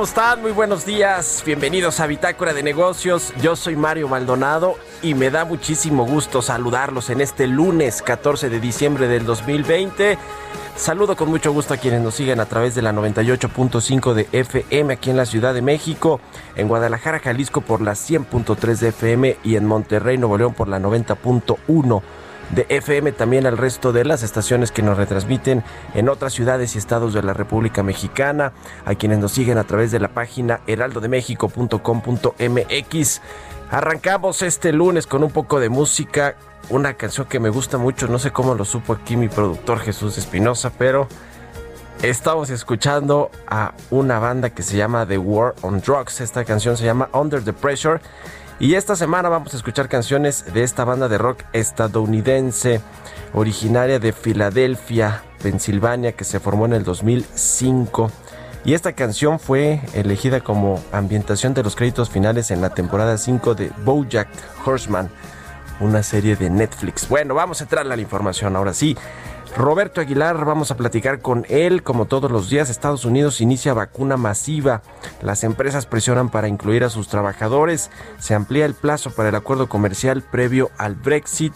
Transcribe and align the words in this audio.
¿Cómo 0.00 0.08
están? 0.08 0.40
Muy 0.40 0.52
buenos 0.52 0.86
días. 0.86 1.42
Bienvenidos 1.44 2.00
a 2.00 2.06
Bitácora 2.06 2.54
de 2.54 2.62
Negocios. 2.62 3.34
Yo 3.42 3.54
soy 3.54 3.76
Mario 3.76 4.08
Maldonado 4.08 4.76
y 5.02 5.12
me 5.12 5.28
da 5.28 5.44
muchísimo 5.44 6.06
gusto 6.06 6.40
saludarlos 6.40 7.10
en 7.10 7.20
este 7.20 7.46
lunes 7.46 8.00
14 8.00 8.48
de 8.48 8.60
diciembre 8.60 9.08
del 9.08 9.26
2020. 9.26 10.16
Saludo 10.74 11.16
con 11.16 11.28
mucho 11.28 11.52
gusto 11.52 11.74
a 11.74 11.76
quienes 11.76 12.00
nos 12.00 12.14
siguen 12.14 12.40
a 12.40 12.46
través 12.46 12.74
de 12.74 12.80
la 12.80 12.94
98.5 12.94 14.14
de 14.14 14.26
FM 14.32 14.94
aquí 14.94 15.10
en 15.10 15.18
la 15.18 15.26
Ciudad 15.26 15.52
de 15.52 15.60
México, 15.60 16.18
en 16.56 16.68
Guadalajara, 16.68 17.18
Jalisco 17.18 17.60
por 17.60 17.82
la 17.82 17.92
100.3 17.92 18.78
de 18.78 18.88
FM 18.88 19.36
y 19.44 19.56
en 19.56 19.66
Monterrey, 19.66 20.16
Nuevo 20.16 20.38
León 20.38 20.54
por 20.54 20.68
la 20.68 20.80
90.1 20.80 22.02
de 22.54 22.66
FM, 22.68 23.12
también 23.12 23.46
al 23.46 23.56
resto 23.56 23.92
de 23.92 24.04
las 24.04 24.22
estaciones 24.22 24.72
que 24.72 24.82
nos 24.82 24.96
retransmiten 24.96 25.62
en 25.94 26.08
otras 26.08 26.32
ciudades 26.32 26.74
y 26.74 26.78
estados 26.78 27.14
de 27.14 27.22
la 27.22 27.32
República 27.32 27.82
Mexicana, 27.82 28.52
a 28.84 28.94
quienes 28.94 29.18
nos 29.18 29.32
siguen 29.32 29.58
a 29.58 29.64
través 29.64 29.90
de 29.90 29.98
la 30.00 30.08
página 30.08 30.60
heraldodemexico.com.mx. 30.66 33.22
Arrancamos 33.70 34.42
este 34.42 34.72
lunes 34.72 35.06
con 35.06 35.22
un 35.22 35.30
poco 35.30 35.60
de 35.60 35.68
música, 35.68 36.34
una 36.70 36.94
canción 36.94 37.28
que 37.28 37.38
me 37.38 37.50
gusta 37.50 37.78
mucho, 37.78 38.08
no 38.08 38.18
sé 38.18 38.32
cómo 38.32 38.54
lo 38.54 38.64
supo 38.64 38.94
aquí 38.94 39.16
mi 39.16 39.28
productor 39.28 39.78
Jesús 39.78 40.18
Espinosa, 40.18 40.72
pero 40.76 41.06
estamos 42.02 42.50
escuchando 42.50 43.30
a 43.46 43.74
una 43.90 44.18
banda 44.18 44.50
que 44.50 44.64
se 44.64 44.76
llama 44.76 45.06
The 45.06 45.18
War 45.18 45.54
on 45.62 45.80
Drugs. 45.80 46.20
Esta 46.20 46.44
canción 46.44 46.76
se 46.76 46.84
llama 46.84 47.08
Under 47.12 47.44
the 47.44 47.52
Pressure 47.52 48.00
y 48.60 48.74
esta 48.74 48.94
semana 48.94 49.30
vamos 49.30 49.54
a 49.54 49.56
escuchar 49.56 49.88
canciones 49.88 50.44
de 50.52 50.62
esta 50.62 50.84
banda 50.84 51.08
de 51.08 51.16
rock 51.16 51.44
estadounidense, 51.54 52.82
originaria 53.32 53.98
de 53.98 54.12
Filadelfia, 54.12 55.22
Pensilvania, 55.42 56.12
que 56.12 56.24
se 56.24 56.40
formó 56.40 56.66
en 56.66 56.74
el 56.74 56.84
2005. 56.84 58.10
Y 58.66 58.74
esta 58.74 58.92
canción 58.92 59.40
fue 59.40 59.80
elegida 59.94 60.40
como 60.40 60.78
ambientación 60.92 61.54
de 61.54 61.62
los 61.62 61.74
créditos 61.74 62.10
finales 62.10 62.50
en 62.50 62.60
la 62.60 62.68
temporada 62.68 63.16
5 63.16 63.54
de 63.54 63.72
Bojack 63.82 64.28
Horseman, 64.66 65.08
una 65.80 66.02
serie 66.02 66.36
de 66.36 66.50
Netflix. 66.50 67.08
Bueno, 67.08 67.34
vamos 67.34 67.62
a 67.62 67.64
entrar 67.64 67.86
a 67.86 67.88
la 67.88 68.02
información 68.02 68.56
ahora 68.56 68.74
sí. 68.74 68.94
Roberto 69.56 70.00
Aguilar, 70.00 70.44
vamos 70.44 70.70
a 70.70 70.76
platicar 70.76 71.20
con 71.20 71.44
él. 71.48 71.82
Como 71.82 72.06
todos 72.06 72.30
los 72.30 72.48
días, 72.48 72.70
Estados 72.70 73.04
Unidos 73.04 73.40
inicia 73.40 73.74
vacuna 73.74 74.16
masiva. 74.16 74.82
Las 75.22 75.44
empresas 75.44 75.86
presionan 75.86 76.30
para 76.30 76.48
incluir 76.48 76.84
a 76.84 76.90
sus 76.90 77.08
trabajadores. 77.08 77.90
Se 78.18 78.34
amplía 78.34 78.64
el 78.64 78.74
plazo 78.74 79.10
para 79.10 79.28
el 79.28 79.34
acuerdo 79.34 79.68
comercial 79.68 80.22
previo 80.22 80.70
al 80.78 80.94
Brexit 80.94 81.52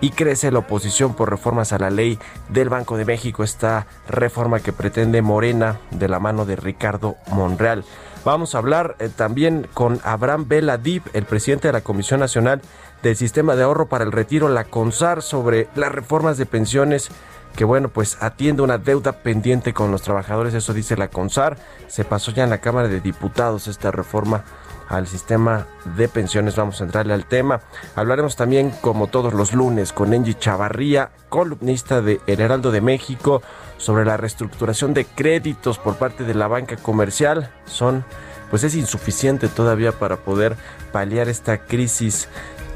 y 0.00 0.10
crece 0.10 0.50
la 0.50 0.60
oposición 0.60 1.14
por 1.14 1.30
reformas 1.30 1.72
a 1.72 1.78
la 1.78 1.90
ley 1.90 2.18
del 2.48 2.68
Banco 2.68 2.96
de 2.96 3.04
México, 3.04 3.42
esta 3.44 3.86
reforma 4.08 4.60
que 4.60 4.72
pretende 4.72 5.22
Morena 5.22 5.78
de 5.90 6.08
la 6.08 6.20
mano 6.20 6.46
de 6.46 6.56
Ricardo 6.56 7.16
Monreal. 7.32 7.84
Vamos 8.24 8.54
a 8.54 8.58
hablar 8.58 8.96
eh, 8.98 9.08
también 9.08 9.66
con 9.72 9.98
Abraham 10.04 10.46
Beladib, 10.46 11.02
el 11.14 11.24
presidente 11.24 11.68
de 11.68 11.72
la 11.72 11.80
Comisión 11.80 12.20
Nacional 12.20 12.60
del 13.02 13.16
Sistema 13.16 13.56
de 13.56 13.62
Ahorro 13.62 13.88
para 13.88 14.04
el 14.04 14.12
Retiro, 14.12 14.48
la 14.48 14.64
CONSAR, 14.64 15.22
sobre 15.22 15.68
las 15.74 15.92
reformas 15.92 16.38
de 16.38 16.46
pensiones 16.46 17.10
que 17.56 17.64
bueno, 17.64 17.88
pues 17.88 18.16
atiende 18.20 18.62
una 18.62 18.78
deuda 18.78 19.12
pendiente 19.12 19.74
con 19.74 19.90
los 19.90 20.02
trabajadores, 20.02 20.54
eso 20.54 20.72
dice 20.72 20.96
la 20.96 21.08
CONSAR. 21.08 21.56
Se 21.88 22.04
pasó 22.04 22.30
ya 22.30 22.44
en 22.44 22.50
la 22.50 22.58
Cámara 22.58 22.88
de 22.88 23.00
Diputados 23.00 23.66
esta 23.66 23.90
reforma 23.90 24.44
al 24.88 25.06
sistema 25.06 25.66
de 25.96 26.08
pensiones. 26.08 26.56
Vamos 26.56 26.80
a 26.80 26.84
entrarle 26.84 27.14
al 27.14 27.26
tema. 27.26 27.60
Hablaremos 27.94 28.36
también, 28.36 28.70
como 28.80 29.06
todos 29.06 29.32
los 29.34 29.52
lunes, 29.52 29.92
con 29.92 30.12
Angie 30.12 30.38
Chavarría, 30.38 31.10
columnista 31.28 32.02
de 32.02 32.20
El 32.26 32.40
Heraldo 32.40 32.70
de 32.70 32.80
México, 32.80 33.42
sobre 33.78 34.04
la 34.04 34.16
reestructuración 34.16 34.92
de 34.92 35.04
créditos 35.04 35.78
por 35.78 35.96
parte 35.96 36.24
de 36.24 36.34
la 36.34 36.48
banca 36.48 36.76
comercial. 36.76 37.50
Son, 37.66 38.04
pues 38.50 38.64
es 38.64 38.74
insuficiente 38.74 39.48
todavía 39.48 39.92
para 39.92 40.16
poder 40.16 40.56
paliar 40.92 41.28
esta 41.28 41.58
crisis 41.58 42.28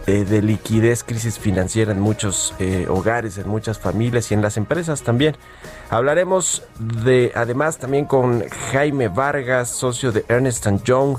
eh, 0.07 0.25
de 0.25 0.43
liquidez, 0.43 1.03
crisis 1.03 1.39
financiera 1.39 1.93
en 1.93 2.01
muchos 2.01 2.55
eh, 2.59 2.87
hogares, 2.91 3.39
en 3.39 3.49
muchas 3.49 3.79
familias 3.79 4.31
y 4.31 4.35
en 4.35 4.43
las 4.43 4.57
empresas 4.59 5.03
también. 5.03 5.35
Hablaremos 5.89 6.63
de, 6.79 7.33
además, 7.35 7.79
también 7.79 8.05
con 8.05 8.45
Jaime 8.73 9.09
Vargas, 9.09 9.71
socio 9.71 10.13
de 10.13 10.25
Ernest 10.29 10.67
Young, 10.85 11.19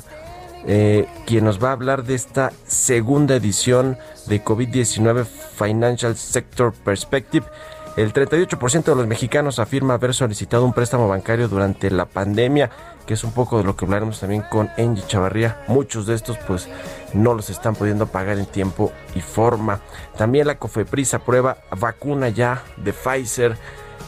eh, 0.67 1.07
quien 1.25 1.45
nos 1.45 1.63
va 1.63 1.69
a 1.69 1.71
hablar 1.73 2.03
de 2.03 2.15
esta 2.15 2.51
segunda 2.65 3.35
edición 3.35 3.97
de 4.27 4.43
COVID-19 4.43 5.25
Financial 5.25 6.15
Sector 6.15 6.73
Perspective. 6.73 7.45
El 7.95 8.11
38% 8.11 8.83
de 8.83 8.95
los 8.95 9.07
mexicanos 9.07 9.57
afirma 9.57 9.93
haber 9.93 10.13
solicitado 10.13 10.65
un 10.65 10.73
préstamo 10.73 11.07
bancario 11.07 11.47
durante 11.47 11.89
la 11.89 12.05
pandemia, 12.05 12.69
que 13.05 13.13
es 13.13 13.23
un 13.23 13.31
poco 13.31 13.57
de 13.57 13.63
lo 13.63 13.77
que 13.77 13.85
hablaremos 13.85 14.19
también 14.19 14.43
con 14.49 14.69
Angie 14.77 15.07
Chavarría. 15.07 15.63
Muchos 15.69 16.05
de 16.05 16.15
estos 16.15 16.37
pues 16.39 16.67
no 17.13 17.33
los 17.33 17.49
están 17.49 17.73
pudiendo 17.73 18.07
pagar 18.07 18.37
en 18.37 18.47
tiempo 18.47 18.91
y 19.15 19.21
forma. 19.21 19.79
También 20.17 20.45
la 20.45 20.57
COFEPRIS 20.57 21.13
aprueba 21.13 21.59
vacuna 21.79 22.27
ya 22.27 22.63
de 22.75 22.91
Pfizer. 22.91 23.55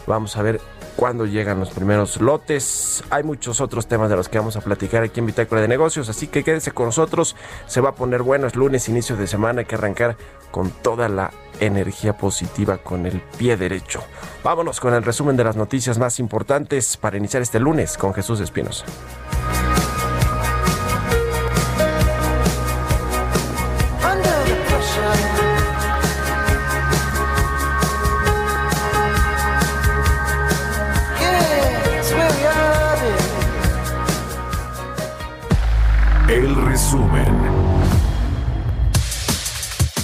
Vamos 0.05 0.35
a 0.35 0.41
ver 0.41 0.59
cuándo 0.97 1.25
llegan 1.25 1.61
los 1.61 1.69
primeros 1.69 2.19
lotes. 2.19 3.05
Hay 3.09 3.23
muchos 3.23 3.61
otros 3.61 3.87
temas 3.87 4.09
de 4.09 4.17
los 4.17 4.27
que 4.27 4.37
vamos 4.37 4.57
a 4.57 4.61
platicar 4.61 5.03
aquí 5.03 5.21
en 5.21 5.27
Bitácora 5.27 5.61
de 5.61 5.69
Negocios, 5.69 6.09
así 6.09 6.27
que 6.27 6.43
quédense 6.43 6.71
con 6.71 6.87
nosotros. 6.87 7.37
Se 7.67 7.79
va 7.79 7.91
a 7.91 7.95
poner 7.95 8.21
bueno, 8.21 8.47
es 8.47 8.57
lunes, 8.57 8.89
inicio 8.89 9.15
de 9.15 9.27
semana, 9.27 9.61
hay 9.61 9.65
que 9.65 9.75
arrancar 9.75 10.17
con 10.51 10.71
toda 10.71 11.07
la 11.07 11.31
energía 11.59 12.17
positiva 12.17 12.77
con 12.77 13.05
el 13.05 13.21
pie 13.37 13.57
derecho. 13.57 14.03
Vámonos 14.43 14.79
con 14.79 14.93
el 14.93 15.03
resumen 15.03 15.37
de 15.37 15.43
las 15.43 15.55
noticias 15.55 15.97
más 15.97 16.19
importantes 16.19 16.97
para 16.97 17.17
iniciar 17.17 17.41
este 17.41 17.59
lunes 17.59 17.97
con 17.97 18.13
Jesús 18.13 18.39
Espinosa. 18.39 18.85
El 36.29 36.55
resumen. 36.65 37.66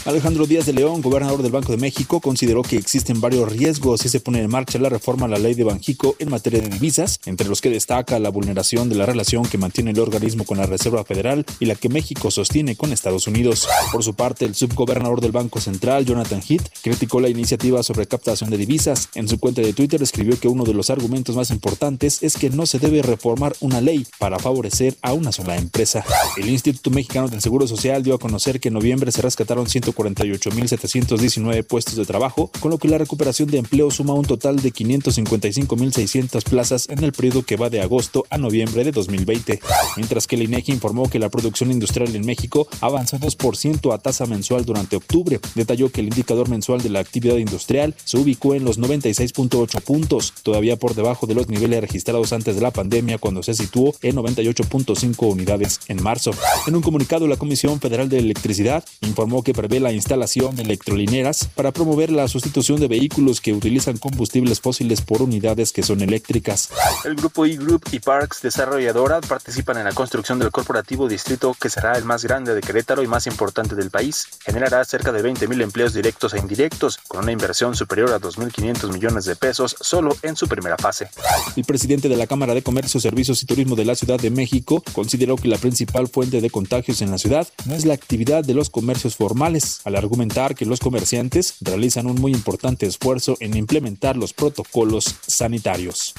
Alejandro 0.06 0.46
Díaz 0.46 0.66
de 0.66 0.74
León, 0.74 1.02
gobernador 1.02 1.42
del 1.42 1.54
Banco 1.54 1.72
de 1.72 1.78
México, 1.78 2.20
consideró 2.20 2.62
que 2.62 2.76
existen 2.76 3.22
varios 3.22 3.50
riesgos 3.50 4.02
si 4.02 4.10
se 4.10 4.20
pone 4.20 4.42
en 4.42 4.50
marcha 4.50 4.78
la 4.78 4.90
reforma 4.90 5.28
a 5.28 5.30
la 5.30 5.38
ley 5.40 5.54
de 5.54 5.64
Banjico 5.64 6.18
en 6.20 6.30
materia 6.30 6.60
de 6.60 6.68
divisas, 6.68 7.22
entre 7.26 7.48
los 7.48 7.62
que 7.62 7.70
destaca 7.70 8.20
la 8.20 8.28
vulneración 8.28 8.90
de 8.90 8.96
la 8.96 9.06
relación 9.06 9.46
que 9.46 9.58
mantiene 9.58 9.92
el 9.92 10.00
organismo 10.02 10.44
con 10.44 10.58
la 10.58 10.66
Reserva 10.66 11.06
Federal 11.06 11.46
y 11.62 11.68
la 11.68 11.76
que 11.76 11.88
México 11.88 12.32
sostiene 12.32 12.76
con 12.76 12.92
Estados 12.92 13.28
Unidos. 13.28 13.66
Por 13.94 14.04
su 14.04 14.14
parte, 14.14 14.44
el 14.44 14.56
subgobernador 14.56 15.22
del 15.22 15.32
Banco 15.32 15.62
Central, 15.62 16.06
Jonathan 16.06 16.42
Heath, 16.42 16.68
criticó 16.82 17.22
la 17.22 17.30
iniciativa 17.30 17.82
sobre 17.82 18.06
captación 18.06 18.50
de 18.50 18.58
divisas. 18.58 19.08
En 19.16 19.30
su 19.30 19.40
cuenta 19.40 19.62
de 19.62 19.72
Twitter 19.72 20.04
escribió 20.04 20.38
que 20.38 20.50
uno 20.50 20.66
de 20.66 20.74
los 20.74 20.90
argumentos 20.90 21.38
más 21.38 21.50
importantes 21.50 22.22
es 22.24 22.36
que 22.36 22.50
no 22.50 22.66
se 22.66 22.78
debe 22.78 23.04
reformar 23.04 23.56
una 23.62 23.80
ley 23.80 24.06
para 24.20 24.38
favorecer 24.38 24.98
a 25.02 25.14
una 25.14 25.32
sola 25.32 25.56
empresa. 25.56 26.04
El 26.36 26.50
Instituto 26.50 26.90
Mexicano 26.90 27.30
del 27.30 27.40
Seguro 27.40 27.68
Social 27.68 28.04
dio 28.04 28.16
a 28.16 28.20
conocer 28.20 28.60
que 28.60 28.68
en 28.68 28.74
noviembre 28.74 29.10
se 29.14 29.22
rescataron 29.22 29.70
148.719 29.94 31.64
puestos 31.64 31.96
de 31.96 32.06
trabajo, 32.06 32.52
con 32.60 32.72
lo 32.72 32.78
que 32.78 32.88
la 32.88 32.98
recuperación 32.98 33.50
de 33.50 33.60
empleo 33.60 33.92
suma 33.92 34.14
un 34.14 34.26
total 34.26 34.58
de 34.58 34.72
555.600 34.72 36.44
plazas 36.44 36.88
en 36.90 37.04
el 37.04 37.14
periodo 37.14 37.44
que 37.44 37.58
va 37.58 37.70
de 37.70 37.82
agosto 37.82 38.26
a 38.30 38.38
noviembre 38.38 38.84
de 38.84 38.92
2020, 38.92 39.60
mientras 39.98 40.28
que 40.28 40.36
el 40.36 40.44
INEGI 40.44 40.74
informó 40.74 41.10
que 41.10 41.20
la 41.20 41.30
producción 41.30 41.72
industrial 41.72 42.16
en 42.16 42.26
México 42.26 42.68
avanzó 42.82 43.18
2% 43.18 43.94
a 43.94 43.98
tasa 43.98 44.26
mensual 44.26 44.66
durante 44.66 44.96
octubre. 44.96 45.40
Detalló 45.56 45.92
que 45.92 46.02
el 46.02 46.08
indicador 46.08 46.50
mensual 46.50 46.82
de 46.82 46.90
la 46.90 47.00
actividad 47.00 47.38
industrial 47.38 47.96
se 48.04 48.18
ubicó 48.18 48.56
en 48.56 48.66
los 48.66 48.80
96.8 48.80 49.82
puntos, 49.82 50.34
todavía 50.44 50.78
por 50.78 50.96
debajo 50.96 51.28
de 51.28 51.36
los 51.36 51.48
niveles 51.48 51.82
registrados 51.82 52.34
antes 52.34 52.56
de 52.56 52.62
la 52.62 52.72
pandemia 52.72 53.18
cuando 53.18 53.44
se 53.44 53.54
situó 53.54 53.94
en 54.02 54.16
98.5 54.16 55.32
unidades 55.32 55.80
en 55.88 56.02
marzo. 56.02 56.32
En 56.68 56.76
un 56.76 56.82
comunicado, 56.82 57.28
la 57.28 57.38
Comisión 57.38 57.80
Federal 57.80 58.10
de 58.10 58.20
Electricidad 58.20 58.84
informó 59.02 59.44
que 59.44 59.54
prevé 59.54 59.80
la 59.84 59.92
instalación 59.92 60.56
de 60.56 60.64
electrolineras 60.64 61.48
para 61.54 61.72
promover 61.72 62.12
la 62.12 62.28
sustitución 62.28 62.80
de 62.80 62.88
vehículos 62.88 63.42
que 63.42 63.54
utilizan 63.54 63.98
combustibles 63.98 64.60
fósiles 64.60 65.02
por 65.02 65.22
unidades 65.22 65.72
que 65.72 65.84
son 65.84 66.02
eléctricas. 66.02 66.70
El 67.06 67.16
grupo 67.16 67.46
E-Group 67.46 67.84
y 67.92 68.00
Parks 68.00 68.42
Desarrolladora 68.42 69.22
participan 69.22 69.78
en 69.78 69.86
la 69.86 69.92
construcción 69.92 70.40
del 70.40 70.52
corporativo 70.52 71.08
distrito 71.08 71.56
que 71.60 71.70
será 71.70 71.94
el 71.98 72.06
más 72.06 72.24
grande 72.24 72.56
de 72.56 72.62
Querétaro 72.62 73.04
y 73.04 73.08
más 73.08 73.28
importante 73.28 73.76
del 73.76 73.92
país. 73.92 74.28
Generará 74.44 74.84
cerca 74.86 75.12
de 75.12 75.22
20.000 75.24 75.62
empleos 75.62 75.94
directos 75.94 76.34
e 76.34 76.40
indirectos, 76.40 76.98
con 77.08 77.24
una 77.24 77.32
inversión 77.32 77.76
superior 77.76 78.12
a 78.12 78.20
2.500 78.20 78.92
millones 78.92 79.26
de 79.26 79.36
pesos 79.36 79.76
solo 79.80 80.16
en 80.24 80.36
su 80.36 80.48
primera 80.48 80.78
fase. 80.78 81.10
El 81.56 81.66
presidente 81.66 82.10
de 82.10 82.18
la 82.18 82.28
Cámara 82.28 82.54
de 82.54 82.64
Comercio, 82.64 83.00
Servicios 83.00 83.44
y 83.44 83.46
Turismo 83.46 83.76
de 83.76 83.86
la 83.86 83.96
Ciudad 83.96 84.20
de 84.20 84.30
México 84.30 84.82
consideró 84.94 85.36
que 85.36 85.48
la 85.48 85.58
principal 85.58 86.08
fuente 86.08 86.42
de 86.42 86.50
contagios 86.50 87.02
en 87.02 87.12
la 87.12 87.18
ciudad 87.18 87.48
no 87.66 87.76
es 87.76 87.86
la 87.86 87.94
actividad 87.94 88.44
de 88.44 88.54
los 88.54 88.70
comercios 88.70 89.16
formales, 89.16 89.73
al 89.84 89.96
argumentar 89.96 90.56
que 90.56 90.66
los 90.66 90.80
comerciantes 90.80 91.56
realizan 91.62 92.08
un 92.08 92.20
muy 92.20 92.32
importante 92.32 92.86
esfuerzo 92.86 93.38
en 93.40 93.56
implementar 93.56 94.18
los 94.18 94.34
protocolos 94.34 95.16
sanitarios. 95.28 96.14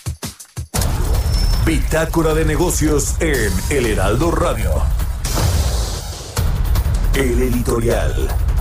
Bitácora 1.67 2.35
de 2.35 2.45
negocios 2.45 3.15
en 3.21 3.51
El 3.71 3.87
Heraldo 3.87 4.31
Radio. 4.31 4.71
El 7.15 7.41
editorial. 7.43 8.54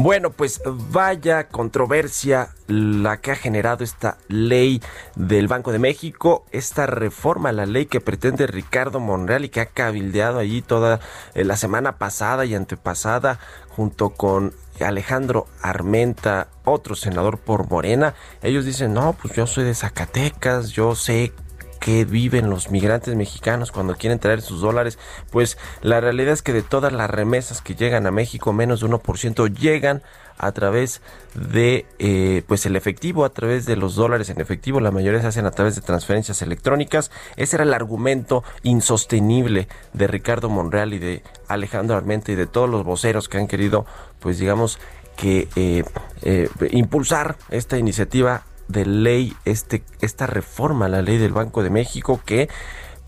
Bueno, 0.00 0.30
pues 0.30 0.62
vaya 0.64 1.48
controversia 1.48 2.50
la 2.68 3.16
que 3.16 3.32
ha 3.32 3.34
generado 3.34 3.82
esta 3.82 4.16
ley 4.28 4.80
del 5.16 5.48
Banco 5.48 5.72
de 5.72 5.80
México, 5.80 6.46
esta 6.52 6.86
reforma 6.86 7.50
la 7.50 7.66
ley 7.66 7.86
que 7.86 8.00
pretende 8.00 8.46
Ricardo 8.46 9.00
Monreal 9.00 9.44
y 9.44 9.48
que 9.48 9.60
ha 9.60 9.66
cabildeado 9.66 10.38
allí 10.38 10.62
toda 10.62 11.00
eh, 11.34 11.42
la 11.42 11.56
semana 11.56 11.98
pasada 11.98 12.44
y 12.44 12.54
antepasada 12.54 13.40
junto 13.70 14.10
con 14.10 14.52
Alejandro 14.78 15.48
Armenta, 15.62 16.46
otro 16.64 16.94
senador 16.94 17.38
por 17.38 17.68
Morena. 17.68 18.14
Ellos 18.40 18.64
dicen, 18.64 18.94
no, 18.94 19.14
pues 19.14 19.34
yo 19.34 19.48
soy 19.48 19.64
de 19.64 19.74
Zacatecas, 19.74 20.70
yo 20.70 20.94
sé 20.94 21.32
que 21.80 22.04
viven 22.04 22.50
los 22.50 22.70
migrantes 22.70 23.14
mexicanos 23.14 23.72
cuando 23.72 23.96
quieren 23.96 24.18
traer 24.18 24.42
sus 24.42 24.60
dólares, 24.60 24.98
pues 25.30 25.58
la 25.82 26.00
realidad 26.00 26.32
es 26.32 26.42
que 26.42 26.52
de 26.52 26.62
todas 26.62 26.92
las 26.92 27.10
remesas 27.10 27.60
que 27.60 27.74
llegan 27.74 28.06
a 28.06 28.10
México, 28.10 28.52
menos 28.52 28.80
de 28.80 28.88
1% 28.88 29.52
llegan 29.56 30.02
a 30.38 30.52
través 30.52 31.02
de 31.34 31.84
eh, 31.98 32.42
pues 32.46 32.64
el 32.64 32.76
efectivo, 32.76 33.24
a 33.24 33.30
través 33.30 33.66
de 33.66 33.76
los 33.76 33.96
dólares 33.96 34.30
en 34.30 34.40
efectivo, 34.40 34.80
la 34.80 34.90
mayoría 34.90 35.20
se 35.20 35.26
hacen 35.26 35.46
a 35.46 35.50
través 35.50 35.74
de 35.74 35.82
transferencias 35.82 36.40
electrónicas. 36.42 37.10
Ese 37.36 37.56
era 37.56 37.64
el 37.64 37.74
argumento 37.74 38.44
insostenible 38.62 39.68
de 39.92 40.06
Ricardo 40.06 40.48
Monreal 40.48 40.94
y 40.94 40.98
de 40.98 41.22
Alejandro 41.48 41.96
Armenta 41.96 42.32
y 42.32 42.36
de 42.36 42.46
todos 42.46 42.70
los 42.70 42.84
voceros 42.84 43.28
que 43.28 43.38
han 43.38 43.48
querido, 43.48 43.84
pues 44.20 44.38
digamos, 44.38 44.78
que 45.16 45.48
eh, 45.56 45.82
eh, 46.22 46.48
impulsar 46.70 47.36
esta 47.50 47.76
iniciativa 47.76 48.44
de 48.68 48.86
ley, 48.86 49.34
este, 49.44 49.82
esta 50.00 50.26
reforma 50.26 50.86
a 50.86 50.88
la 50.88 51.02
ley 51.02 51.18
del 51.18 51.32
Banco 51.32 51.62
de 51.62 51.70
México 51.70 52.20
que 52.24 52.48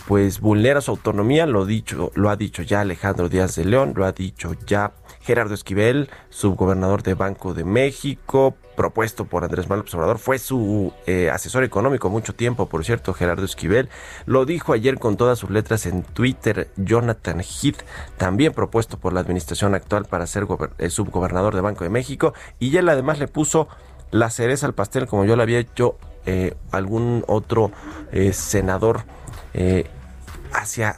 pues 0.06 0.40
vulnera 0.40 0.80
su 0.80 0.90
autonomía, 0.90 1.46
lo 1.46 1.66
dicho, 1.66 2.10
lo 2.14 2.30
ha 2.30 2.36
dicho 2.36 2.62
ya 2.62 2.80
Alejandro 2.80 3.28
Díaz 3.28 3.54
de 3.54 3.64
León, 3.64 3.92
lo 3.94 4.04
ha 4.04 4.12
dicho 4.12 4.54
ya 4.66 4.92
Gerardo 5.20 5.54
Esquivel, 5.54 6.08
subgobernador 6.30 7.02
de 7.02 7.14
Banco 7.14 7.54
de 7.54 7.64
México, 7.64 8.56
propuesto 8.76 9.26
por 9.26 9.44
Andrés 9.44 9.68
Manuel 9.68 9.88
Obrador, 9.92 10.18
fue 10.18 10.38
su 10.38 10.92
eh, 11.06 11.30
asesor 11.30 11.62
económico 11.62 12.08
mucho 12.08 12.34
tiempo, 12.34 12.68
por 12.68 12.84
cierto, 12.84 13.12
Gerardo 13.12 13.44
Esquivel, 13.44 13.88
lo 14.26 14.46
dijo 14.46 14.72
ayer 14.72 14.98
con 14.98 15.16
todas 15.16 15.38
sus 15.38 15.50
letras 15.50 15.86
en 15.86 16.02
Twitter 16.02 16.70
Jonathan 16.76 17.40
Heath, 17.40 17.82
también 18.16 18.52
propuesto 18.52 18.98
por 18.98 19.12
la 19.12 19.20
administración 19.20 19.74
actual 19.74 20.06
para 20.06 20.26
ser 20.26 20.46
eh, 20.78 20.90
subgobernador 20.90 21.54
de 21.54 21.60
Banco 21.60 21.84
de 21.84 21.90
México, 21.90 22.32
y 22.58 22.76
él 22.76 22.88
además 22.88 23.18
le 23.18 23.28
puso 23.28 23.68
la 24.10 24.30
cereza 24.30 24.66
al 24.66 24.74
pastel, 24.74 25.06
como 25.06 25.24
yo 25.24 25.36
lo 25.36 25.42
había 25.42 25.58
hecho 25.58 25.96
eh, 26.26 26.54
algún 26.70 27.24
otro 27.26 27.70
eh, 28.12 28.32
senador, 28.32 29.04
eh, 29.54 29.86
hacia, 30.52 30.96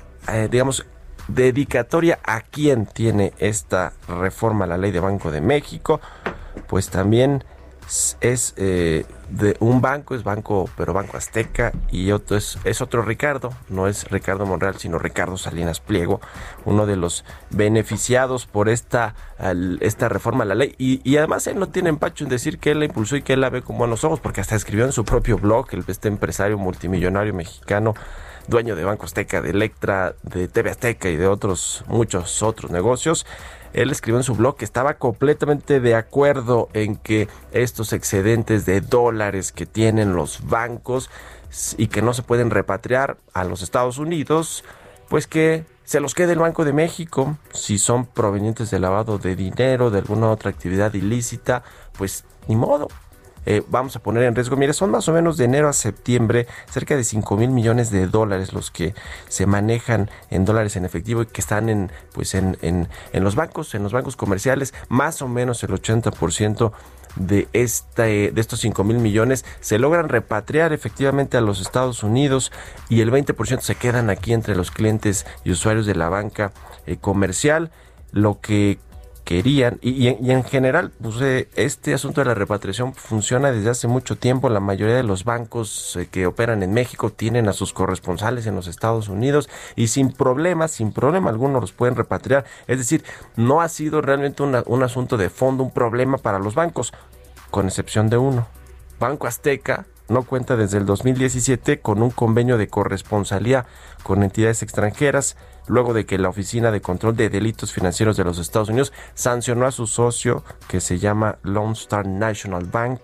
digamos, 0.51 0.87
dedicatoria 1.29 2.19
a 2.25 2.41
quien 2.41 2.87
tiene 2.87 3.33
esta 3.39 3.93
reforma 4.09 4.65
a 4.65 4.69
la 4.69 4.79
ley 4.79 4.91
de 4.93 5.01
Banco 5.01 5.31
de 5.31 5.41
México, 5.41 6.01
pues 6.69 6.89
también 6.89 7.45
es 8.21 8.55
eh, 8.57 9.05
de 9.33 9.57
un 9.61 9.81
banco, 9.81 10.15
es 10.15 10.25
banco, 10.25 10.69
pero 10.77 10.93
Banco 10.93 11.17
Azteca, 11.17 11.73
y 11.91 12.13
otro 12.13 12.37
es, 12.37 12.59
es 12.65 12.83
otro 12.83 13.03
Ricardo, 13.03 13.51
no 13.71 13.89
es 13.89 14.11
Ricardo 14.11 14.45
Monreal, 14.45 14.77
sino 14.77 14.99
Ricardo 14.99 15.39
Salinas 15.39 15.81
Pliego, 15.81 16.21
uno 16.67 16.85
de 16.85 16.97
los 16.97 17.25
beneficiados 17.51 18.45
por 18.45 18.69
esta, 18.69 19.15
esta 19.81 20.09
reforma 20.11 20.45
a 20.45 20.47
la 20.47 20.55
ley. 20.55 20.75
Y, 20.77 21.01
y, 21.11 21.17
además 21.17 21.47
él 21.47 21.59
no 21.59 21.69
tiene 21.69 21.89
empacho 21.89 22.25
en 22.25 22.31
decir 22.31 22.59
que 22.59 22.73
él 22.73 22.81
la 22.81 22.85
impulsó 22.85 23.17
y 23.17 23.23
que 23.23 23.33
él 23.33 23.41
la 23.41 23.51
ve 23.51 23.63
con 23.63 23.79
buenos 23.79 24.05
ojos, 24.05 24.21
porque 24.21 24.43
hasta 24.43 24.55
escribió 24.55 24.85
en 24.85 24.93
su 24.93 25.05
propio 25.05 25.39
blog, 25.39 25.69
el, 25.73 25.85
este 25.87 26.09
empresario 26.09 26.59
multimillonario 26.59 27.33
mexicano, 27.33 27.95
dueño 28.49 28.77
de 28.77 28.85
Banco 28.85 29.07
Azteca, 29.07 29.41
de 29.41 29.51
Electra, 29.51 30.15
de 30.23 30.49
TV 30.49 30.71
Azteca 30.71 31.09
y 31.09 31.17
de 31.17 31.27
otros, 31.27 31.85
muchos 31.89 32.43
otros 32.43 32.71
negocios 32.71 33.25
él 33.73 33.91
escribió 33.91 34.19
en 34.19 34.25
su 34.25 34.35
blog 34.35 34.57
que 34.57 34.65
estaba 34.65 34.95
completamente 34.95 35.81
de 35.81 35.95
acuerdo 35.95 36.69
en 36.73 36.97
que 36.97 37.29
estos 37.53 37.93
excedentes 37.93 38.67
de 38.67 38.81
dólares 38.81 39.53
que 39.53 39.67
tienen 39.67 40.15
los 40.15 40.47
bancos 40.47 41.11
y 41.77 41.89
que 41.89 42.03
no 42.03 42.15
se 42.15 42.23
pueden 42.23 42.51
repatriar 42.51 43.19
a 43.33 43.45
los 43.45 43.63
Estados 43.63 43.99
Unidos, 43.99 44.65
pues 45.09 45.27
que 45.27 45.65
se 45.85 46.01
los 46.01 46.15
quede 46.15 46.33
el 46.33 46.39
Banco 46.39 46.65
de 46.65 46.73
México. 46.73 47.37
Si 47.53 47.79
son 47.79 48.07
provenientes 48.07 48.71
de 48.71 48.79
lavado 48.79 49.19
de 49.19 49.37
dinero, 49.37 49.91
de 49.91 49.99
alguna 49.99 50.31
otra 50.31 50.51
actividad 50.51 50.95
ilícita, 50.95 51.63
pues 51.97 52.25
ni 52.49 52.57
modo, 52.57 52.89
eh, 53.47 53.63
vamos 53.69 53.97
a 53.97 54.01
poner 54.01 54.25
en 54.25 54.35
riesgo. 54.35 54.57
Mire, 54.57 54.73
son 54.73 54.91
más 54.91 55.09
o 55.09 55.13
menos 55.13 55.37
de 55.37 55.45
enero 55.45 55.69
a 55.69 55.73
septiembre 55.73 56.47
cerca 56.71 56.97
de 56.97 57.05
5 57.05 57.37
mil 57.37 57.51
millones 57.51 57.91
de 57.91 58.07
dólares 58.07 58.53
los 58.53 58.71
que 58.71 58.95
se 59.29 59.47
manejan 59.47 60.11
en 60.31 60.45
dólares 60.45 60.77
en 60.77 60.85
efectivo 60.85 61.23
y 61.23 61.27
que 61.27 61.41
están 61.41 61.69
en, 61.69 61.91
pues 62.13 62.35
en, 62.35 62.57
en, 62.63 62.89
en 63.13 63.25
los 63.25 63.35
bancos, 63.35 63.75
en 63.75 63.83
los 63.83 63.93
bancos 63.93 64.17
comerciales, 64.17 64.75
más 64.89 65.23
o 65.23 65.29
menos 65.29 65.63
el 65.65 65.71
80% 65.71 66.73
de, 67.17 67.49
este, 67.53 68.33
de 68.33 68.41
estos 68.41 68.61
5 68.61 68.85
mil 68.85 68.99
millones 68.99 69.45
se 69.61 69.79
logran 69.79 70.09
repatriar 70.09 70.73
efectivamente 70.73 71.37
a 71.37 71.41
los 71.41 71.61
Estados 71.61 72.03
Unidos 72.03 72.53
y 72.89 73.01
el 73.01 73.11
20% 73.11 73.61
se 73.61 73.75
quedan 73.75 74.11
aquí 74.11 74.33
entre 74.33 74.55
los 74.55 74.71
clientes 74.71 75.27
y 75.45 75.53
usuarios 75.53 75.87
de 75.87 75.95
la 75.95 76.09
banca 76.09 76.53
eh, 76.87 76.97
comercial, 76.97 77.71
lo 78.13 78.41
que 78.41 78.79
querían. 79.33 79.79
Y, 79.81 80.09
en 80.09 80.45
general 80.45 80.93
pues, 81.01 81.21
eh, 81.23 81.49
este 81.57 81.95
asunto 81.95 82.21
de 82.21 82.27
la 82.27 82.35
repatriación 82.35 82.95
funciona 82.95 83.51
desde 83.51 83.71
hace 83.71 83.89
mucho 83.89 84.17
tiempo. 84.17 84.51
La 84.51 84.61
mayoría 84.61 84.97
de 84.97 85.03
los 85.03 85.25
bancos 85.25 85.97
eh, 85.97 86.07
que 86.11 86.27
operan 86.27 86.63
en 86.63 86.75
México 86.75 87.11
tienen 87.11 87.49
a 87.49 87.55
sus 87.55 87.73
corresponsales 87.73 88.47
en 88.47 88.55
los 88.55 88.67
Estados 88.67 89.09
Unidos 89.09 89.49
y 89.75 89.89
sin 89.89 90.13
problema 90.13 90.69
sin 90.69 90.93
problema 90.93 91.31
alguno 91.31 91.61
los 91.61 91.73
pueden 91.73 91.97
repatriar. 91.97 92.45
Es 92.67 92.77
decir 92.79 93.05
no 93.37 93.63
ha 93.63 93.69
sido 93.69 94.03
realmente 94.03 94.43
un 94.43 94.83
asunto 94.83 95.17
de 95.17 95.31
fondo 95.31 95.65
un 95.65 95.71
problema 95.71 96.19
para 96.19 96.39
los 96.39 96.55
bancos 96.55 96.93
con 97.51 97.67
excepción 97.67 98.11
de 98.11 98.19
uno. 98.19 98.47
Banco 99.01 99.27
Azteca 99.27 99.87
no 100.09 100.25
cuenta 100.25 100.57
desde 100.57 100.79
el 100.79 100.85
2017 100.85 101.81
con 101.81 102.03
un 102.03 102.11
convenio 102.11 102.59
de 102.59 102.69
corresponsalía 102.69 103.65
con 104.03 104.23
entidades 104.23 104.63
extranjeras, 104.63 105.37
luego 105.67 105.95
de 105.95 106.07
que 106.07 106.19
la 106.19 106.29
Oficina 106.29 106.71
de 106.71 106.81
Control 106.81 107.17
de 107.17 107.31
Delitos 107.31 107.73
Financieros 107.73 108.17
de 108.17 108.25
los 108.25 108.39
Estados 108.39 108.69
Unidos 108.69 108.93
sancionó 109.15 109.67
a 109.67 109.73
su 109.73 109.87
socio, 109.87 110.45
que 110.69 110.81
se 110.81 110.99
llama 110.99 111.39
Lone 111.43 111.73
Star 111.73 112.07
National 112.07 112.65
Bank, 112.65 113.01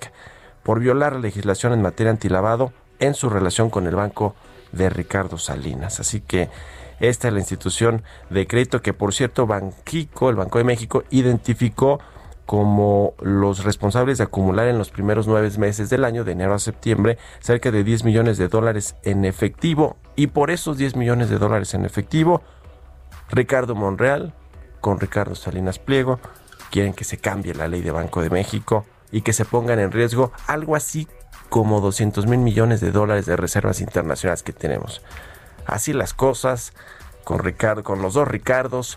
por 0.62 0.80
violar 0.80 1.14
la 1.14 1.20
legislación 1.20 1.72
en 1.72 1.82
materia 1.82 2.10
antilavado 2.10 2.72
en 2.98 3.14
su 3.14 3.30
relación 3.30 3.70
con 3.70 3.86
el 3.86 3.94
banco 3.94 4.34
de 4.72 4.90
Ricardo 4.90 5.38
Salinas. 5.38 6.00
Así 6.00 6.20
que 6.20 6.50
esta 7.00 7.28
es 7.28 7.34
la 7.34 7.40
institución 7.40 8.02
de 8.28 8.46
crédito 8.46 8.82
que, 8.82 8.92
por 8.92 9.14
cierto, 9.14 9.46
Banquico, 9.46 10.30
el 10.30 10.36
Banco 10.36 10.58
de 10.58 10.64
México, 10.64 11.04
identificó 11.10 12.00
como 12.48 13.12
los 13.20 13.62
responsables 13.62 14.16
de 14.16 14.24
acumular 14.24 14.68
en 14.68 14.78
los 14.78 14.88
primeros 14.90 15.26
nueve 15.26 15.50
meses 15.58 15.90
del 15.90 16.02
año, 16.02 16.24
de 16.24 16.32
enero 16.32 16.54
a 16.54 16.58
septiembre, 16.58 17.18
cerca 17.40 17.70
de 17.70 17.84
10 17.84 18.04
millones 18.04 18.38
de 18.38 18.48
dólares 18.48 18.96
en 19.02 19.26
efectivo. 19.26 19.98
Y 20.16 20.28
por 20.28 20.50
esos 20.50 20.78
10 20.78 20.96
millones 20.96 21.28
de 21.28 21.36
dólares 21.36 21.74
en 21.74 21.84
efectivo, 21.84 22.40
Ricardo 23.28 23.74
Monreal, 23.74 24.32
con 24.80 24.98
Ricardo 24.98 25.34
Salinas 25.34 25.78
Pliego, 25.78 26.20
quieren 26.70 26.94
que 26.94 27.04
se 27.04 27.18
cambie 27.18 27.52
la 27.52 27.68
ley 27.68 27.82
de 27.82 27.90
Banco 27.90 28.22
de 28.22 28.30
México 28.30 28.86
y 29.12 29.20
que 29.20 29.34
se 29.34 29.44
pongan 29.44 29.78
en 29.78 29.92
riesgo 29.92 30.32
algo 30.46 30.74
así 30.74 31.06
como 31.50 31.82
200 31.82 32.26
mil 32.26 32.38
millones 32.38 32.80
de 32.80 32.92
dólares 32.92 33.26
de 33.26 33.36
reservas 33.36 33.82
internacionales 33.82 34.42
que 34.42 34.54
tenemos. 34.54 35.02
Así 35.66 35.92
las 35.92 36.14
cosas, 36.14 36.72
con 37.24 37.40
Ricardo, 37.40 37.84
con 37.84 38.00
los 38.00 38.14
dos 38.14 38.26
Ricardos, 38.26 38.96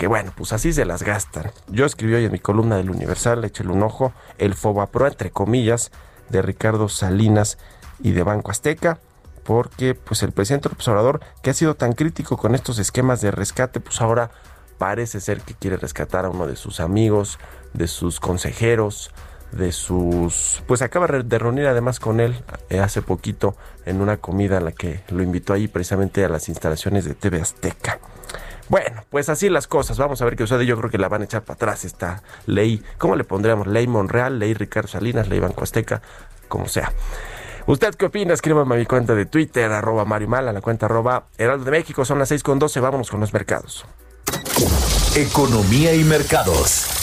que 0.00 0.06
bueno, 0.06 0.32
pues 0.34 0.54
así 0.54 0.72
se 0.72 0.86
las 0.86 1.02
gastan. 1.02 1.52
Yo 1.68 1.84
escribí 1.84 2.14
hoy 2.14 2.24
en 2.24 2.32
mi 2.32 2.38
columna 2.38 2.78
del 2.78 2.88
Universal, 2.88 3.44
échale 3.44 3.68
un 3.68 3.82
ojo, 3.82 4.14
el 4.38 4.54
Fobapro, 4.54 5.06
entre 5.06 5.30
comillas, 5.30 5.90
de 6.30 6.40
Ricardo 6.40 6.88
Salinas 6.88 7.58
y 8.02 8.12
de 8.12 8.22
Banco 8.22 8.50
Azteca, 8.50 8.98
porque 9.44 9.94
pues 9.94 10.22
el 10.22 10.32
presidente 10.32 10.68
observador, 10.68 11.20
que 11.42 11.50
ha 11.50 11.52
sido 11.52 11.74
tan 11.74 11.92
crítico 11.92 12.38
con 12.38 12.54
estos 12.54 12.78
esquemas 12.78 13.20
de 13.20 13.30
rescate, 13.30 13.78
pues 13.78 14.00
ahora 14.00 14.30
parece 14.78 15.20
ser 15.20 15.42
que 15.42 15.52
quiere 15.52 15.76
rescatar 15.76 16.24
a 16.24 16.30
uno 16.30 16.46
de 16.46 16.56
sus 16.56 16.80
amigos, 16.80 17.38
de 17.74 17.86
sus 17.86 18.20
consejeros, 18.20 19.10
de 19.52 19.70
sus... 19.70 20.62
Pues 20.66 20.80
acaba 20.80 21.08
de 21.08 21.38
reunir 21.38 21.66
además 21.66 22.00
con 22.00 22.20
él 22.20 22.42
eh, 22.70 22.80
hace 22.80 23.02
poquito 23.02 23.54
en 23.84 24.00
una 24.00 24.16
comida 24.16 24.56
a 24.56 24.60
la 24.62 24.72
que 24.72 25.02
lo 25.10 25.22
invitó 25.22 25.52
ahí 25.52 25.68
precisamente 25.68 26.24
a 26.24 26.30
las 26.30 26.48
instalaciones 26.48 27.04
de 27.04 27.12
TV 27.12 27.42
Azteca. 27.42 28.00
Bueno, 28.70 29.04
pues 29.10 29.28
así 29.28 29.48
las 29.48 29.66
cosas. 29.66 29.98
Vamos 29.98 30.22
a 30.22 30.24
ver 30.24 30.36
qué 30.36 30.44
sucede. 30.44 30.64
Yo 30.64 30.78
creo 30.78 30.90
que 30.90 30.96
la 30.96 31.08
van 31.08 31.22
a 31.22 31.24
echar 31.24 31.42
para 31.42 31.56
atrás 31.56 31.84
esta 31.84 32.22
ley. 32.46 32.82
¿Cómo 32.98 33.16
le 33.16 33.24
pondríamos? 33.24 33.66
Ley 33.66 33.88
Monreal, 33.88 34.38
ley 34.38 34.54
Ricardo 34.54 34.86
Salinas, 34.86 35.28
ley 35.28 35.40
Banco 35.40 35.64
Azteca, 35.64 36.00
como 36.46 36.68
sea. 36.68 36.92
¿Usted 37.66 37.94
qué 37.96 38.06
opina? 38.06 38.32
Escríbame 38.32 38.76
a 38.76 38.78
mi 38.78 38.86
cuenta 38.86 39.16
de 39.16 39.26
Twitter, 39.26 39.70
arroba 39.72 40.04
Mario 40.04 40.28
Mala, 40.28 40.52
la 40.52 40.60
cuenta 40.60 40.86
arroba 40.86 41.24
Heraldo 41.36 41.64
de 41.64 41.72
México. 41.72 42.04
Son 42.04 42.20
las 42.20 42.28
6 42.28 42.44
con 42.44 42.60
12. 42.60 42.78
Vámonos 42.78 43.10
con 43.10 43.18
los 43.18 43.32
mercados. 43.32 43.84
Economía 45.16 45.92
y 45.92 46.04
mercados. 46.04 46.99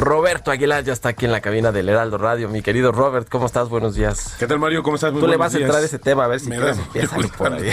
Roberto 0.00 0.50
Aguilar 0.50 0.82
ya 0.82 0.94
está 0.94 1.10
aquí 1.10 1.26
en 1.26 1.32
la 1.32 1.42
cabina 1.42 1.72
del 1.72 1.90
Heraldo 1.90 2.16
Radio. 2.16 2.48
Mi 2.48 2.62
querido 2.62 2.90
Robert, 2.90 3.28
¿cómo 3.28 3.44
estás? 3.44 3.68
Buenos 3.68 3.94
días. 3.94 4.34
¿Qué 4.38 4.46
tal, 4.46 4.58
Mario? 4.58 4.82
¿Cómo 4.82 4.94
estás? 4.94 5.12
Tú 5.12 5.26
le 5.26 5.36
vas 5.36 5.54
a 5.54 5.58
entrar 5.58 5.76
a 5.76 5.84
ese 5.84 5.98
tema, 5.98 6.24
a 6.24 6.28
ver 6.28 6.40
si 6.40 6.48
Me 6.48 6.56
quieres, 6.56 6.78
da- 6.78 6.82
empieza 6.84 7.16
por 7.38 7.52
ahí. 7.52 7.68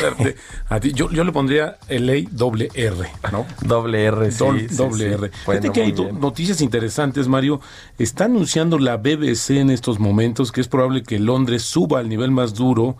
A 0.67 0.79
ti, 0.81 0.91
yo, 0.91 1.09
yo 1.09 1.23
le 1.23 1.31
pondría 1.31 1.77
el 1.87 2.05
ley 2.05 2.27
doble 2.29 2.67
R, 2.73 2.97
¿no? 3.31 3.45
Doble 3.61 4.03
R, 4.03 4.29
sí, 4.33 4.37
doble 4.43 4.67
sí. 4.67 5.03
R. 5.05 5.17
Bueno, 5.17 5.31
Fíjate 5.45 5.71
que 5.71 5.81
hay 5.81 5.93
muy 5.93 6.03
bien. 6.03 6.19
noticias 6.19 6.59
interesantes, 6.59 7.29
Mario. 7.29 7.61
Está 7.97 8.25
anunciando 8.25 8.77
la 8.77 8.97
BBC 8.97 9.51
en 9.51 9.69
estos 9.69 9.97
momentos 9.97 10.51
que 10.51 10.59
es 10.59 10.67
probable 10.67 11.03
que 11.03 11.19
Londres 11.19 11.63
suba 11.63 11.99
al 11.99 12.09
nivel 12.09 12.31
más 12.31 12.53
duro, 12.53 12.97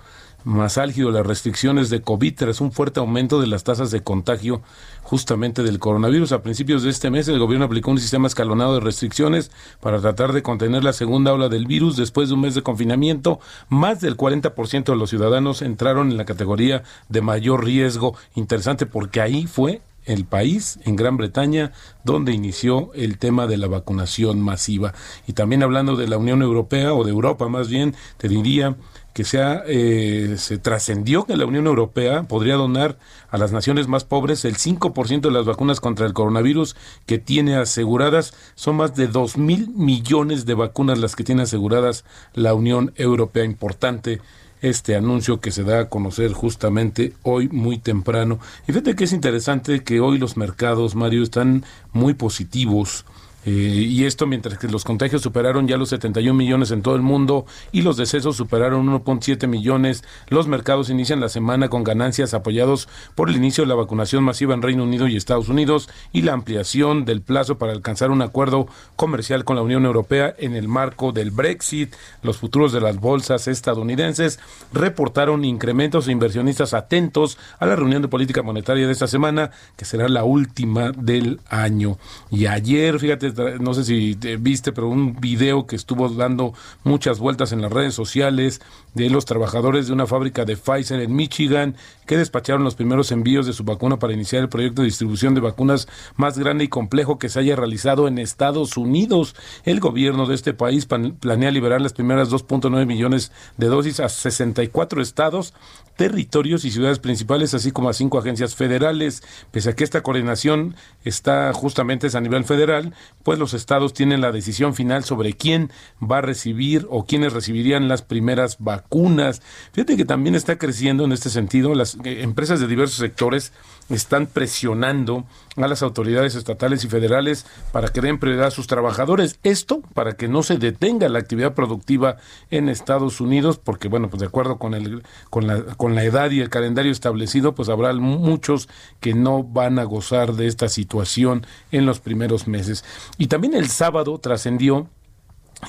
más 0.47 0.77
álgido, 0.77 1.11
las 1.11 1.27
restricciones 1.27 1.89
de 1.89 2.01
COVID 2.01 2.33
tras 2.33 2.61
un 2.61 2.71
fuerte 2.71 2.99
aumento 2.99 3.41
de 3.41 3.47
las 3.47 3.63
tasas 3.63 3.91
de 3.91 4.01
contagio 4.01 4.61
justamente 5.03 5.61
del 5.61 5.77
coronavirus. 5.77 6.31
A 6.31 6.41
principios 6.41 6.83
de 6.83 6.89
este 6.89 7.11
mes, 7.11 7.27
el 7.27 7.37
gobierno 7.37 7.65
aplicó 7.65 7.91
un 7.91 7.99
sistema 7.99 8.27
escalonado 8.27 8.75
de 8.75 8.79
restricciones 8.79 9.51
para 9.81 9.99
tratar 9.99 10.31
de 10.31 10.43
contener 10.43 10.83
la 10.83 10.93
segunda 10.93 11.33
ola 11.33 11.49
del 11.49 11.67
virus. 11.67 11.97
Después 11.97 12.29
de 12.29 12.35
un 12.35 12.41
mes 12.41 12.55
de 12.55 12.63
confinamiento, 12.63 13.39
más 13.67 13.99
del 13.99 14.15
40% 14.15 14.85
de 14.85 14.95
los 14.95 15.09
ciudadanos 15.09 15.61
entraron 15.61 16.11
en 16.11 16.17
la 16.17 16.25
categoría 16.25 16.83
de 17.09 17.21
mayor 17.21 17.65
riesgo. 17.65 18.15
Interesante 18.33 18.85
porque 18.85 19.19
ahí 19.19 19.47
fue 19.47 19.81
el 20.05 20.23
país 20.23 20.79
en 20.85 20.95
Gran 20.95 21.17
Bretaña 21.17 21.73
donde 22.03 22.31
inició 22.31 22.91
el 22.93 23.17
tema 23.17 23.45
de 23.45 23.57
la 23.57 23.67
vacunación 23.67 24.41
masiva. 24.41 24.93
Y 25.27 25.33
también 25.33 25.61
hablando 25.61 25.97
de 25.97 26.07
la 26.07 26.17
Unión 26.17 26.41
Europea 26.41 26.93
o 26.93 27.03
de 27.03 27.11
Europa 27.11 27.49
más 27.49 27.67
bien, 27.67 27.93
te 28.17 28.29
diría 28.29 28.77
que 29.17 29.23
se, 29.23 29.41
ha, 29.41 29.63
eh, 29.65 30.35
se 30.37 30.59
trascendió 30.59 31.23
que 31.23 31.35
la 31.35 31.47
Unión 31.47 31.65
Europea 31.65 32.21
podría 32.27 32.53
donar 32.53 32.99
a 33.31 33.39
las 33.39 33.51
naciones 33.51 33.87
más 33.87 34.03
pobres 34.03 34.45
el 34.45 34.57
5% 34.57 35.21
de 35.21 35.31
las 35.31 35.47
vacunas 35.47 35.79
contra 35.79 36.05
el 36.05 36.13
coronavirus 36.13 36.75
que 37.07 37.17
tiene 37.17 37.55
aseguradas. 37.55 38.35
Son 38.53 38.75
más 38.75 38.95
de 38.95 39.07
2 39.07 39.39
mil 39.39 39.69
millones 39.69 40.45
de 40.45 40.53
vacunas 40.53 40.99
las 40.99 41.15
que 41.15 41.23
tiene 41.23 41.41
aseguradas 41.41 42.05
la 42.35 42.53
Unión 42.53 42.93
Europea. 42.95 43.43
Importante 43.43 44.21
este 44.61 44.95
anuncio 44.95 45.39
que 45.41 45.49
se 45.49 45.63
da 45.63 45.79
a 45.79 45.89
conocer 45.89 46.33
justamente 46.33 47.13
hoy 47.23 47.49
muy 47.49 47.79
temprano. 47.79 48.37
Y 48.67 48.71
fíjate 48.71 48.95
que 48.95 49.05
es 49.05 49.13
interesante 49.13 49.83
que 49.83 49.99
hoy 49.99 50.19
los 50.19 50.37
mercados, 50.37 50.93
Mario, 50.93 51.23
están 51.23 51.65
muy 51.91 52.13
positivos. 52.13 53.03
Eh, 53.47 53.49
y 53.49 54.03
esto 54.03 54.27
mientras 54.27 54.57
que 54.57 54.67
los 54.67 54.83
contagios 54.83 55.21
superaron 55.21 55.69
ya 55.69 55.77
los 55.77 55.87
71 55.87 56.33
millones 56.33 56.71
en 56.71 56.81
todo 56.81 56.97
el 56.97 57.01
mundo 57.01 57.45
y 57.71 57.81
los 57.81 57.95
decesos 57.95 58.35
superaron 58.35 58.85
1.7 58.85 59.47
millones. 59.47 60.03
Los 60.27 60.49
mercados 60.49 60.89
inician 60.89 61.21
la 61.21 61.29
semana 61.29 61.69
con 61.69 61.85
ganancias 61.85 62.33
apoyados 62.33 62.89
por 63.15 63.29
el 63.29 63.37
inicio 63.37 63.63
de 63.63 63.69
la 63.69 63.75
vacunación 63.75 64.25
masiva 64.25 64.53
en 64.53 64.61
Reino 64.61 64.83
Unido 64.83 65.07
y 65.07 65.15
Estados 65.15 65.47
Unidos 65.47 65.87
y 66.11 66.23
la 66.23 66.33
ampliación 66.33 67.05
del 67.05 67.21
plazo 67.21 67.57
para 67.57 67.71
alcanzar 67.71 68.11
un 68.11 68.21
acuerdo 68.21 68.67
comercial 68.97 69.45
con 69.45 69.55
la 69.55 69.61
Unión 69.61 69.85
Europea 69.85 70.35
en 70.37 70.53
el 70.53 70.67
marco 70.67 71.13
del 71.13 71.31
Brexit. 71.31 71.95
Los 72.23 72.39
futuros 72.39 72.73
de 72.73 72.81
las 72.81 72.99
bolsas 72.99 73.47
estadounidenses 73.47 74.41
reportaron 74.73 75.45
incrementos 75.45 76.09
e 76.09 76.11
inversionistas 76.11 76.73
atentos 76.73 77.37
a 77.59 77.65
la 77.65 77.77
reunión 77.77 78.01
de 78.01 78.09
política 78.09 78.43
monetaria 78.43 78.87
de 78.87 78.91
esta 78.91 79.07
semana, 79.07 79.51
que 79.77 79.85
será 79.85 80.09
la 80.09 80.25
última 80.25 80.91
del 80.91 81.39
año. 81.47 81.97
Y 82.29 82.47
ayer, 82.47 82.99
fíjate, 82.99 83.36
no 83.59 83.73
sé 83.73 83.83
si 83.83 84.15
te 84.15 84.37
viste, 84.37 84.71
pero 84.71 84.89
un 84.89 85.19
video 85.19 85.65
que 85.65 85.75
estuvo 85.75 86.09
dando 86.09 86.53
muchas 86.83 87.19
vueltas 87.19 87.51
en 87.51 87.61
las 87.61 87.71
redes 87.71 87.93
sociales 87.93 88.61
de 88.93 89.09
los 89.09 89.25
trabajadores 89.25 89.87
de 89.87 89.93
una 89.93 90.07
fábrica 90.07 90.45
de 90.45 90.57
Pfizer 90.57 90.99
en 91.01 91.15
Michigan 91.15 91.75
que 92.05 92.17
despacharon 92.17 92.63
los 92.63 92.75
primeros 92.75 93.11
envíos 93.11 93.45
de 93.45 93.53
su 93.53 93.63
vacuna 93.63 93.99
para 93.99 94.13
iniciar 94.13 94.41
el 94.41 94.49
proyecto 94.49 94.81
de 94.81 94.87
distribución 94.87 95.35
de 95.35 95.41
vacunas 95.41 95.87
más 96.15 96.37
grande 96.37 96.63
y 96.63 96.67
complejo 96.67 97.19
que 97.19 97.29
se 97.29 97.39
haya 97.39 97.55
realizado 97.55 98.07
en 98.07 98.17
Estados 98.17 98.77
Unidos. 98.77 99.35
El 99.65 99.79
gobierno 99.79 100.25
de 100.25 100.35
este 100.35 100.53
país 100.53 100.85
planea 100.85 101.51
liberar 101.51 101.81
las 101.81 101.93
primeras 101.93 102.29
2.9 102.31 102.85
millones 102.85 103.31
de 103.57 103.67
dosis 103.67 103.99
a 103.99 104.09
64 104.09 105.01
estados, 105.01 105.53
territorios 105.95 106.63
y 106.63 106.71
ciudades 106.71 106.99
principales, 106.99 107.53
así 107.53 107.71
como 107.71 107.89
a 107.89 107.93
cinco 107.93 108.19
agencias 108.19 108.55
federales. 108.55 109.23
Pese 109.51 109.71
a 109.71 109.75
que 109.75 109.83
esta 109.83 110.01
coordinación 110.01 110.75
está 111.03 111.51
justamente 111.53 112.07
a 112.13 112.21
nivel 112.21 112.45
federal, 112.45 112.93
pues 113.27 113.39
los 113.39 113.53
estados 113.53 113.93
tienen 113.93 114.21
la 114.21 114.31
decisión 114.31 114.73
final 114.73 115.03
sobre 115.03 115.33
quién 115.33 115.69
va 116.01 116.19
a 116.19 116.21
recibir 116.21 116.87
o 116.89 117.05
quiénes 117.05 117.33
recibirían 117.33 117.89
las 117.89 118.01
primeras 118.01 118.55
vacunas. 118.59 119.41
Fíjate 119.73 119.97
que 119.97 120.05
también 120.05 120.33
está 120.33 120.57
creciendo 120.57 121.03
en 121.03 121.11
este 121.11 121.29
sentido. 121.29 121.75
Las 121.75 121.97
eh, 122.05 122.21
empresas 122.21 122.61
de 122.61 122.67
diversos 122.67 122.99
sectores 122.99 123.51
están 123.89 124.27
presionando 124.27 125.25
a 125.55 125.67
las 125.67 125.81
autoridades 125.81 126.35
estatales 126.35 126.83
y 126.83 126.87
federales 126.87 127.45
para 127.71 127.89
que 127.89 128.01
den 128.01 128.19
prioridad 128.19 128.47
a 128.47 128.51
sus 128.51 128.67
trabajadores. 128.67 129.39
Esto 129.43 129.81
para 129.93 130.13
que 130.13 130.27
no 130.27 130.43
se 130.43 130.57
detenga 130.57 131.09
la 131.09 131.19
actividad 131.19 131.53
productiva 131.53 132.17
en 132.51 132.69
Estados 132.69 133.21
Unidos, 133.21 133.59
porque 133.63 133.87
bueno, 133.87 134.09
pues 134.09 134.21
de 134.21 134.27
acuerdo 134.27 134.57
con 134.57 134.73
el 134.73 135.03
con 135.29 135.47
la 135.47 135.61
con 135.77 135.95
la 135.95 136.03
edad 136.03 136.31
y 136.31 136.41
el 136.41 136.49
calendario 136.49 136.91
establecido, 136.91 137.55
pues 137.55 137.69
habrá 137.69 137.93
muchos 137.93 138.69
que 138.99 139.13
no 139.13 139.43
van 139.43 139.79
a 139.79 139.83
gozar 139.83 140.33
de 140.33 140.47
esta 140.47 140.69
situación 140.69 141.45
en 141.71 141.85
los 141.85 141.99
primeros 141.99 142.47
meses. 142.47 142.83
Y 143.17 143.27
también 143.27 143.53
el 143.53 143.69
sábado 143.69 144.19
trascendió 144.19 144.87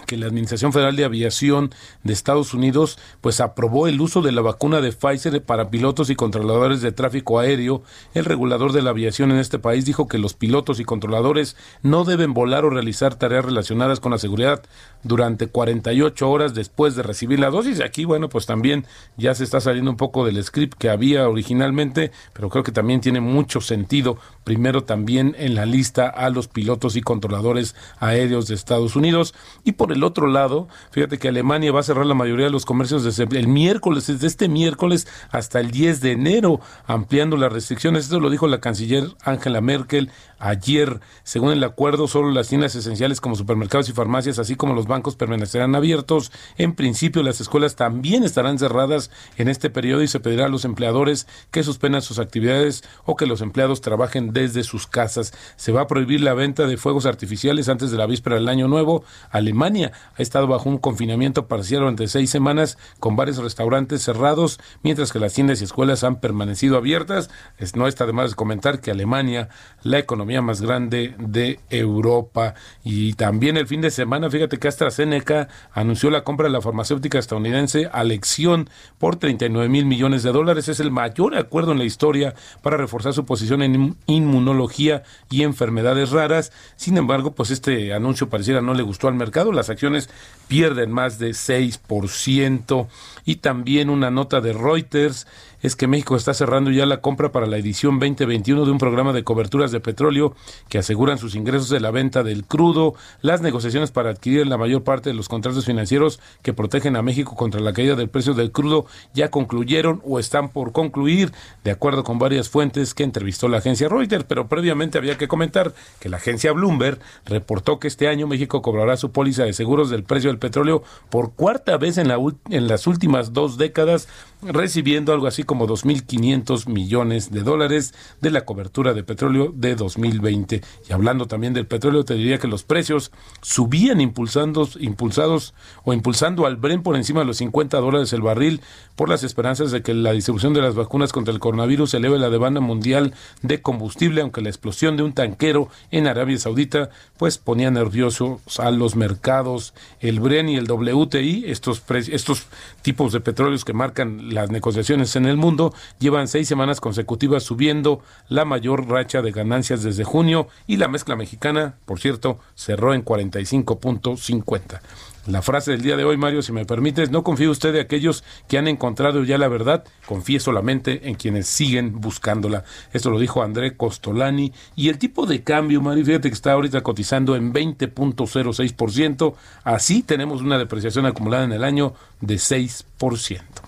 que 0.06 0.16
la 0.16 0.26
Administración 0.26 0.72
Federal 0.72 0.96
de 0.96 1.04
Aviación 1.04 1.70
de 2.02 2.12
Estados 2.12 2.54
Unidos 2.54 2.98
pues 3.20 3.40
aprobó 3.40 3.88
el 3.88 4.00
uso 4.00 4.22
de 4.22 4.32
la 4.32 4.42
vacuna 4.42 4.80
de 4.80 4.92
Pfizer 4.92 5.42
para 5.42 5.70
pilotos 5.70 6.10
y 6.10 6.14
controladores 6.14 6.82
de 6.82 6.92
tráfico 6.92 7.38
aéreo. 7.38 7.82
El 8.14 8.24
regulador 8.24 8.72
de 8.72 8.82
la 8.82 8.90
aviación 8.90 9.30
en 9.30 9.38
este 9.38 9.58
país 9.58 9.84
dijo 9.84 10.08
que 10.08 10.18
los 10.18 10.34
pilotos 10.34 10.80
y 10.80 10.84
controladores 10.84 11.56
no 11.82 12.04
deben 12.04 12.34
volar 12.34 12.64
o 12.64 12.70
realizar 12.70 13.14
tareas 13.14 13.44
relacionadas 13.44 14.00
con 14.00 14.12
la 14.12 14.18
seguridad 14.18 14.62
durante 15.02 15.46
48 15.46 16.28
horas 16.28 16.54
después 16.54 16.94
de 16.94 17.02
recibir 17.02 17.38
la 17.38 17.50
dosis. 17.50 17.80
Aquí, 17.80 18.04
bueno, 18.04 18.28
pues 18.28 18.46
también 18.46 18.86
ya 19.16 19.34
se 19.34 19.44
está 19.44 19.60
saliendo 19.60 19.90
un 19.90 19.96
poco 19.96 20.24
del 20.24 20.42
script 20.42 20.76
que 20.78 20.90
había 20.90 21.28
originalmente, 21.28 22.10
pero 22.32 22.50
creo 22.50 22.64
que 22.64 22.72
también 22.72 23.00
tiene 23.00 23.20
mucho 23.20 23.60
sentido. 23.60 24.18
Primero 24.44 24.84
también 24.84 25.34
en 25.38 25.54
la 25.54 25.66
lista 25.66 26.08
a 26.08 26.30
los 26.30 26.48
pilotos 26.48 26.96
y 26.96 27.02
controladores 27.02 27.74
aéreos 27.98 28.48
de 28.48 28.54
Estados 28.54 28.96
Unidos. 28.96 29.34
Y 29.64 29.72
por 29.78 29.92
el 29.92 30.02
otro 30.02 30.26
lado, 30.26 30.66
fíjate 30.90 31.18
que 31.18 31.28
Alemania 31.28 31.70
va 31.70 31.80
a 31.80 31.84
cerrar 31.84 32.04
la 32.04 32.12
mayoría 32.12 32.46
de 32.46 32.50
los 32.50 32.66
comercios 32.66 33.04
desde 33.04 33.22
el 33.22 33.46
miércoles, 33.46 34.08
desde 34.08 34.26
este 34.26 34.48
miércoles 34.48 35.06
hasta 35.30 35.60
el 35.60 35.70
10 35.70 36.00
de 36.00 36.12
enero, 36.12 36.60
ampliando 36.86 37.36
las 37.36 37.52
restricciones. 37.52 38.04
Esto 38.04 38.18
lo 38.18 38.28
dijo 38.28 38.48
la 38.48 38.60
canciller 38.60 39.04
Angela 39.24 39.60
Merkel 39.60 40.10
ayer. 40.40 41.00
Según 41.22 41.52
el 41.52 41.62
acuerdo, 41.62 42.08
solo 42.08 42.32
las 42.32 42.48
tiendas 42.48 42.74
esenciales 42.74 43.20
como 43.20 43.36
supermercados 43.36 43.88
y 43.88 43.92
farmacias, 43.92 44.40
así 44.40 44.56
como 44.56 44.74
los 44.74 44.88
bancos, 44.88 45.14
permanecerán 45.14 45.76
abiertos. 45.76 46.32
En 46.56 46.74
principio, 46.74 47.22
las 47.22 47.40
escuelas 47.40 47.76
también 47.76 48.24
estarán 48.24 48.58
cerradas 48.58 49.12
en 49.36 49.48
este 49.48 49.70
periodo 49.70 50.02
y 50.02 50.08
se 50.08 50.18
pedirá 50.18 50.46
a 50.46 50.50
los 50.50 50.64
empleadores 50.64 51.28
que 51.52 51.62
suspendan 51.62 52.02
sus 52.02 52.18
actividades 52.18 52.82
o 53.04 53.14
que 53.14 53.26
los 53.26 53.42
empleados 53.42 53.80
trabajen 53.80 54.32
desde 54.32 54.64
sus 54.64 54.88
casas. 54.88 55.32
Se 55.54 55.70
va 55.70 55.82
a 55.82 55.86
prohibir 55.86 56.20
la 56.20 56.34
venta 56.34 56.66
de 56.66 56.76
fuegos 56.76 57.06
artificiales 57.06 57.68
antes 57.68 57.92
de 57.92 57.96
la 57.96 58.06
víspera 58.06 58.34
del 58.34 58.48
Año 58.48 58.66
Nuevo. 58.66 59.04
Alemania 59.30 59.67
ha 59.76 60.22
estado 60.22 60.46
bajo 60.46 60.68
un 60.68 60.78
confinamiento 60.78 61.46
parcial 61.46 61.80
durante 61.80 62.08
seis 62.08 62.30
semanas 62.30 62.78
con 63.00 63.16
varios 63.16 63.38
restaurantes 63.38 64.02
cerrados, 64.02 64.58
mientras 64.82 65.12
que 65.12 65.18
las 65.18 65.34
tiendas 65.34 65.60
y 65.60 65.64
escuelas 65.64 66.04
han 66.04 66.20
permanecido 66.20 66.76
abiertas. 66.76 67.30
no 67.74 67.86
está 67.86 68.06
de 68.06 68.12
más 68.12 68.34
comentar 68.34 68.80
que 68.80 68.90
Alemania, 68.90 69.48
la 69.82 69.98
economía 69.98 70.42
más 70.42 70.60
grande 70.60 71.14
de 71.18 71.60
Europa. 71.70 72.54
Y 72.82 73.12
también 73.14 73.56
el 73.56 73.66
fin 73.66 73.80
de 73.80 73.90
semana, 73.90 74.30
fíjate 74.30 74.58
que 74.58 74.68
AstraZeneca 74.68 75.48
anunció 75.72 76.10
la 76.10 76.24
compra 76.24 76.46
de 76.46 76.52
la 76.52 76.60
farmacéutica 76.60 77.18
estadounidense 77.18 77.88
Alexion 77.92 78.68
por 78.98 79.16
39 79.16 79.68
mil 79.68 79.86
millones 79.86 80.22
de 80.22 80.32
dólares. 80.32 80.68
Es 80.68 80.80
el 80.80 80.90
mayor 80.90 81.36
acuerdo 81.36 81.72
en 81.72 81.78
la 81.78 81.84
historia 81.84 82.34
para 82.62 82.76
reforzar 82.76 83.12
su 83.12 83.24
posición 83.24 83.62
en 83.62 83.96
inmunología 84.06 85.02
y 85.30 85.42
enfermedades 85.42 86.10
raras. 86.10 86.52
Sin 86.76 86.96
embargo, 86.96 87.34
pues 87.34 87.50
este 87.50 87.92
anuncio 87.92 88.28
pareciera 88.28 88.60
no 88.60 88.74
le 88.74 88.82
gustó 88.82 89.08
al 89.08 89.14
mercado. 89.14 89.52
Las 89.58 89.70
acciones 89.70 90.08
pierden 90.46 90.92
más 90.92 91.18
de 91.18 91.30
6%. 91.30 92.86
Y 93.24 93.36
también 93.36 93.90
una 93.90 94.10
nota 94.10 94.40
de 94.40 94.52
Reuters 94.52 95.26
es 95.62 95.76
que 95.76 95.86
México 95.86 96.16
está 96.16 96.34
cerrando 96.34 96.70
ya 96.70 96.86
la 96.86 97.00
compra 97.00 97.32
para 97.32 97.46
la 97.46 97.56
edición 97.56 97.98
2021 97.98 98.64
de 98.64 98.70
un 98.70 98.78
programa 98.78 99.12
de 99.12 99.24
coberturas 99.24 99.72
de 99.72 99.80
petróleo 99.80 100.34
que 100.68 100.78
aseguran 100.78 101.18
sus 101.18 101.34
ingresos 101.34 101.68
de 101.68 101.80
la 101.80 101.90
venta 101.90 102.22
del 102.22 102.44
crudo. 102.44 102.94
Las 103.22 103.40
negociaciones 103.40 103.90
para 103.90 104.10
adquirir 104.10 104.46
la 104.46 104.58
mayor 104.58 104.84
parte 104.84 105.10
de 105.10 105.14
los 105.14 105.28
contratos 105.28 105.66
financieros 105.66 106.20
que 106.42 106.52
protegen 106.52 106.96
a 106.96 107.02
México 107.02 107.34
contra 107.34 107.60
la 107.60 107.72
caída 107.72 107.96
del 107.96 108.08
precio 108.08 108.34
del 108.34 108.52
crudo 108.52 108.86
ya 109.14 109.30
concluyeron 109.30 110.00
o 110.04 110.18
están 110.18 110.50
por 110.50 110.72
concluir, 110.72 111.32
de 111.64 111.70
acuerdo 111.70 112.04
con 112.04 112.18
varias 112.18 112.48
fuentes 112.48 112.94
que 112.94 113.04
entrevistó 113.04 113.48
la 113.48 113.58
agencia 113.58 113.88
Reuters. 113.88 114.24
Pero 114.24 114.48
previamente 114.48 114.98
había 114.98 115.18
que 115.18 115.28
comentar 115.28 115.74
que 116.00 116.08
la 116.08 116.18
agencia 116.18 116.52
Bloomberg 116.52 116.98
reportó 117.24 117.78
que 117.78 117.88
este 117.88 118.08
año 118.08 118.26
México 118.26 118.62
cobrará 118.62 118.96
su 118.96 119.10
póliza 119.10 119.44
de 119.44 119.52
seguros 119.52 119.90
del 119.90 120.04
precio 120.04 120.30
del 120.30 120.38
petróleo 120.38 120.82
por 121.10 121.32
cuarta 121.32 121.76
vez 121.76 121.98
en, 121.98 122.08
la, 122.08 122.18
en 122.50 122.68
las 122.68 122.86
últimas 122.86 123.32
dos 123.32 123.58
décadas, 123.58 124.08
recibiendo 124.42 125.12
algo 125.12 125.26
así 125.26 125.42
como 125.42 125.66
2.500 125.66 126.68
millones 126.68 127.30
de 127.30 127.42
dólares 127.42 127.94
de 128.20 128.30
la 128.30 128.44
cobertura 128.44 128.94
de 128.94 129.02
petróleo 129.02 129.52
de 129.54 129.74
2020. 129.74 130.62
Y 130.88 130.92
hablando 130.92 131.26
también 131.26 131.54
del 131.54 131.66
petróleo, 131.66 132.04
te 132.04 132.14
diría 132.14 132.38
que 132.38 132.48
los 132.48 132.62
precios 132.62 133.10
subían 133.42 134.00
impulsando, 134.00 134.68
impulsados 134.78 135.54
o 135.84 135.92
impulsando 135.92 136.46
al 136.46 136.56
Bren 136.56 136.82
por 136.82 136.96
encima 136.96 137.20
de 137.20 137.26
los 137.26 137.38
50 137.38 137.78
dólares 137.78 138.12
el 138.12 138.22
barril 138.22 138.60
por 138.96 139.08
las 139.08 139.22
esperanzas 139.22 139.70
de 139.70 139.82
que 139.82 139.94
la 139.94 140.12
distribución 140.12 140.54
de 140.54 140.62
las 140.62 140.74
vacunas 140.74 141.12
contra 141.12 141.32
el 141.32 141.40
coronavirus 141.40 141.94
eleve 141.94 142.18
la 142.18 142.30
demanda 142.30 142.60
mundial 142.60 143.14
de 143.42 143.62
combustible, 143.62 144.20
aunque 144.20 144.40
la 144.40 144.48
explosión 144.48 144.96
de 144.96 145.02
un 145.02 145.12
tanquero 145.12 145.68
en 145.90 146.06
Arabia 146.06 146.38
Saudita 146.38 146.90
pues 147.16 147.38
ponía 147.38 147.70
nerviosos 147.70 148.40
a 148.58 148.70
los 148.70 148.96
mercados. 148.96 149.74
El 150.00 150.20
Bren 150.20 150.48
y 150.48 150.56
el 150.56 150.70
WTI, 150.70 151.44
estos, 151.46 151.82
estos 152.08 152.46
tipos 152.82 153.12
de 153.12 153.20
petróleos 153.20 153.64
que 153.64 153.72
marcan 153.72 154.27
las 154.28 154.50
negociaciones 154.50 155.16
en 155.16 155.26
el 155.26 155.36
mundo, 155.36 155.74
llevan 155.98 156.28
seis 156.28 156.48
semanas 156.48 156.80
consecutivas 156.80 157.42
subiendo 157.42 158.00
la 158.28 158.44
mayor 158.44 158.88
racha 158.88 159.22
de 159.22 159.32
ganancias 159.32 159.82
desde 159.82 160.04
junio 160.04 160.48
y 160.66 160.76
la 160.76 160.88
mezcla 160.88 161.16
mexicana, 161.16 161.76
por 161.84 162.00
cierto, 162.00 162.38
cerró 162.54 162.94
en 162.94 163.04
45.50. 163.04 164.80
La 165.28 165.42
frase 165.42 165.72
del 165.72 165.82
día 165.82 165.98
de 165.98 166.04
hoy, 166.04 166.16
Mario, 166.16 166.40
si 166.40 166.52
me 166.52 166.64
permites, 166.64 167.10
no 167.10 167.22
confíe 167.22 167.50
usted 167.50 167.74
de 167.74 167.82
aquellos 167.82 168.24
que 168.48 168.56
han 168.56 168.66
encontrado 168.66 169.24
ya 169.24 169.36
la 169.36 169.48
verdad, 169.48 169.84
confíe 170.06 170.40
solamente 170.40 171.06
en 171.06 171.16
quienes 171.16 171.46
siguen 171.46 172.00
buscándola. 172.00 172.64
Esto 172.94 173.10
lo 173.10 173.18
dijo 173.18 173.42
André 173.42 173.76
Costolani. 173.76 174.54
Y 174.74 174.88
el 174.88 174.96
tipo 174.96 175.26
de 175.26 175.42
cambio, 175.42 175.82
Mario, 175.82 176.06
fíjate 176.06 176.30
que 176.30 176.34
está 176.34 176.52
ahorita 176.52 176.80
cotizando 176.80 177.36
en 177.36 177.52
20.06%. 177.52 179.34
Así 179.64 180.02
tenemos 180.02 180.40
una 180.40 180.56
depreciación 180.56 181.04
acumulada 181.04 181.44
en 181.44 181.52
el 181.52 181.62
año 181.62 181.92
de 182.22 182.36
6%. 182.36 183.67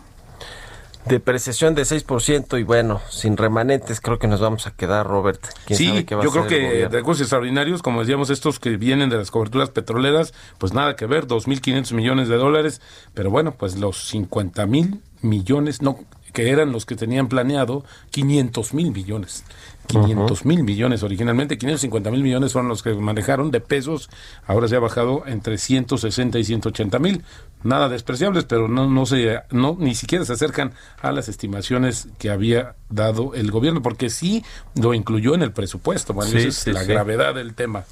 Depreciación 1.06 1.74
de 1.74 1.82
6% 1.82 2.60
y 2.60 2.62
bueno, 2.62 3.00
sin 3.08 3.36
remanentes 3.36 4.00
creo 4.00 4.18
que 4.18 4.26
nos 4.26 4.40
vamos 4.40 4.66
a 4.66 4.72
quedar, 4.72 5.06
Robert. 5.06 5.40
sí, 5.68 6.04
yo 6.08 6.30
creo 6.30 6.46
que 6.46 6.88
recursos 6.88 7.22
extraordinarios, 7.22 7.82
como 7.82 8.00
decíamos, 8.00 8.28
estos 8.28 8.58
que 8.58 8.76
vienen 8.76 9.08
de 9.08 9.16
las 9.16 9.30
coberturas 9.30 9.70
petroleras, 9.70 10.34
pues 10.58 10.74
nada 10.74 10.96
que 10.96 11.06
ver, 11.06 11.26
2.500 11.26 11.94
millones 11.94 12.28
de 12.28 12.36
dólares, 12.36 12.82
pero 13.14 13.30
bueno, 13.30 13.52
pues 13.52 13.78
los 13.78 14.08
50 14.08 14.66
mil 14.66 15.00
millones, 15.22 15.80
no, 15.80 15.98
que 16.32 16.50
eran 16.50 16.72
los 16.72 16.86
que 16.86 16.96
tenían 16.96 17.28
planeado, 17.28 17.84
500 18.10 18.74
mil 18.74 18.92
millones. 18.92 19.44
500 19.90 20.44
mil 20.44 20.62
millones 20.62 21.02
originalmente, 21.02 21.58
550 21.58 22.10
mil 22.10 22.22
millones 22.22 22.52
fueron 22.52 22.68
los 22.68 22.82
que 22.82 22.94
manejaron 22.94 23.50
de 23.50 23.60
pesos, 23.60 24.10
ahora 24.46 24.68
se 24.68 24.76
ha 24.76 24.80
bajado 24.80 25.24
entre 25.26 25.58
160 25.58 26.38
y 26.38 26.44
180 26.44 26.98
mil, 26.98 27.24
nada 27.62 27.88
despreciables, 27.88 28.44
pero 28.44 28.68
no, 28.68 28.88
no 28.88 29.06
se, 29.06 29.40
no, 29.50 29.76
ni 29.78 29.94
siquiera 29.94 30.24
se 30.24 30.32
acercan 30.32 30.72
a 31.02 31.12
las 31.12 31.28
estimaciones 31.28 32.08
que 32.18 32.30
había 32.30 32.76
dado 32.88 33.34
el 33.34 33.50
gobierno, 33.50 33.82
porque 33.82 34.10
sí 34.10 34.44
lo 34.74 34.94
incluyó 34.94 35.34
en 35.34 35.42
el 35.42 35.52
presupuesto, 35.52 36.14
bueno, 36.14 36.36
es 36.38 36.66
la 36.66 36.84
gravedad 36.84 37.34
del 37.34 37.54
tema. 37.54 37.84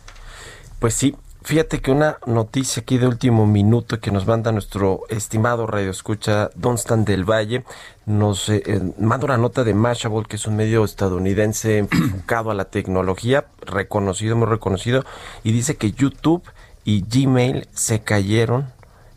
Pues 0.78 0.94
sí, 0.94 1.16
Fíjate 1.48 1.80
que 1.80 1.90
una 1.90 2.18
noticia 2.26 2.82
aquí 2.82 2.98
de 2.98 3.06
último 3.06 3.46
minuto 3.46 4.00
que 4.00 4.10
nos 4.10 4.26
manda 4.26 4.52
nuestro 4.52 5.04
estimado 5.08 5.66
radio 5.66 5.90
escucha 5.90 6.50
Dunstan 6.54 7.06
del 7.06 7.24
Valle 7.24 7.64
nos 8.04 8.50
eh, 8.50 8.62
eh, 8.66 8.92
manda 8.98 9.24
una 9.24 9.38
nota 9.38 9.64
de 9.64 9.72
Mashable, 9.72 10.26
que 10.28 10.36
es 10.36 10.46
un 10.46 10.56
medio 10.56 10.84
estadounidense 10.84 11.78
enfocado 11.78 12.50
a 12.50 12.54
la 12.54 12.66
tecnología, 12.66 13.46
reconocido, 13.62 14.36
muy 14.36 14.46
reconocido, 14.46 15.06
y 15.42 15.52
dice 15.52 15.78
que 15.78 15.92
YouTube 15.92 16.42
y 16.84 17.06
Gmail 17.08 17.66
se 17.72 18.00
cayeron. 18.00 18.66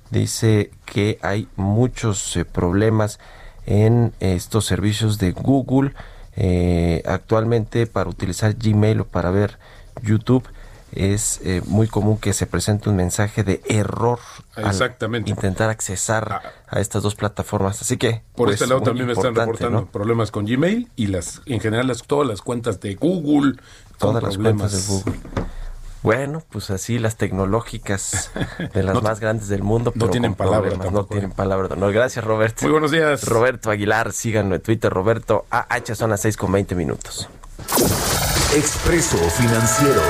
Dice 0.10 0.72
que 0.86 1.20
hay 1.22 1.50
muchos 1.58 2.38
eh, 2.38 2.46
problemas 2.46 3.20
en 3.66 4.14
estos 4.22 4.66
servicios 4.66 5.18
de 5.18 5.34
Google 5.34 5.92
actualmente 7.06 7.88
para 7.88 8.10
utilizar 8.10 8.54
Gmail 8.54 9.02
o 9.02 9.06
para 9.06 9.32
ver 9.32 9.60
YouTube 10.02 10.48
es 10.94 11.40
eh, 11.44 11.62
muy 11.66 11.88
común 11.88 12.18
que 12.18 12.34
se 12.34 12.46
presente 12.46 12.90
un 12.90 12.96
mensaje 12.96 13.44
de 13.44 13.62
error 13.68 14.20
Exactamente. 14.58 15.30
intentar 15.30 15.70
accesar 15.70 16.42
ah. 16.44 16.52
a 16.68 16.80
estas 16.80 17.04
dos 17.04 17.16
plataformas. 17.16 17.82
Así 17.82 17.98
que 17.98 18.22
por 18.36 18.48
pues, 18.48 18.56
este 18.56 18.68
lado 18.68 18.82
también 18.82 19.08
me 19.08 19.14
están 19.14 19.36
reportando 19.36 19.86
problemas 19.86 20.32
con 20.32 20.46
Gmail 20.46 20.90
y 20.96 21.08
las 21.08 21.42
en 21.46 21.60
general 21.60 21.88
las, 21.88 22.04
todas 22.04 22.28
las 22.28 22.42
cuentas 22.42 22.80
de 22.80 22.96
Google, 22.96 23.56
todas 23.98 24.22
las 24.22 24.38
cuentas 24.38 24.72
de 24.72 24.94
Google. 24.94 25.20
Bueno, 26.04 26.42
pues 26.50 26.72
así 26.72 26.98
las 26.98 27.16
tecnológicas 27.16 28.32
de 28.74 28.84
las 28.84 29.02
más 29.04 29.20
grandes 29.20 29.48
del 29.50 29.62
mundo, 29.62 29.94
no 29.96 30.10
tienen 30.10 30.34
palabra, 30.34 30.76
no 30.92 31.06
tienen 31.06 31.32
palabra. 31.32 31.76
No, 31.76 31.92
gracias, 31.92 32.26
Roberto. 32.26 32.64
Muy 32.64 32.72
buenos 32.72 32.92
días. 32.92 33.24
Roberto 33.26 33.70
Aguilar, 33.70 34.12
síganlo 34.12 34.56
en 34.56 34.62
Twitter, 34.62 34.92
Roberto 34.92 35.46
AH, 35.52 35.96
son 35.96 36.10
las 36.10 36.22
6 36.22 36.38
con 36.38 36.52
20 36.52 36.74
minutos. 36.76 37.30
Expreso 38.56 39.18
Financiero. 39.18 40.02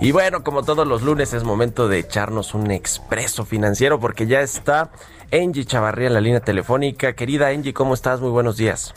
Y 0.00 0.10
bueno, 0.10 0.42
como 0.42 0.64
todos 0.64 0.86
los 0.86 1.02
lunes 1.02 1.32
es 1.32 1.44
momento 1.44 1.86
de 1.86 2.00
echarnos 2.00 2.54
un 2.54 2.72
expreso 2.72 3.44
financiero 3.44 4.00
porque 4.00 4.26
ya 4.26 4.40
está 4.40 4.90
Angie 5.32 5.64
Chavarría 5.64 6.08
en 6.08 6.14
la 6.14 6.20
línea 6.20 6.40
telefónica. 6.40 7.12
Querida 7.12 7.48
Angie, 7.48 7.72
¿cómo 7.72 7.94
estás? 7.94 8.20
Muy 8.20 8.30
buenos 8.30 8.56
días. 8.56 8.94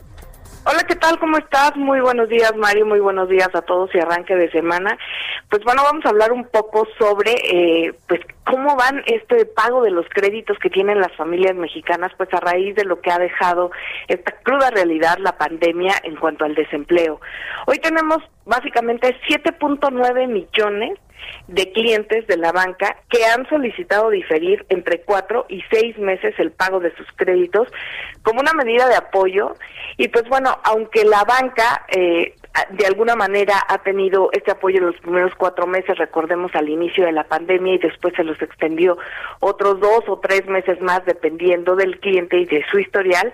Hola, 0.67 0.83
¿qué 0.87 0.95
tal? 0.95 1.19
¿Cómo 1.19 1.37
estás? 1.37 1.75
Muy 1.75 1.99
buenos 1.99 2.27
días, 2.27 2.51
Mario. 2.55 2.87
Muy 2.87 2.99
buenos 2.99 3.29
días 3.29 3.53
a 3.53 3.61
todos 3.61 3.93
y 3.93 3.99
arranque 3.99 4.35
de 4.35 4.49
semana. 4.49 4.97
Pues 5.47 5.63
bueno, 5.63 5.83
vamos 5.83 6.03
a 6.03 6.09
hablar 6.09 6.31
un 6.31 6.43
poco 6.45 6.87
sobre, 6.97 7.33
eh, 7.33 7.93
pues, 8.07 8.21
cómo 8.45 8.75
van 8.75 9.03
este 9.05 9.45
pago 9.45 9.83
de 9.83 9.91
los 9.91 10.07
créditos 10.09 10.57
que 10.57 10.71
tienen 10.71 10.99
las 10.99 11.15
familias 11.15 11.53
mexicanas, 11.55 12.13
pues 12.17 12.33
a 12.33 12.39
raíz 12.39 12.75
de 12.75 12.83
lo 12.83 12.99
que 12.99 13.11
ha 13.11 13.19
dejado 13.19 13.69
esta 14.07 14.31
cruda 14.41 14.71
realidad 14.71 15.19
la 15.19 15.37
pandemia 15.37 15.93
en 16.01 16.15
cuanto 16.15 16.45
al 16.45 16.55
desempleo. 16.55 17.21
Hoy 17.67 17.77
tenemos 17.77 18.17
básicamente 18.45 19.15
7.9 19.29 20.27
millones 20.27 20.97
de 21.47 21.71
clientes 21.71 22.27
de 22.27 22.37
la 22.37 22.51
banca 22.51 22.97
que 23.09 23.25
han 23.25 23.47
solicitado 23.49 24.09
diferir 24.09 24.65
entre 24.69 25.01
cuatro 25.01 25.45
y 25.49 25.61
seis 25.71 25.97
meses 25.97 26.33
el 26.39 26.51
pago 26.51 26.79
de 26.79 26.95
sus 26.95 27.07
créditos 27.15 27.67
como 28.23 28.39
una 28.39 28.53
medida 28.53 28.87
de 28.87 28.95
apoyo. 28.95 29.55
Y 29.97 30.07
pues 30.07 30.27
bueno 30.27 30.57
aunque 30.63 31.05
la 31.05 31.23
banca 31.23 31.85
eh, 31.89 32.35
de 32.71 32.85
alguna 32.85 33.15
manera 33.15 33.61
ha 33.67 33.79
tenido 33.79 34.29
este 34.31 34.51
apoyo 34.51 34.77
en 34.77 34.87
los 34.87 34.97
primeros 34.97 35.33
cuatro 35.35 35.67
meses, 35.67 35.97
recordemos 35.97 36.53
al 36.55 36.69
inicio 36.69 37.05
de 37.05 37.11
la 37.11 37.25
pandemia 37.25 37.73
y 37.73 37.77
después 37.77 38.13
se 38.15 38.23
los 38.23 38.41
extendió 38.41 38.97
otros 39.39 39.79
dos 39.79 40.03
o 40.07 40.19
tres 40.19 40.45
meses 40.47 40.79
más 40.81 41.05
dependiendo 41.05 41.75
del 41.75 41.99
cliente 41.99 42.37
y 42.37 42.45
de 42.45 42.63
su 42.71 42.79
historial, 42.79 43.33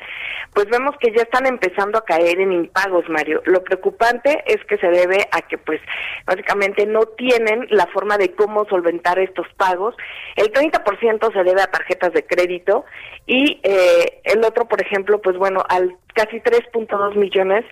pues 0.53 0.67
vemos 0.69 0.95
que 0.99 1.11
ya 1.15 1.23
están 1.23 1.45
empezando 1.45 1.97
a 1.97 2.05
caer 2.05 2.39
en 2.39 2.51
impagos, 2.51 3.07
Mario. 3.09 3.41
Lo 3.45 3.63
preocupante 3.63 4.43
es 4.45 4.63
que 4.65 4.77
se 4.77 4.87
debe 4.87 5.27
a 5.31 5.41
que 5.41 5.57
pues 5.57 5.79
básicamente 6.25 6.85
no 6.85 7.01
tienen 7.05 7.67
la 7.69 7.87
forma 7.87 8.17
de 8.17 8.31
cómo 8.33 8.65
solventar 8.65 9.19
estos 9.19 9.47
pagos. 9.55 9.95
El 10.35 10.51
30% 10.51 11.33
se 11.33 11.43
debe 11.43 11.61
a 11.61 11.67
tarjetas 11.67 12.13
de 12.13 12.25
crédito 12.25 12.85
y 13.25 13.59
eh, 13.63 14.21
el 14.23 14.43
otro, 14.43 14.65
por 14.67 14.81
ejemplo, 14.81 15.21
pues 15.21 15.37
bueno, 15.37 15.63
al 15.69 15.95
casi 16.13 16.37
3.2 16.37 17.15
millones 17.15 17.65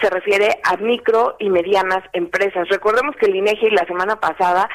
se 0.00 0.10
refiere 0.10 0.58
a 0.64 0.76
micro 0.76 1.36
y 1.38 1.50
medianas 1.50 2.04
empresas. 2.12 2.68
Recordemos 2.68 3.16
que 3.16 3.26
el 3.26 3.36
INEGI 3.36 3.70
la 3.70 3.84
semana 3.86 4.20
pasada 4.20 4.68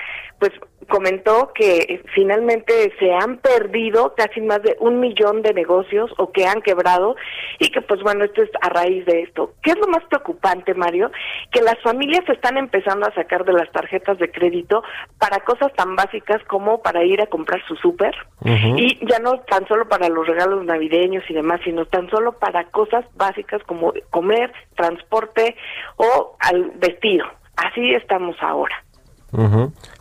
pues 0.44 0.52
comentó 0.90 1.54
que 1.56 2.04
finalmente 2.14 2.94
se 3.00 3.14
han 3.14 3.38
perdido 3.38 4.14
casi 4.18 4.42
más 4.42 4.62
de 4.62 4.76
un 4.82 5.00
millón 5.00 5.42
de 5.42 5.54
negocios 5.54 6.12
o 6.18 6.34
que 6.34 6.46
han 6.46 6.62
quebrado 6.62 7.16
y 7.60 7.70
que 7.70 7.82
pues 7.82 8.02
bueno, 8.02 8.26
esto 8.26 8.44
es 8.44 8.50
a 8.60 8.68
raíz 8.68 9.06
de 9.06 9.22
esto. 9.22 9.54
¿Qué 9.62 9.72
es 9.72 9.78
lo 9.78 9.88
más 9.88 10.04
preocupante, 10.10 10.74
Mario? 10.74 11.12
Que 11.50 11.62
las 11.62 11.82
familias 11.82 12.28
están 12.28 12.58
empezando 12.58 13.08
a 13.08 13.14
sacar 13.14 13.46
de 13.46 13.54
las 13.54 13.72
tarjetas 13.72 14.20
de 14.20 14.30
crédito 14.32 14.84
para 15.18 15.40
cosas 15.40 15.72
tan 15.76 15.96
básicas 15.96 16.44
como 16.50 16.82
para 16.82 17.06
ir 17.06 17.22
a 17.22 17.28
comprar 17.28 17.66
su 17.66 17.78
súper 17.78 18.14
y 18.44 19.00
ya 19.08 19.20
no 19.20 19.40
tan 19.50 19.66
solo 19.70 19.88
para 19.88 20.10
los 20.10 20.28
regalos 20.28 20.66
navideños 20.66 21.24
y 21.30 21.34
demás, 21.34 21.62
sino 21.64 21.86
tan 21.86 22.10
solo 22.10 22.34
para 22.34 22.66
cosas 22.66 23.06
básicas 23.16 23.64
como 23.64 23.94
comer, 24.10 24.52
transporte 24.76 25.56
o 25.96 26.36
al 26.42 26.72
vestido. 26.76 27.26
Así 27.56 27.94
estamos 27.94 28.36
ahora. 28.42 28.83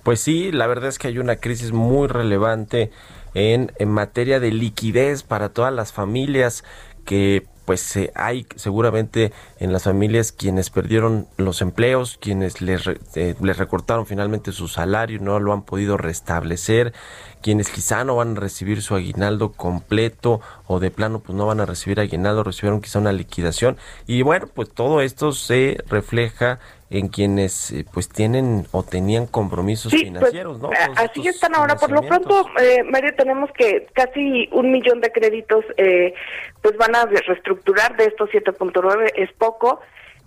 Pues 0.03 0.21
sí, 0.21 0.53
la 0.53 0.67
verdad 0.67 0.89
es 0.89 0.99
que 0.99 1.09
hay 1.09 1.19
una 1.19 1.37
crisis 1.37 1.73
muy 1.73 2.09
relevante 2.09 2.91
en, 3.35 3.73
en 3.79 3.89
materia 3.89 4.41
de 4.41 4.53
liquidez 4.53 5.23
para 5.23 5.49
todas 5.49 5.73
las 5.73 5.93
familias 5.93 6.65
que 7.05 7.47
pues 7.65 7.97
hay 8.15 8.47
seguramente 8.57 9.33
en 9.59 9.73
las 9.73 9.85
familias 9.85 10.33
quienes 10.33 10.71
perdieron 10.71 11.29
los 11.37 11.63
empleos, 11.63 12.19
quienes 12.21 12.61
les, 12.61 12.87
eh, 13.15 13.35
les 13.41 13.57
recortaron 13.57 14.07
finalmente 14.07 14.53
su 14.53 14.69
salario, 14.69 15.21
no 15.21 15.39
lo 15.39 15.53
han 15.53 15.63
podido 15.63 15.97
restablecer, 15.97 16.93
quienes 17.41 17.69
quizá 17.69 18.05
no 18.05 18.17
van 18.17 18.37
a 18.37 18.41
recibir 18.41 18.83
su 18.83 18.95
aguinaldo 18.95 19.53
completo 19.53 20.41
o 20.67 20.81
de 20.81 20.91
plano 20.91 21.21
pues 21.21 21.37
no 21.37 21.47
van 21.47 21.61
a 21.61 21.67
recibir 21.67 22.01
aguinaldo, 22.01 22.43
recibieron 22.43 22.81
quizá 22.81 22.99
una 22.99 23.13
liquidación. 23.13 23.77
Y 24.07 24.23
bueno, 24.23 24.49
pues 24.53 24.71
todo 24.71 25.01
esto 25.01 25.33
se 25.33 25.79
refleja 25.89 26.59
en 26.93 27.09
quienes 27.09 27.71
eh, 27.73 27.87
pues 27.91 28.11
tienen 28.11 28.67
o 28.71 28.83
tenían 28.83 29.27
compromisos 29.27 29.91
pues, 29.91 30.03
financieros, 30.03 30.61
¿no? 30.61 30.71
así 30.97 31.27
están 31.27 31.55
ahora. 31.55 31.77
Por 31.77 31.91
lo 31.91 32.03
pronto, 32.03 32.47
eh, 32.61 32.83
Mario, 32.83 33.15
tenemos 33.17 33.51
que 33.53 33.87
casi 33.95 34.49
un 34.53 34.71
millón 34.71 35.01
de 35.01 35.11
créditos 35.11 35.65
eh, 35.79 36.13
pues 36.61 36.77
van 36.77 36.95
a 36.95 37.07
reestructurar. 37.07 37.97
De 37.97 38.05
estos 38.05 38.29
7.9 38.31 39.11
es 39.17 39.33
poco 39.33 39.81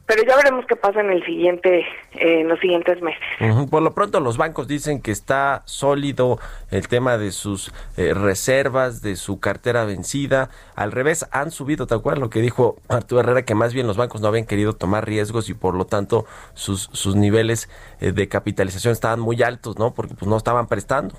pero 0.07 0.23
ya 0.23 0.35
veremos 0.35 0.65
qué 0.67 0.75
pasa 0.75 1.01
en 1.01 1.09
el 1.09 1.25
siguiente 1.25 1.85
en 2.13 2.47
los 2.47 2.59
siguientes 2.59 3.01
meses. 3.01 3.21
Por 3.69 3.81
lo 3.81 3.93
pronto 3.93 4.19
los 4.19 4.37
bancos 4.37 4.67
dicen 4.67 5.01
que 5.01 5.11
está 5.11 5.63
sólido 5.65 6.39
el 6.71 6.87
tema 6.87 7.17
de 7.17 7.31
sus 7.31 7.73
eh, 7.97 8.13
reservas, 8.13 9.01
de 9.01 9.15
su 9.15 9.39
cartera 9.39 9.83
vencida. 9.85 10.49
Al 10.75 10.91
revés, 10.91 11.27
han 11.31 11.51
subido, 11.51 11.87
¿te 11.87 11.95
acuerdas 11.95 12.21
lo 12.21 12.29
que 12.29 12.41
dijo 12.41 12.77
Arturo 12.87 13.21
Herrera? 13.21 13.43
Que 13.43 13.55
más 13.55 13.73
bien 13.73 13.87
los 13.87 13.97
bancos 13.97 14.21
no 14.21 14.27
habían 14.27 14.45
querido 14.45 14.73
tomar 14.73 15.05
riesgos 15.05 15.49
y 15.49 15.53
por 15.53 15.75
lo 15.75 15.85
tanto 15.85 16.25
sus, 16.53 16.89
sus 16.93 17.15
niveles 17.15 17.69
eh, 17.99 18.11
de 18.11 18.27
capitalización 18.27 18.91
estaban 18.91 19.19
muy 19.19 19.41
altos, 19.41 19.79
¿no? 19.79 19.93
Porque 19.93 20.13
pues 20.13 20.29
no 20.29 20.37
estaban 20.37 20.67
prestando. 20.67 21.15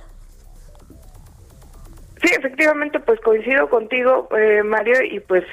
Sí, 2.23 2.33
efectivamente, 2.37 2.99
pues 3.01 3.21
coincido 3.21 3.69
contigo, 3.69 4.29
eh, 4.37 4.63
Mario, 4.63 5.03
y 5.03 5.21
pues 5.21 5.45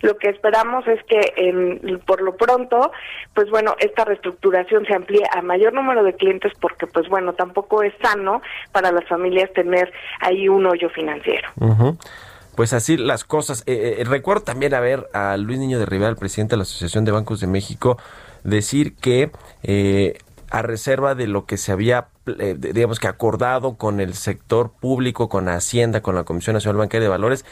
lo 0.00 0.16
que 0.16 0.28
esperamos 0.28 0.86
es 0.86 1.02
que 1.04 2.00
por 2.06 2.22
lo 2.22 2.36
pronto, 2.36 2.92
pues 3.34 3.50
bueno, 3.50 3.74
esta 3.78 4.04
reestructuración 4.04 4.86
se 4.86 4.94
amplíe 4.94 5.24
a 5.30 5.42
mayor 5.42 5.72
número 5.72 6.02
de 6.04 6.14
clientes 6.14 6.52
porque, 6.60 6.86
pues 6.86 7.08
bueno, 7.08 7.34
tampoco 7.34 7.82
es 7.82 7.92
sano 8.02 8.42
para 8.72 8.92
las 8.92 9.06
familias 9.08 9.52
tener 9.52 9.92
ahí 10.20 10.48
un 10.48 10.66
hoyo 10.66 10.88
financiero. 10.90 11.48
Pues 12.54 12.72
así 12.72 12.96
las 12.96 13.24
cosas. 13.24 13.62
Eh, 13.66 13.98
eh, 13.98 14.04
recuerdo 14.04 14.42
también 14.42 14.74
a 14.74 14.80
ver 14.80 15.06
a 15.12 15.36
Luis 15.36 15.58
Niño 15.58 15.78
de 15.78 15.86
Rivera, 15.86 16.10
el 16.10 16.16
presidente 16.16 16.54
de 16.54 16.58
la 16.58 16.62
Asociación 16.62 17.04
de 17.04 17.12
Bancos 17.12 17.40
de 17.40 17.46
México, 17.46 17.98
decir 18.42 18.96
que 18.96 19.30
a 20.50 20.62
reserva 20.62 21.14
de 21.14 21.26
lo 21.26 21.44
que 21.44 21.56
se 21.56 21.72
había, 21.72 22.08
eh, 22.38 22.56
digamos 22.58 22.98
que 22.98 23.08
acordado 23.08 23.76
con 23.76 24.00
el 24.00 24.14
sector 24.14 24.72
público, 24.72 25.28
con 25.28 25.48
Hacienda, 25.48 26.00
con 26.00 26.14
la 26.14 26.24
Comisión 26.24 26.54
Nacional 26.54 26.78
Bancaria 26.78 27.04
de 27.04 27.08
Valores, 27.08 27.44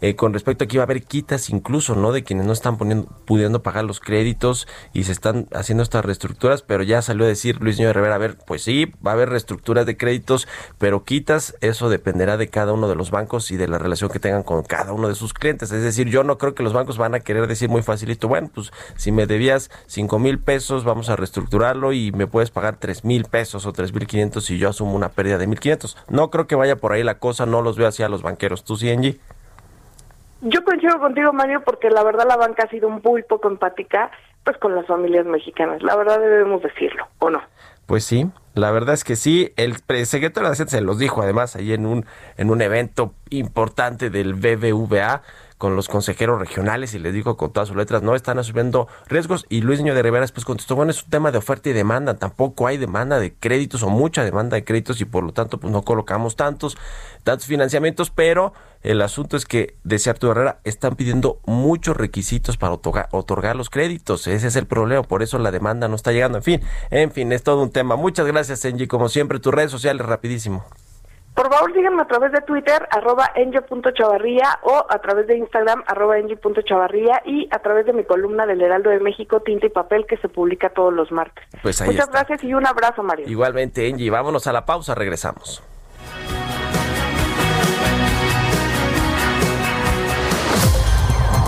eh, 0.00 0.16
con 0.16 0.32
respecto 0.32 0.64
a 0.64 0.66
que 0.66 0.76
iba 0.76 0.82
a 0.82 0.86
haber 0.86 1.02
quitas 1.02 1.50
incluso, 1.50 1.94
¿no? 1.94 2.12
De 2.12 2.24
quienes 2.24 2.46
no 2.46 2.52
están 2.52 2.76
poniendo, 2.76 3.08
pudiendo 3.26 3.62
pagar 3.62 3.84
los 3.84 4.00
créditos 4.00 4.68
y 4.92 5.04
se 5.04 5.12
están 5.12 5.48
haciendo 5.52 5.82
estas 5.82 6.04
reestructuras, 6.04 6.62
pero 6.62 6.82
ya 6.82 7.02
salió 7.02 7.24
a 7.24 7.28
decir 7.28 7.60
Luis 7.60 7.78
Niño 7.78 7.92
Rivera, 7.92 8.14
a 8.14 8.18
ver, 8.18 8.38
pues 8.46 8.62
sí, 8.62 8.92
va 9.04 9.12
a 9.12 9.14
haber 9.14 9.30
reestructuras 9.30 9.86
de 9.86 9.96
créditos, 9.96 10.48
pero 10.78 11.04
quitas, 11.04 11.56
eso 11.60 11.88
dependerá 11.88 12.36
de 12.36 12.48
cada 12.48 12.72
uno 12.72 12.88
de 12.88 12.94
los 12.94 13.10
bancos 13.10 13.50
y 13.50 13.56
de 13.56 13.68
la 13.68 13.78
relación 13.78 14.10
que 14.10 14.20
tengan 14.20 14.42
con 14.42 14.62
cada 14.62 14.92
uno 14.92 15.08
de 15.08 15.14
sus 15.14 15.32
clientes. 15.32 15.72
Es 15.72 15.82
decir, 15.82 16.08
yo 16.08 16.24
no 16.24 16.38
creo 16.38 16.54
que 16.54 16.62
los 16.62 16.72
bancos 16.72 16.98
van 16.98 17.14
a 17.14 17.20
querer 17.20 17.46
decir 17.46 17.68
muy 17.68 17.82
facilito, 17.82 18.28
bueno, 18.28 18.50
pues 18.54 18.72
si 18.96 19.12
me 19.12 19.26
debías 19.26 19.70
cinco 19.86 20.18
mil 20.18 20.38
pesos, 20.38 20.84
vamos 20.84 21.08
a 21.08 21.16
reestructurarlo 21.16 21.92
y 21.92 22.12
me 22.12 22.26
puedes 22.26 22.50
pagar 22.50 22.76
tres 22.78 23.04
mil 23.04 23.24
pesos 23.24 23.66
o 23.66 23.72
tres 23.72 23.92
mil 23.92 24.06
quinientos 24.06 24.50
y 24.50 24.58
yo 24.58 24.68
asumo 24.68 24.94
una 24.94 25.10
pérdida 25.10 25.38
de 25.38 25.46
mil 25.46 25.60
quinientos. 25.60 25.96
No 26.08 26.30
creo 26.30 26.46
que 26.46 26.54
vaya 26.54 26.76
por 26.76 26.92
ahí 26.92 27.02
la 27.02 27.18
cosa, 27.18 27.46
no 27.46 27.62
los 27.62 27.76
veo 27.76 27.88
así 27.88 28.02
a 28.02 28.08
los 28.08 28.22
banqueros. 28.22 28.64
¿Tú 28.64 28.76
sí, 28.76 28.90
Angie? 28.90 29.18
Yo 30.48 30.62
coincido 30.62 31.00
contigo, 31.00 31.32
Mario, 31.32 31.62
porque 31.64 31.90
la 31.90 32.04
verdad 32.04 32.24
la 32.28 32.36
banca 32.36 32.64
ha 32.64 32.70
sido 32.70 32.88
muy 32.88 33.24
poco 33.24 33.48
empática 33.48 34.12
pues 34.44 34.56
con 34.58 34.76
las 34.76 34.86
familias 34.86 35.26
mexicanas. 35.26 35.82
La 35.82 35.96
verdad 35.96 36.20
debemos 36.20 36.62
decirlo, 36.62 37.08
¿o 37.18 37.30
no? 37.30 37.42
Pues 37.86 38.04
sí, 38.04 38.30
la 38.54 38.70
verdad 38.70 38.94
es 38.94 39.02
que 39.02 39.16
sí. 39.16 39.52
El 39.56 39.74
secretario 40.06 40.48
de 40.48 40.52
Hacienda 40.52 40.70
se 40.70 40.80
los 40.82 41.00
dijo 41.00 41.20
además 41.20 41.56
ahí 41.56 41.72
en 41.72 41.84
un, 41.84 42.06
en 42.36 42.50
un 42.50 42.62
evento 42.62 43.12
importante 43.28 44.08
del 44.08 44.34
BBVA 44.34 45.22
con 45.58 45.76
los 45.76 45.88
consejeros 45.88 46.38
regionales 46.38 46.94
y 46.94 46.98
les 46.98 47.14
dijo 47.14 47.36
con 47.36 47.52
todas 47.52 47.68
sus 47.68 47.76
letras, 47.76 48.02
no 48.02 48.14
están 48.14 48.38
asumiendo 48.38 48.88
riesgos. 49.08 49.46
Y 49.48 49.62
Luis 49.62 49.80
Niño 49.80 49.94
de 49.94 50.02
Rivera 50.02 50.26
pues 50.32 50.44
contestó, 50.44 50.76
bueno, 50.76 50.90
es 50.90 51.02
un 51.02 51.10
tema 51.10 51.32
de 51.32 51.38
oferta 51.38 51.68
y 51.68 51.72
demanda, 51.72 52.14
tampoco 52.14 52.66
hay 52.66 52.76
demanda 52.76 53.18
de 53.18 53.34
créditos 53.34 53.82
o 53.82 53.88
mucha 53.88 54.24
demanda 54.24 54.56
de 54.56 54.64
créditos 54.64 55.00
y 55.00 55.04
por 55.04 55.24
lo 55.24 55.32
tanto 55.32 55.58
pues 55.58 55.72
no 55.72 55.82
colocamos 55.82 56.36
tantos, 56.36 56.76
tantos 57.24 57.46
financiamientos, 57.46 58.10
pero 58.10 58.52
el 58.82 59.02
asunto 59.02 59.36
es 59.36 59.46
que, 59.46 59.76
decía 59.82 60.12
Arturo 60.12 60.32
Herrera, 60.32 60.60
están 60.64 60.94
pidiendo 60.94 61.40
muchos 61.44 61.96
requisitos 61.96 62.56
para 62.56 62.74
otorgar, 62.74 63.08
otorgar 63.10 63.56
los 63.56 63.70
créditos. 63.70 64.26
Ese 64.26 64.46
es 64.46 64.56
el 64.56 64.66
problema, 64.66 65.02
por 65.02 65.22
eso 65.22 65.38
la 65.38 65.50
demanda 65.50 65.88
no 65.88 65.96
está 65.96 66.12
llegando. 66.12 66.38
En 66.38 66.44
fin, 66.44 66.60
en 66.90 67.10
fin, 67.10 67.32
es 67.32 67.42
todo 67.42 67.62
un 67.62 67.70
tema. 67.70 67.96
Muchas 67.96 68.26
gracias, 68.26 68.64
Engie. 68.64 68.86
Como 68.86 69.08
siempre, 69.08 69.40
tus 69.40 69.52
redes 69.52 69.70
sociales, 69.70 70.06
rapidísimo. 70.06 70.64
Por 71.36 71.52
favor, 71.52 71.70
síganme 71.74 72.00
a 72.00 72.06
través 72.06 72.32
de 72.32 72.40
Twitter, 72.40 72.88
arroba 72.90 73.30
enjo.chavarría 73.34 74.58
o 74.62 74.86
a 74.88 74.98
través 75.00 75.26
de 75.26 75.36
Instagram, 75.36 75.84
arroba 75.86 76.18
enjo.chavarría 76.18 77.20
y 77.26 77.46
a 77.50 77.58
través 77.58 77.84
de 77.84 77.92
mi 77.92 78.04
columna 78.04 78.46
del 78.46 78.62
Heraldo 78.62 78.88
de 78.88 79.00
México, 79.00 79.40
Tinta 79.40 79.66
y 79.66 79.68
Papel, 79.68 80.06
que 80.06 80.16
se 80.16 80.30
publica 80.30 80.70
todos 80.70 80.94
los 80.94 81.12
martes. 81.12 81.44
Pues 81.62 81.84
Muchas 81.84 82.10
gracias 82.10 82.42
y 82.42 82.54
un 82.54 82.66
abrazo, 82.66 83.02
Mario. 83.02 83.28
Igualmente, 83.28 83.86
Engie. 83.86 84.08
Vámonos 84.08 84.46
a 84.46 84.52
la 84.54 84.64
pausa, 84.64 84.94
regresamos. 84.94 85.62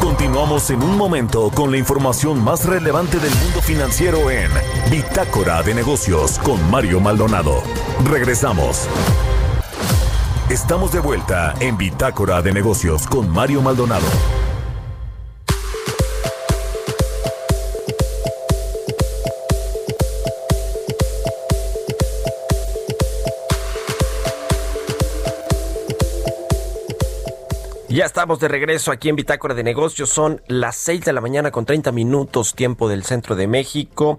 Continuamos 0.03 0.69
en 0.69 0.83
un 0.83 0.99
momento 0.99 1.51
con 1.55 1.71
la 1.71 1.79
información 1.79 2.45
más 2.45 2.67
relevante 2.67 3.19
del 3.19 3.35
mundo 3.37 3.63
financiero 3.63 4.31
en 4.31 4.51
Bitácora 4.91 5.63
de 5.63 5.75
Negocios 5.75 6.39
con 6.41 6.71
Mario 6.71 7.01
Maldonado. 7.01 7.63
Regresamos. 8.05 8.87
Estamos 10.51 10.93
de 10.93 11.01
vuelta 11.01 11.55
en 11.61 11.77
Bitácora 11.77 12.41
de 12.41 12.55
Negocios 12.55 13.07
con 13.07 13.29
Mario 13.29 13.61
Maldonado. 13.61 14.07
Ya 27.91 28.07
estamos 28.07 28.41
de 28.41 28.49
regreso 28.49 28.91
aquí 28.91 29.11
en 29.11 29.17
Bitácora 29.17 29.55
de 29.55 29.63
Negocios. 29.63 30.09
Son 30.09 30.41
las 30.47 30.77
6 30.77 31.05
de 31.05 31.13
la 31.13 31.21
mañana 31.21 31.51
con 31.51 31.67
30 31.67 31.93
minutos 31.93 32.55
tiempo 32.55 32.89
del 32.89 33.05
centro 33.05 33.37
de 33.37 33.47
México. 33.49 34.19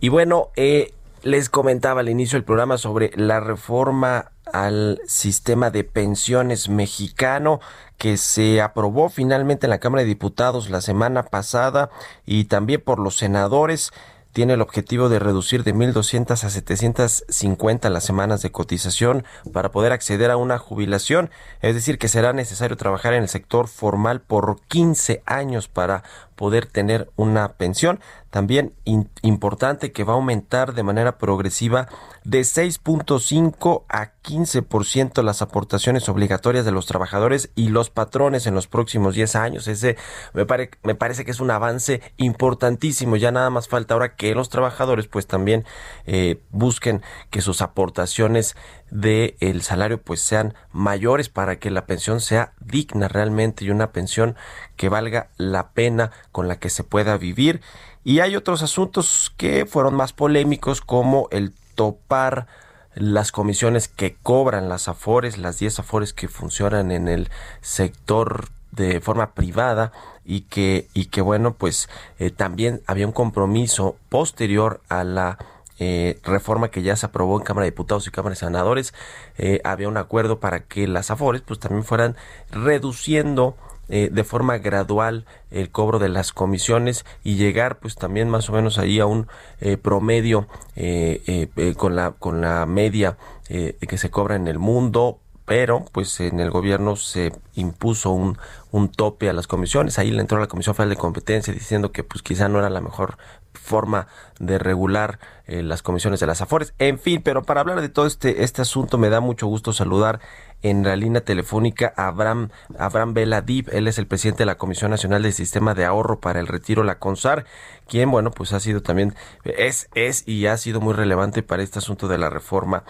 Y 0.00 0.08
bueno, 0.08 0.48
eh, 0.56 0.92
les 1.22 1.48
comentaba 1.48 2.00
al 2.00 2.08
inicio 2.08 2.36
del 2.36 2.44
programa 2.44 2.78
sobre 2.78 3.12
la 3.14 3.38
reforma 3.38 4.31
al 4.52 5.00
sistema 5.06 5.70
de 5.70 5.84
pensiones 5.84 6.68
mexicano 6.68 7.60
que 7.98 8.16
se 8.16 8.60
aprobó 8.60 9.08
finalmente 9.08 9.66
en 9.66 9.70
la 9.70 9.78
Cámara 9.78 10.02
de 10.02 10.08
Diputados 10.08 10.70
la 10.70 10.80
semana 10.80 11.24
pasada 11.24 11.90
y 12.26 12.44
también 12.44 12.80
por 12.80 12.98
los 12.98 13.16
senadores 13.16 13.92
tiene 14.32 14.54
el 14.54 14.62
objetivo 14.62 15.08
de 15.08 15.18
reducir 15.18 15.62
de 15.62 15.74
1.200 15.74 16.32
a 16.32 16.50
750 16.50 17.90
las 17.90 18.04
semanas 18.04 18.40
de 18.40 18.50
cotización 18.50 19.24
para 19.52 19.70
poder 19.70 19.92
acceder 19.92 20.30
a 20.30 20.38
una 20.38 20.58
jubilación. 20.58 21.30
Es 21.60 21.74
decir, 21.74 21.98
que 21.98 22.08
será 22.08 22.32
necesario 22.32 22.76
trabajar 22.76 23.12
en 23.12 23.22
el 23.22 23.28
sector 23.28 23.68
formal 23.68 24.22
por 24.22 24.60
15 24.68 25.22
años 25.26 25.68
para 25.68 26.02
poder 26.42 26.66
tener 26.66 27.08
una 27.14 27.52
pensión. 27.52 28.00
También 28.30 28.72
importante 28.84 29.92
que 29.92 30.02
va 30.02 30.14
a 30.14 30.16
aumentar 30.16 30.74
de 30.74 30.82
manera 30.82 31.16
progresiva 31.16 31.86
de 32.24 32.40
6.5 32.40 33.84
a 33.88 34.14
15% 34.22 35.22
las 35.22 35.40
aportaciones 35.40 36.08
obligatorias 36.08 36.64
de 36.64 36.72
los 36.72 36.86
trabajadores 36.86 37.50
y 37.54 37.68
los 37.68 37.90
patrones 37.90 38.48
en 38.48 38.54
los 38.54 38.66
próximos 38.66 39.14
10 39.14 39.36
años. 39.36 39.68
Ese 39.68 39.96
me, 40.32 40.44
me 40.82 40.94
parece 40.96 41.24
que 41.24 41.30
es 41.30 41.38
un 41.38 41.52
avance 41.52 42.00
importantísimo. 42.16 43.14
Ya 43.14 43.30
nada 43.30 43.50
más 43.50 43.68
falta 43.68 43.94
ahora 43.94 44.16
que 44.16 44.34
los 44.34 44.48
trabajadores 44.48 45.06
pues 45.06 45.28
también 45.28 45.64
eh, 46.06 46.42
busquen 46.50 47.02
que 47.30 47.40
sus 47.40 47.62
aportaciones 47.62 48.56
del 48.90 49.36
el 49.40 49.62
salario 49.62 50.02
pues 50.02 50.20
sean 50.20 50.54
mayores 50.70 51.28
para 51.28 51.56
que 51.58 51.70
la 51.70 51.86
pensión 51.86 52.20
sea 52.20 52.52
digna 52.60 53.08
realmente 53.08 53.64
y 53.64 53.70
una 53.70 53.90
pensión 53.90 54.36
que 54.76 54.88
valga 54.88 55.30
la 55.38 55.70
pena 55.70 56.10
con 56.32 56.48
la 56.48 56.56
que 56.58 56.70
se 56.70 56.82
pueda 56.82 57.16
vivir. 57.16 57.60
Y 58.02 58.20
hay 58.20 58.34
otros 58.34 58.62
asuntos 58.62 59.32
que 59.36 59.66
fueron 59.66 59.94
más 59.94 60.12
polémicos 60.12 60.80
como 60.80 61.28
el 61.30 61.52
topar 61.74 62.48
las 62.94 63.32
comisiones 63.32 63.88
que 63.88 64.16
cobran 64.16 64.68
las 64.68 64.88
afores, 64.88 65.38
las 65.38 65.58
10 65.58 65.78
afores 65.78 66.12
que 66.12 66.28
funcionan 66.28 66.90
en 66.90 67.08
el 67.08 67.30
sector 67.60 68.48
de 68.70 69.00
forma 69.00 69.34
privada 69.34 69.92
y 70.24 70.42
que 70.42 70.88
y 70.94 71.06
que 71.06 71.20
bueno 71.20 71.54
pues 71.54 71.90
eh, 72.18 72.30
también 72.30 72.80
había 72.86 73.06
un 73.06 73.12
compromiso 73.12 73.96
posterior 74.08 74.80
a 74.88 75.04
la 75.04 75.38
eh, 75.78 76.20
reforma 76.22 76.70
que 76.70 76.82
ya 76.82 76.96
se 76.96 77.06
aprobó 77.06 77.38
en 77.38 77.44
Cámara 77.44 77.64
de 77.64 77.72
Diputados 77.72 78.06
y 78.06 78.10
Cámara 78.10 78.34
de 78.34 78.36
Senadores. 78.36 78.94
Eh, 79.36 79.60
había 79.64 79.88
un 79.88 79.96
acuerdo 79.96 80.38
para 80.38 80.60
que 80.60 80.86
las 80.86 81.10
afores 81.10 81.42
pues 81.42 81.58
también 81.58 81.84
fueran 81.84 82.16
reduciendo 82.50 83.56
eh, 83.94 84.08
de 84.10 84.24
forma 84.24 84.56
gradual 84.56 85.26
el 85.50 85.70
cobro 85.70 85.98
de 85.98 86.08
las 86.08 86.32
comisiones 86.32 87.04
y 87.22 87.34
llegar 87.34 87.78
pues 87.78 87.94
también 87.94 88.30
más 88.30 88.48
o 88.48 88.54
menos 88.54 88.78
ahí 88.78 88.98
a 89.00 89.04
un 89.04 89.26
eh, 89.60 89.76
promedio 89.76 90.48
eh, 90.76 91.50
con 91.76 91.94
la 91.94 92.12
con 92.12 92.40
la 92.40 92.64
media 92.64 93.18
que 93.50 93.98
se 93.98 94.10
cobra 94.10 94.36
en 94.36 94.48
el 94.48 94.58
mundo 94.58 95.18
pero 95.44 95.84
pues 95.92 96.20
en 96.20 96.40
el 96.40 96.50
gobierno 96.50 96.96
se 96.96 97.34
impuso 97.54 98.12
un, 98.12 98.38
un 98.70 98.88
tope 98.88 99.28
a 99.28 99.34
las 99.34 99.46
comisiones, 99.46 99.98
ahí 99.98 100.10
le 100.10 100.22
entró 100.22 100.40
la 100.40 100.46
Comisión 100.46 100.74
Federal 100.74 100.88
de 100.88 100.96
Competencia 100.96 101.52
diciendo 101.52 101.92
que 101.92 102.02
pues 102.02 102.22
quizá 102.22 102.48
no 102.48 102.60
era 102.60 102.70
la 102.70 102.80
mejor 102.80 103.18
forma 103.52 104.06
de 104.40 104.58
regular 104.58 105.18
las 105.46 105.82
comisiones 105.82 106.20
de 106.20 106.26
las 106.26 106.40
AFORES, 106.40 106.72
en 106.78 106.98
fin, 106.98 107.20
pero 107.22 107.42
para 107.42 107.60
hablar 107.60 107.82
de 107.82 107.90
todo 107.90 108.06
este, 108.06 108.42
este 108.42 108.62
asunto 108.62 108.96
me 108.96 109.10
da 109.10 109.20
mucho 109.20 109.46
gusto 109.48 109.74
saludar 109.74 110.20
en 110.62 110.84
la 110.84 110.96
línea 110.96 111.24
telefónica 111.24 111.92
Abraham, 111.96 112.50
Abraham 112.78 113.14
Veladib, 113.14 113.68
él 113.72 113.88
es 113.88 113.98
el 113.98 114.06
presidente 114.06 114.42
de 114.42 114.46
la 114.46 114.56
Comisión 114.56 114.90
Nacional 114.90 115.22
del 115.22 115.32
Sistema 115.32 115.74
de 115.74 115.84
Ahorro 115.84 116.20
para 116.20 116.40
el 116.40 116.46
Retiro, 116.46 116.84
la 116.84 116.98
CONSAR, 116.98 117.44
quien, 117.88 118.10
bueno, 118.10 118.30
pues 118.30 118.52
ha 118.52 118.60
sido 118.60 118.82
también, 118.82 119.14
es, 119.44 119.88
es 119.94 120.26
y 120.26 120.46
ha 120.46 120.56
sido 120.56 120.80
muy 120.80 120.94
relevante 120.94 121.42
para 121.42 121.62
este 121.62 121.78
asunto 121.78 122.08
de 122.08 122.18
la 122.18 122.30
reforma 122.30 122.84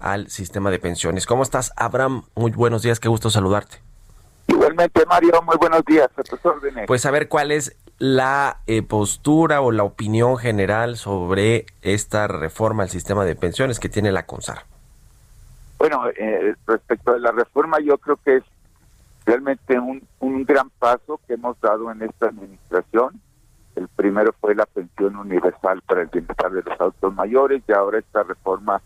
al 0.00 0.30
sistema 0.30 0.70
de 0.70 0.78
pensiones. 0.78 1.26
¿Cómo 1.26 1.42
estás, 1.42 1.72
Abraham? 1.76 2.24
Muy 2.34 2.50
buenos 2.50 2.82
días, 2.82 3.00
qué 3.00 3.08
gusto 3.08 3.30
saludarte. 3.30 3.78
Igualmente, 4.46 5.04
Mario, 5.06 5.42
muy 5.42 5.56
buenos 5.56 5.84
días, 5.84 6.08
a 6.16 6.22
tus 6.22 6.44
órdenes. 6.44 6.86
Pues 6.86 7.04
a 7.04 7.10
ver 7.10 7.28
cuál 7.28 7.52
es 7.52 7.76
la 7.98 8.60
eh, 8.66 8.82
postura 8.82 9.60
o 9.60 9.72
la 9.72 9.82
opinión 9.82 10.38
general 10.38 10.96
sobre 10.96 11.66
esta 11.82 12.28
reforma 12.28 12.84
al 12.84 12.88
sistema 12.88 13.24
de 13.24 13.34
pensiones 13.34 13.78
que 13.78 13.88
tiene 13.88 14.12
la 14.12 14.24
CONSAR. 14.24 14.64
Bueno, 15.78 16.08
eh, 16.16 16.54
respecto 16.66 17.12
a 17.12 17.18
la 17.18 17.30
reforma, 17.30 17.78
yo 17.80 17.98
creo 17.98 18.18
que 18.24 18.36
es 18.36 18.44
realmente 19.24 19.78
un, 19.78 20.02
un 20.20 20.44
gran 20.44 20.70
paso 20.70 21.20
que 21.26 21.34
hemos 21.34 21.60
dado 21.60 21.90
en 21.92 22.02
esta 22.02 22.26
administración. 22.26 23.20
El 23.76 23.86
primero 23.88 24.34
fue 24.40 24.54
la 24.54 24.66
pensión 24.66 25.16
universal 25.16 25.80
para 25.82 26.02
el 26.02 26.08
bienestar 26.08 26.50
de 26.50 26.62
los 26.62 26.80
adultos 26.80 27.14
mayores 27.14 27.62
y 27.68 27.72
ahora 27.72 27.98
esta 27.98 28.24
reforma 28.24 28.82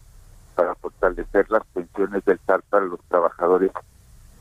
para 0.54 0.74
fortalecer 0.74 1.50
las 1.50 1.64
pensiones 1.68 2.24
del 2.26 2.38
SAR 2.46 2.62
para 2.68 2.84
los 2.84 3.00
trabajadores 3.08 3.70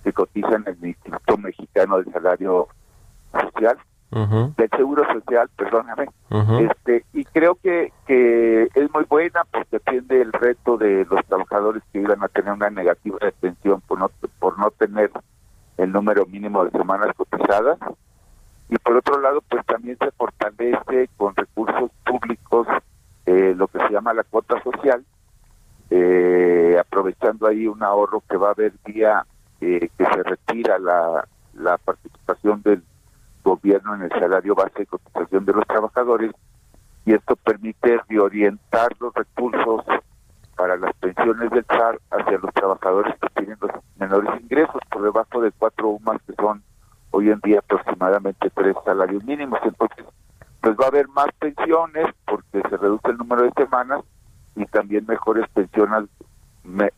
que 0.04 0.12
cotizan 0.12 0.64
en 0.68 0.78
el 0.82 0.88
Instituto 0.90 1.38
Mexicano 1.38 2.02
de 2.02 2.12
Salario 2.12 2.68
Social 3.32 3.78
del 4.12 4.70
Seguro 4.76 5.06
Social, 5.14 5.50
perdóname. 5.56 6.08
este 6.70 7.06
Y 7.14 7.24
creo 7.26 7.56
que, 7.56 7.94
que 8.06 8.64
es 8.74 8.94
muy 8.94 9.06
buena 9.06 9.44
porque 9.52 9.78
atiende 9.78 10.22
el 10.22 10.34
reto 10.34 10.78
de 10.78 11.06
los 11.10 11.26
trabajadores 11.26 11.82
que 11.94 12.00
iban 12.00 12.22
a 12.22 12.28
tener 12.28 12.52
una 12.52 12.70
negativa 12.70 13.18
de 13.22 13.32
pensión 13.32 13.80
por 13.82 14.00
no, 14.00 14.12
por 14.40 14.60
no 14.60 14.70
tener 14.72 15.12
el 15.78 15.92
número 15.92 16.26
mínimo 16.26 16.66
de 16.66 16.72
semanas 16.72 17.16
cotizadas. 17.16 17.80
Y 18.70 18.78
por 18.78 18.98
otro 18.98 19.20
lado, 19.20 19.42
pues 19.50 19.66
también 19.66 19.98
se 19.98 20.12
fortalece 20.12 21.10
con 21.18 21.36
recursos 21.36 21.92
públicos 22.06 22.68
eh, 23.26 23.54
lo 23.56 23.68
que 23.68 23.80
se 23.80 23.90
llama 23.90 24.14
la 24.14 24.24
cuota 24.24 24.62
social, 24.62 25.06
eh, 25.90 26.78
aprovechando 26.80 27.48
ahí 27.48 27.68
un 27.68 27.82
ahorro 27.84 28.24
que 28.30 28.38
va 28.38 28.50
a 28.50 28.52
haber 28.52 28.74
día 28.86 29.26
eh, 29.62 29.90
que 29.98 30.06
se 30.06 30.24
retira 30.24 30.80
la, 30.80 31.28
la 31.54 31.78
participación 31.78 32.62
del 32.62 32.84
gobierno 33.42 33.96
en 33.96 34.04
el 34.04 34.10
salario 34.10 34.56
base 34.56 34.80
de 34.80 34.86
cotización 34.86 35.46
de 35.46 35.54
los 35.54 35.66
trabajadores 35.68 36.32
y 37.06 37.14
esto 37.14 37.36
permite 37.36 38.00
reorientar 38.08 38.90
los 39.00 39.14
recursos 39.14 39.84
para 40.56 40.78
las 40.78 40.94
pensiones 40.98 41.50
del 41.50 41.66
SAR 41.66 42.00
hacia 42.12 42.38
los 42.38 42.54
trabajadores 42.54 43.16
que 43.20 43.30
tienen 43.30 43.58
los 43.60 43.72
menores 43.98 44.42
ingresos 44.42 44.82
por 44.92 45.02
debajo 45.02 45.42
de 45.42 45.52
cuatro 45.52 45.90
UMAS 45.90 46.22
que 46.28 46.34
son 46.34 46.62
hoy 47.12 47.30
en 47.30 47.40
día 47.42 47.60
aproximadamente 47.60 48.50
tres 48.52 48.76
salarios 48.86 49.24
mínimos. 49.24 49.60
Entonces, 49.64 50.06
pues 50.62 50.76
va 50.80 50.86
a 50.86 50.88
haber 50.90 51.08
más 51.10 51.28
pensiones 51.40 52.06
porque 52.26 52.62
se 52.70 52.78
reduce 52.78 53.10
el 53.10 53.18
número 53.18 53.44
de 53.44 53.52
semanas 53.52 54.02
y 54.56 54.66
también 54.66 55.06
mejores 55.08 55.50
pensiones, 55.50 56.10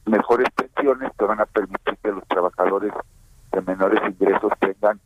mejores 0.06 0.48
pensiones 0.56 1.12
que 1.18 1.26
van 1.26 1.40
a 1.40 1.46
permitir 1.46 1.98
que 2.04 2.12
los 2.12 2.28
trabajadores 2.28 2.92
de 3.52 3.62
menores 3.62 4.02
ingresos 4.06 4.52
tengan 4.60 5.00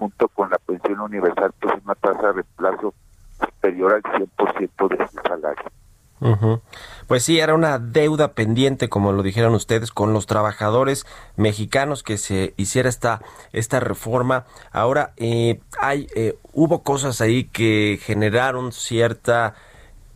junto 0.00 0.28
con 0.28 0.48
la 0.48 0.58
pensión 0.58 0.98
universal, 0.98 1.52
pues 1.60 1.74
una 1.84 1.94
tasa 1.94 2.28
de 2.28 2.32
reemplazo 2.32 2.94
superior 3.38 3.92
al 3.94 4.02
100% 4.02 4.88
de 4.88 5.08
su 5.08 5.18
salario. 5.28 6.60
Pues 7.06 7.24
sí, 7.24 7.38
era 7.38 7.54
una 7.54 7.78
deuda 7.78 8.32
pendiente, 8.32 8.88
como 8.88 9.12
lo 9.12 9.22
dijeron 9.22 9.54
ustedes, 9.54 9.90
con 9.90 10.12
los 10.12 10.26
trabajadores 10.26 11.06
mexicanos 11.36 12.02
que 12.02 12.18
se 12.18 12.54
hiciera 12.56 12.88
esta, 12.88 13.22
esta 13.52 13.80
reforma. 13.80 14.44
Ahora, 14.70 15.12
eh, 15.16 15.60
hay, 15.80 16.06
eh, 16.14 16.36
hubo 16.52 16.82
cosas 16.82 17.20
ahí 17.20 17.44
que 17.44 17.98
generaron 18.02 18.72
cierta 18.72 19.54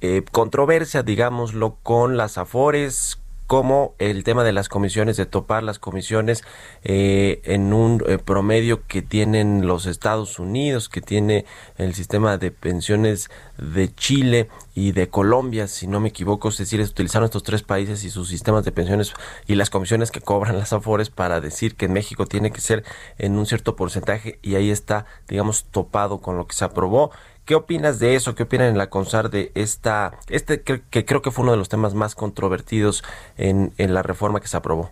eh, 0.01 0.23
controversia, 0.31 1.03
digámoslo, 1.03 1.77
con 1.83 2.17
las 2.17 2.39
afores, 2.39 3.19
como 3.47 3.95
el 3.99 4.25
tema 4.25 4.45
de 4.45 4.53
las 4.53 4.69
comisiones, 4.69 5.17
de 5.17 5.27
topar 5.27 5.63
las 5.63 5.79
comisiones 5.79 6.45
eh, 6.83 7.41
en 7.45 7.73
un 7.73 8.03
eh, 8.07 8.19
promedio 8.19 8.87
que 8.87 9.03
tienen 9.03 9.67
los 9.67 9.87
Estados 9.87 10.39
Unidos, 10.39 10.89
que 10.89 11.01
tiene 11.01 11.45
el 11.77 11.95
sistema 11.95 12.39
de 12.39 12.51
pensiones 12.51 13.31
de 13.59 13.95
Chile 13.95 14.49
y 14.75 14.93
de 14.93 15.09
Colombia, 15.09 15.69
si 15.69 15.87
no 15.87 16.01
me 16.01 16.09
equivoco, 16.09 16.49
es 16.49 16.59
decir, 16.59 16.81
utilizaron 16.81 17.27
estos 17.27 17.43
tres 17.43 17.63
países 17.63 18.03
y 18.05 18.11
sus 18.11 18.29
sistemas 18.29 18.65
de 18.65 18.73
pensiones 18.73 19.13
y 19.47 19.55
las 19.55 19.71
comisiones 19.71 20.11
que 20.11 20.21
cobran 20.21 20.59
las 20.59 20.73
AFORES 20.73 21.11
para 21.11 21.41
decir 21.41 21.77
que 21.77 21.85
en 21.85 21.93
México 21.93 22.27
tiene 22.27 22.51
que 22.51 22.61
ser 22.61 22.85
en 23.19 23.37
un 23.37 23.47
cierto 23.47 23.77
porcentaje 23.77 24.39
y 24.43 24.57
ahí 24.57 24.71
está, 24.71 25.07
digamos, 25.29 25.65
topado 25.65 26.21
con 26.21 26.37
lo 26.37 26.47
que 26.47 26.57
se 26.57 26.65
aprobó 26.65 27.13
¿Qué 27.45 27.55
opinas 27.55 27.99
de 27.99 28.15
eso? 28.15 28.35
¿Qué 28.35 28.45
opinan 28.45 28.69
en 28.69 28.79
la 28.79 28.89
CONSAR 28.89 29.29
de 29.29 29.53
esta, 29.55 30.13
este 30.29 30.63
que, 30.63 31.05
creo 31.05 31.21
que 31.21 31.31
fue 31.31 31.43
uno 31.43 31.53
de 31.53 31.59
los 31.59 31.69
temas 31.69 31.95
más 31.95 32.15
controvertidos 32.15 33.05
en, 33.37 33.73
en 33.77 33.93
la 33.93 34.03
reforma 34.03 34.41
que 34.41 34.49
se 34.49 34.57
aprobó? 34.57 34.91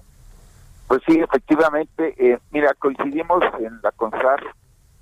Pues 0.86 1.00
sí, 1.06 1.18
efectivamente. 1.18 2.14
Eh, 2.18 2.38
mira, 2.50 2.74
coincidimos 2.78 3.42
en 3.58 3.80
la 3.82 3.90
CONSAR 3.92 4.42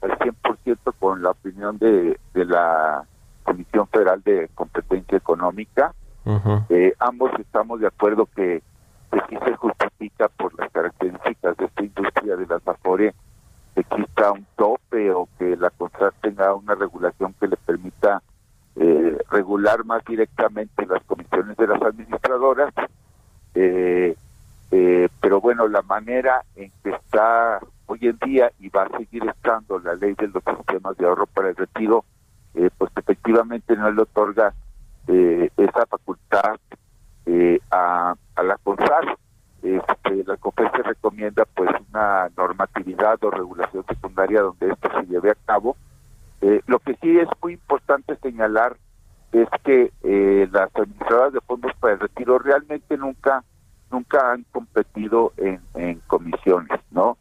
al 0.02 0.18
100% 0.18 0.94
con 1.00 1.22
la 1.22 1.30
opinión 1.30 1.76
de, 1.78 2.20
de 2.34 2.44
la 2.44 3.02
Comisión 3.42 3.88
Federal 3.88 4.22
de 4.22 4.48
Competencia 4.54 5.18
Económica. 5.18 5.92
eh, 6.68 6.94
ambos 7.00 7.32
estamos 7.40 7.80
de 7.80 7.88
acuerdo 7.88 8.26
que, 8.36 8.62
que 9.10 9.20
sí 9.28 9.36
se 9.44 9.56
justifica 9.56 10.28
por 10.28 10.56
las 10.56 10.70
características 10.70 11.56
de 11.56 11.64
esta 11.64 11.82
industria 11.82 12.36
de 12.36 12.46
las 12.46 12.68
Afore 12.68 13.12
exista 13.80 14.32
un 14.32 14.46
tope 14.56 15.10
o 15.12 15.28
que 15.38 15.56
la 15.56 15.70
CONSAR 15.70 16.12
tenga 16.20 16.54
una 16.54 16.74
regulación 16.74 17.34
que 17.38 17.48
le 17.48 17.56
permita 17.56 18.22
eh, 18.76 19.18
regular 19.30 19.84
más 19.84 20.04
directamente 20.04 20.86
las 20.86 21.02
comisiones 21.04 21.56
de 21.56 21.66
las 21.66 21.82
administradoras. 21.82 22.72
Eh, 23.54 24.16
eh, 24.70 25.08
pero 25.20 25.40
bueno, 25.40 25.66
la 25.68 25.82
manera 25.82 26.44
en 26.54 26.70
que 26.82 26.90
está 26.90 27.60
hoy 27.86 27.98
en 28.02 28.18
día 28.24 28.52
y 28.60 28.68
va 28.68 28.84
a 28.84 28.98
seguir 28.98 29.28
estando 29.28 29.78
la 29.80 29.94
ley 29.94 30.14
de 30.14 30.28
los 30.28 30.42
sistemas 30.44 30.96
de 30.96 31.06
ahorro 31.06 31.26
para 31.26 31.48
el 31.48 31.56
retiro, 31.56 32.04
pues 32.52 32.92
efectivamente 32.96 33.76
no 33.76 33.90
le 33.90 34.02
otorga 34.02 34.52
eh, 35.08 35.50
esa 35.56 35.86
facultad 35.86 36.56
eh, 37.26 37.58
a, 37.70 38.14
a 38.36 38.42
la 38.42 38.56
CONSAR. 38.58 39.16
Este, 39.62 40.24
la 40.24 40.36
COFESE 40.36 40.82
recomienda 40.82 41.44
pues 41.54 41.70
una 41.90 42.30
normatividad 42.36 43.22
o 43.22 43.30
regulación 43.30 43.84
secundaria 43.86 44.42
donde 44.42 44.70
esto 44.70 44.88
se 44.98 45.06
lleve 45.06 45.30
a 45.30 45.36
cabo. 45.46 45.76
Eh, 46.40 46.62
lo 46.66 46.78
que 46.78 46.96
sí 47.02 47.18
es 47.18 47.28
muy 47.42 47.54
importante 47.54 48.16
señalar 48.22 48.76
es 49.32 49.48
que 49.62 49.92
eh, 50.02 50.48
las 50.50 50.74
administradoras 50.74 51.32
de 51.32 51.40
fondos 51.42 51.72
para 51.78 51.94
el 51.94 52.00
retiro 52.00 52.38
realmente 52.38 52.96
nunca 52.96 53.44
nunca 53.90 54.32
han 54.32 54.44
competido 54.52 55.32
en, 55.36 55.60
comisiones, 56.06 56.80
¿no? 56.92 57.18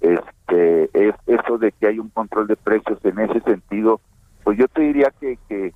Este 0.00 0.90
es 0.92 1.14
eso 1.26 1.58
de 1.58 1.72
que 1.72 1.88
hay 1.88 1.98
un 1.98 2.08
control 2.08 2.46
de 2.46 2.56
precios 2.56 2.98
en 3.04 3.18
ese 3.18 3.40
sentido, 3.40 4.00
pues 4.42 4.58
yo 4.58 4.66
te 4.68 4.80
diría 4.82 5.12
que 5.20 5.38
que, 5.48 5.74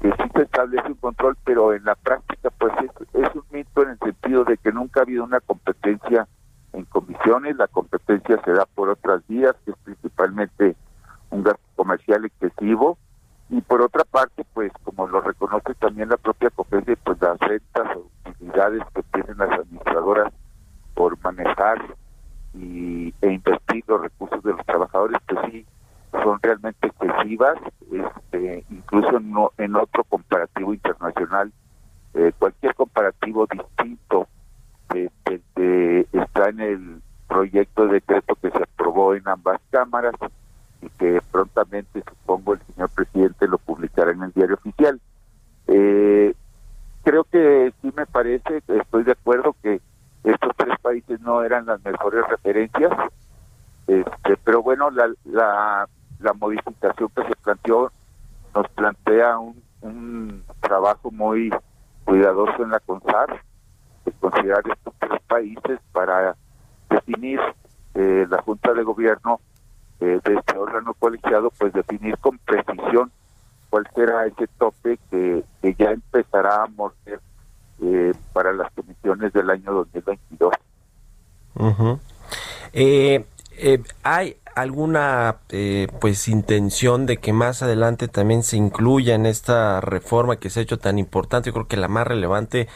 que 0.00 0.10
sí 0.10 0.30
se 0.34 0.42
establece 0.42 0.88
un 0.88 0.94
control, 0.94 1.36
pero 1.44 1.74
en 1.74 1.84
la 1.84 1.94
práctica 1.94 2.50
pues 2.50 2.72
es, 3.12 3.34
un 3.34 3.44
mito 3.50 3.82
en 3.82 3.90
el 3.90 3.98
sentido 3.98 4.44
de 4.44 4.56
que 4.56 4.72
nunca 4.72 5.00
ha 5.00 5.02
habido 5.02 5.24
una 5.24 5.40
competencia 5.40 6.26
en 6.72 6.84
comisiones, 6.84 7.56
la 7.56 7.68
competencia 7.68 8.40
se 8.44 8.52
da 8.52 8.64
por 8.66 8.88
otras 8.88 9.26
vías, 9.28 9.54
que 9.64 9.72
es 9.72 9.76
principalmente 9.84 10.76
un 11.30 11.42
gasto 11.42 11.62
comercial 11.76 12.24
excesivo, 12.24 12.96
y 13.50 13.60
por 13.62 13.82
otra 13.82 14.04
parte, 14.04 14.44
pues 14.54 14.72
como 14.84 15.08
lo 15.08 15.20
reconoce 15.20 15.74
también 15.74 16.08
la 16.08 16.16
propia 16.16 16.50
COPESE, 16.50 16.96
pues 16.96 17.20
las 17.20 17.38
rentas 17.40 17.96
o 17.96 18.30
utilidades 18.30 18.82
que 18.94 19.02
tienen 19.02 19.38
las 19.38 19.50
administradoras 19.50 20.32
por 20.94 21.18
manejar 21.22 21.96
y, 22.54 23.12
e 23.20 23.32
invertir 23.32 23.84
los 23.88 24.02
recursos 24.02 24.42
de 24.44 24.52
los 24.52 24.64
trabajadores, 24.64 25.18
pues 25.26 25.40
sí, 25.50 25.66
son 26.12 26.38
realmente 26.42 26.88
excesivas, 26.88 27.58
este, 27.92 28.64
incluso 28.70 29.20
en, 29.58 29.76
otro 29.76 30.04
comparativo 30.04 30.74
internacional, 30.74 31.52
eh, 32.14 32.32
cualquier 32.38 32.74
comparativo 32.74 33.46
distinto 33.46 34.26
está 36.12 36.48
en 36.48 36.60
el 36.60 37.02
proyecto 37.28 37.86
de 37.86 37.94
decreto 37.94 38.34
que 38.36 38.50
se 38.50 38.62
aprobó 38.62 39.14
en 39.14 39.26
ambas 39.28 39.60
cámaras 39.70 40.14
y 40.82 40.88
que 40.90 41.20
prontamente 41.30 42.02
supongo 42.08 42.54
el 42.54 42.60
señor 42.74 42.90
presidente 42.90 43.46
lo 43.46 43.58
publicará 43.58 44.10
en 44.10 44.22
el 44.22 44.32
diario 44.32 44.56
oficial. 44.56 45.00
Eh, 45.68 46.34
creo 47.04 47.24
que 47.24 47.72
sí 47.80 47.92
me 47.96 48.06
parece, 48.06 48.62
estoy 48.66 49.04
de 49.04 49.12
acuerdo 49.12 49.54
que 49.62 49.80
estos 50.24 50.52
tres 50.56 50.78
países 50.80 51.20
no 51.20 51.42
eran 51.42 51.66
las 51.66 51.82
mejores 51.84 52.26
referencias, 52.28 52.92
este, 53.86 54.36
pero 54.44 54.62
bueno, 54.62 54.90
la, 54.90 55.12
la, 55.24 55.88
la 56.20 56.32
modificación 56.34 57.08
que 57.14 57.22
se 57.26 57.36
planteó 57.36 57.92
nos 58.54 58.68
plantea 58.70 59.38
un, 59.38 59.62
un 59.80 60.44
trabajo 60.60 61.10
muy 61.10 61.50
cuidadoso 62.04 62.62
en 62.62 62.70
la 62.70 62.80
CONSAR, 62.80 63.42
de 64.04 64.12
considerar 64.12 64.62
estos 64.68 64.94
tres 64.98 65.20
países 65.28 65.80
para 65.92 66.36
definir 66.88 67.40
eh, 67.94 68.26
la 68.28 68.42
Junta 68.42 68.72
de 68.72 68.82
Gobierno 68.82 69.40
eh, 70.00 70.20
de 70.24 70.34
este 70.34 70.58
órgano 70.58 70.94
colegiado, 70.94 71.50
pues 71.58 71.72
definir 71.72 72.16
con 72.18 72.38
precisión 72.38 73.12
cuál 73.68 73.88
será 73.94 74.26
ese 74.26 74.48
tope 74.58 74.98
que, 75.10 75.44
que 75.62 75.74
ya 75.74 75.92
empezará 75.92 76.64
a 76.64 76.66
morder 76.66 77.20
eh, 77.82 78.12
para 78.32 78.52
las 78.52 78.70
comisiones 78.72 79.32
del 79.32 79.50
año 79.50 79.72
2022. 79.72 80.54
Uh 81.54 81.98
eh, 82.72 83.24
eh, 83.56 83.82
¿Hay 84.02 84.36
alguna 84.54 85.38
eh, 85.50 85.88
pues 86.00 86.28
intención 86.28 87.06
de 87.06 87.18
que 87.18 87.32
más 87.32 87.62
adelante 87.62 88.08
también 88.08 88.42
se 88.42 88.56
incluya 88.56 89.14
en 89.14 89.26
esta 89.26 89.80
reforma 89.80 90.36
que 90.36 90.50
se 90.50 90.60
ha 90.60 90.62
hecho 90.62 90.78
tan 90.78 90.98
importante? 90.98 91.48
Yo 91.48 91.54
creo 91.54 91.68
que 91.68 91.76
la 91.76 91.88
más 91.88 92.06
relevante 92.06 92.68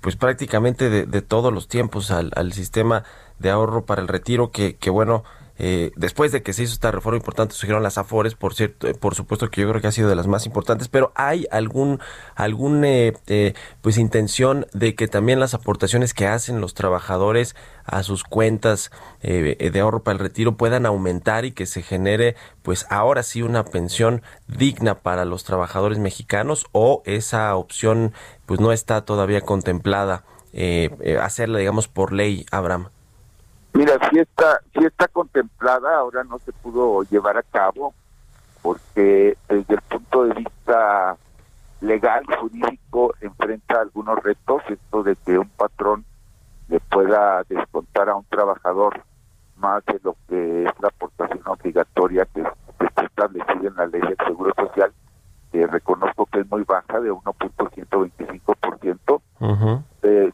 pues 0.00 0.16
prácticamente 0.16 0.90
de, 0.90 1.06
de 1.06 1.22
todos 1.22 1.52
los 1.52 1.66
tiempos 1.66 2.10
al, 2.10 2.30
al, 2.36 2.52
sistema 2.52 3.04
de 3.38 3.50
ahorro 3.50 3.86
para 3.86 4.02
el 4.02 4.08
retiro 4.08 4.50
que, 4.50 4.76
que 4.76 4.90
bueno 4.90 5.24
eh, 5.56 5.92
después 5.94 6.32
de 6.32 6.42
que 6.42 6.52
se 6.52 6.64
hizo 6.64 6.72
esta 6.72 6.90
reforma 6.90 7.16
importante 7.16 7.54
surgieron 7.54 7.82
las 7.84 7.96
afores 7.96 8.34
por 8.34 8.54
cierto 8.54 8.88
eh, 8.88 8.94
por 8.94 9.14
supuesto 9.14 9.50
que 9.50 9.60
yo 9.60 9.68
creo 9.68 9.80
que 9.80 9.86
ha 9.86 9.92
sido 9.92 10.08
de 10.08 10.16
las 10.16 10.26
más 10.26 10.46
importantes 10.46 10.88
pero 10.88 11.12
hay 11.14 11.46
algún 11.52 12.00
algún 12.34 12.84
eh, 12.84 13.12
eh, 13.28 13.54
pues 13.80 13.96
intención 13.96 14.66
de 14.72 14.96
que 14.96 15.06
también 15.06 15.38
las 15.38 15.54
aportaciones 15.54 16.12
que 16.12 16.26
hacen 16.26 16.60
los 16.60 16.74
trabajadores 16.74 17.54
a 17.84 18.02
sus 18.02 18.24
cuentas 18.24 18.90
eh, 19.22 19.70
de 19.72 19.80
ahorro 19.80 20.02
para 20.02 20.14
el 20.14 20.18
retiro 20.20 20.56
puedan 20.56 20.86
aumentar 20.86 21.44
y 21.44 21.52
que 21.52 21.66
se 21.66 21.82
genere 21.82 22.34
pues 22.62 22.86
ahora 22.90 23.22
sí 23.22 23.42
una 23.42 23.64
pensión 23.64 24.22
digna 24.48 25.02
para 25.02 25.24
los 25.24 25.44
trabajadores 25.44 25.98
mexicanos 25.98 26.66
o 26.72 27.02
esa 27.06 27.54
opción 27.54 28.12
pues 28.46 28.58
no 28.58 28.72
está 28.72 29.04
todavía 29.04 29.40
contemplada 29.40 30.24
hacerla 31.20 31.58
digamos 31.58 31.88
por 31.88 32.12
ley 32.12 32.46
Abraham 32.52 32.88
Mira, 33.74 33.98
sí 34.08 34.20
está, 34.20 34.60
sí 34.72 34.84
está 34.84 35.08
contemplada, 35.08 35.98
ahora 35.98 36.22
no 36.24 36.38
se 36.38 36.52
pudo 36.52 37.02
llevar 37.02 37.36
a 37.36 37.42
cabo 37.42 37.92
porque 38.62 39.36
desde 39.48 39.74
el 39.74 39.80
punto 39.82 40.24
de 40.24 40.34
vista 40.34 41.16
legal, 41.80 42.24
jurídico, 42.38 43.12
enfrenta 43.20 43.80
algunos 43.80 44.22
retos, 44.22 44.62
esto 44.68 45.02
de 45.02 45.16
que 45.16 45.36
un 45.38 45.48
patrón 45.50 46.04
le 46.68 46.78
pueda 46.80 47.42
descontar 47.48 48.08
a 48.08 48.14
un 48.14 48.24
trabajador 48.24 49.02
más 49.56 49.84
de 49.86 50.00
lo 50.02 50.16
que 50.28 50.64
es 50.64 50.72
la 50.80 50.88
aportación 50.88 51.42
obligatoria 51.46 52.24
que, 52.26 52.42
que 52.78 52.86
está 52.86 53.04
establecida 53.04 53.68
en 53.68 53.76
la 53.76 53.86
ley 53.86 54.00
del 54.00 54.16
Seguro 54.26 54.52
Social, 54.56 54.92
que 55.52 55.66
reconozco 55.66 56.24
que 56.26 56.40
es 56.40 56.50
muy 56.50 56.62
baja, 56.62 57.00
de 57.00 57.12
1.125%. 57.12 59.20
Uh 59.40 59.46
-huh. 59.46 59.82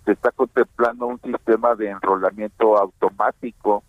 Se 0.04 0.12
está 0.12 0.30
contemplando 0.32 1.06
un 1.06 1.20
sistema 1.20 1.74
de 1.74 1.90
enrolamiento 1.90 2.76
automático 2.76 3.82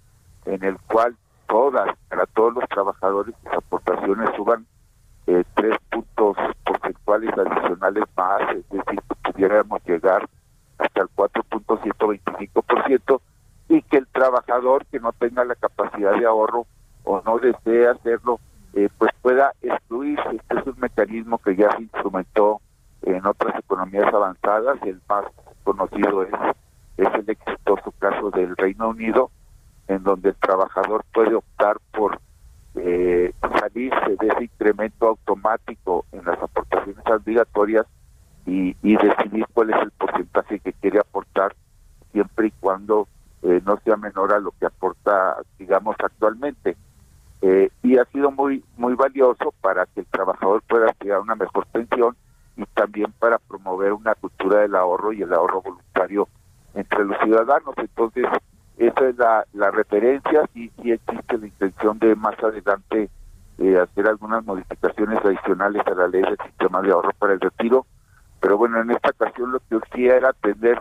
en 0.46 0.64
el 0.64 0.80
cual 0.82 1.18
todas, 1.48 1.90
para 2.10 2.26
todos 2.28 2.54
los 2.54 2.70
trabajadores, 2.70 3.36
las 3.44 3.56
aportaciones 3.56 4.30
suban 4.36 4.68
eh, 5.28 5.44
tres 5.56 5.78
puntos 5.90 6.38
porcentuales 6.66 7.32
adicionales 7.38 8.04
más, 8.16 8.42
es 8.56 8.70
decir, 8.70 9.02
que 9.08 9.32
pudiéramos 9.32 9.84
llegar 9.86 10.28
hasta 10.78 11.02
el 11.02 11.10
4.125% 11.16 13.22
y 13.70 13.82
que 13.84 13.98
el 13.98 14.08
trabajador 14.08 14.86
que 14.88 15.00
no 15.00 15.12
tenga 15.14 15.46
la 15.46 15.56
capacidad 15.56 16.18
de 16.18 16.26
ahorro 16.26 16.66
o 17.04 17.22
no 17.26 17.40
desee 17.40 17.88
hacerlo, 17.88 18.40
eh, 18.74 18.90
pues 18.98 19.12
pueda 19.22 19.54
excluirse. 19.62 20.30
Este 20.32 20.60
es 20.60 20.68
un 20.68 20.80
mecanismo 20.80 21.38
que 21.38 21.56
ya 21.56 21.72
se 21.76 21.84
instrumentó 21.84 22.60
en 23.04 23.26
otras 23.26 23.58
economías 23.60 24.14
avanzadas, 24.14 24.82
el 24.84 25.02
más 25.08 25.26
conocido 25.72 26.24
es, 26.24 26.34
es 26.98 27.08
el 27.14 27.30
exitoso 27.30 27.92
caso 28.00 28.30
del 28.32 28.56
Reino 28.58 28.90
Unido, 28.90 29.32
en 29.88 30.04
donde 30.04 30.30
el 30.30 30.36
trabajador 30.36 31.04
puede 31.14 31.36
optar 31.36 31.78
por 31.92 32.20
eh, 32.76 33.34
salirse 33.60 34.16
de 34.20 34.28
ese 34.28 34.44
incremento 34.44 35.08
automático 35.08 36.06
en 36.12 36.26
las 36.26 36.42
aportaciones 36.42 37.06
obligatorias 37.06 37.86
y, 38.46 38.76
y 38.82 38.98
decidir 38.98 39.46
cuál 39.54 39.72
es 39.72 39.82
el 39.82 39.92
porcentaje 39.92 40.60
que 40.60 40.74
quiere 40.74 41.00
aportar 41.00 41.56
siempre 42.12 42.48
y 42.48 42.52
cuando 42.60 43.08
eh, 43.44 43.62
no 43.66 43.78
sea 43.84 43.96
menor 43.96 44.34
a 44.34 44.40
lo 44.40 44.52
que 44.52 44.66
aporta, 44.66 45.38
digamos, 45.58 45.96
actualmente. 46.04 46.76
Eh, 47.42 47.72
y 47.82 47.98
ha 47.98 48.06
sido 48.06 48.30
muy 48.30 48.64
muy 48.78 48.94
valioso 48.94 49.52
para 49.62 49.88
que 49.88 50.02
el 50.02 50.06
trabajador 50.06 50.62
pueda 50.68 50.94
llegar 51.02 51.18
a 51.18 51.22
una 51.22 51.34
mejor 51.34 51.66
pensión 51.68 52.16
y 52.62 52.66
también 52.74 53.12
para 53.20 53.38
promover 53.40 53.94
una 53.94 54.16
cultura 54.16 54.62
del 54.62 54.76
ahorro 54.76 55.14
y 55.14 55.22
el 55.22 55.34
ahorro 55.34 55.62
voluntario 55.62 56.28
entre 56.74 57.06
los 57.06 57.18
ciudadanos. 57.20 57.74
Entonces, 57.78 58.26
esa 58.78 59.08
es 59.08 59.18
la, 59.18 59.46
la 59.54 59.72
referencia, 59.72 60.50
y 60.56 60.70
sí 60.82 60.92
existe 60.92 61.38
la 61.38 61.48
intención 61.48 62.00
de 62.00 62.16
más 62.16 62.42
adelante 62.44 63.10
eh, 63.58 63.78
hacer 63.78 64.08
algunas 64.08 64.44
modificaciones 64.46 65.24
adicionales 65.24 65.86
a 65.86 65.94
la 65.94 66.08
ley 66.08 66.22
del 66.22 66.38
sistema 66.46 66.82
de 66.82 66.92
ahorro 66.92 67.12
para 67.20 67.34
el 67.34 67.40
retiro, 67.40 67.86
pero 68.40 68.58
bueno, 68.58 68.82
en 68.82 68.90
esta 68.90 69.10
ocasión 69.10 69.52
lo 69.52 69.60
que 69.60 69.76
urgía 69.76 70.16
era 70.16 70.34
tener 70.34 70.80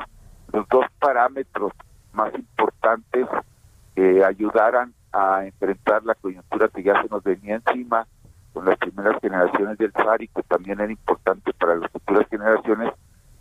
los 0.52 0.66
dos 0.68 0.86
parámetros 0.98 1.72
más 2.12 2.34
importantes 2.34 3.26
que 3.94 4.24
ayudaran 4.24 4.94
a 5.12 5.44
enfrentar 5.44 6.04
la 6.04 6.14
coyuntura 6.14 6.68
que 6.68 6.82
ya 6.82 7.02
se 7.02 7.08
nos 7.08 7.22
venía 7.22 7.56
encima 7.56 8.06
con 8.60 8.68
las 8.68 8.78
primeras 8.78 9.18
generaciones 9.22 9.78
del 9.78 9.90
SAR 9.92 10.20
y 10.20 10.28
que 10.28 10.42
también 10.42 10.78
era 10.78 10.92
importante 10.92 11.50
para 11.54 11.76
las 11.76 11.90
futuras 11.90 12.28
generaciones, 12.28 12.92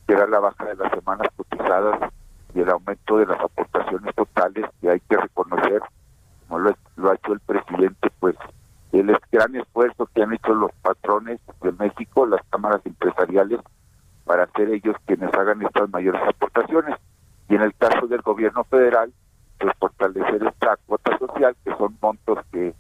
que 0.08 0.14
era 0.14 0.26
la 0.28 0.40
baja 0.40 0.64
de 0.64 0.76
las 0.76 0.90
semanas 0.94 1.28
cotizadas 1.36 2.10
y 2.56 2.62
el 2.62 2.70
aumento 2.70 3.18
de 3.18 3.26
las 3.26 3.38
aportaciones 3.38 4.16
totales 4.16 4.66
que 4.80 4.90
hay 4.90 5.02
que 5.02 5.18
reconocer, 5.18 5.82
como 6.48 6.60
lo, 6.60 6.74
lo 6.96 7.12
ha 7.12 7.16
hecho 7.16 7.34
el 7.34 7.42
presidente, 7.42 8.10
pues 8.22 8.38
el 8.94 9.14
gran 9.30 9.58
esfuerzo 9.58 10.10
que 10.16 10.24
han 10.24 10.32
hecho 10.32 10.54
los 10.54 10.72
patrones 10.84 11.42
de 11.64 11.74
México, 11.74 12.26
las 12.26 12.42
cámaras 12.50 12.80
empresariales, 12.86 13.60
para 14.24 14.48
ser 14.52 14.70
ellos 14.70 14.96
quienes 15.06 15.34
hagan 15.34 15.62
estas 15.64 15.90
mayores 15.90 16.22
aportaciones. 16.26 16.96
Y 17.50 17.56
en 17.56 17.64
el 17.64 17.76
caso 17.76 18.08
del 18.08 18.22
gobierno 18.22 18.64
federal, 18.64 19.12
pues 19.60 19.74
fortalecer 19.80 20.48
esta 20.48 20.78
cuota 20.86 21.18
social, 21.18 21.58
que 21.66 21.76
son 21.76 21.98
montos 22.02 22.40
que 22.54 22.74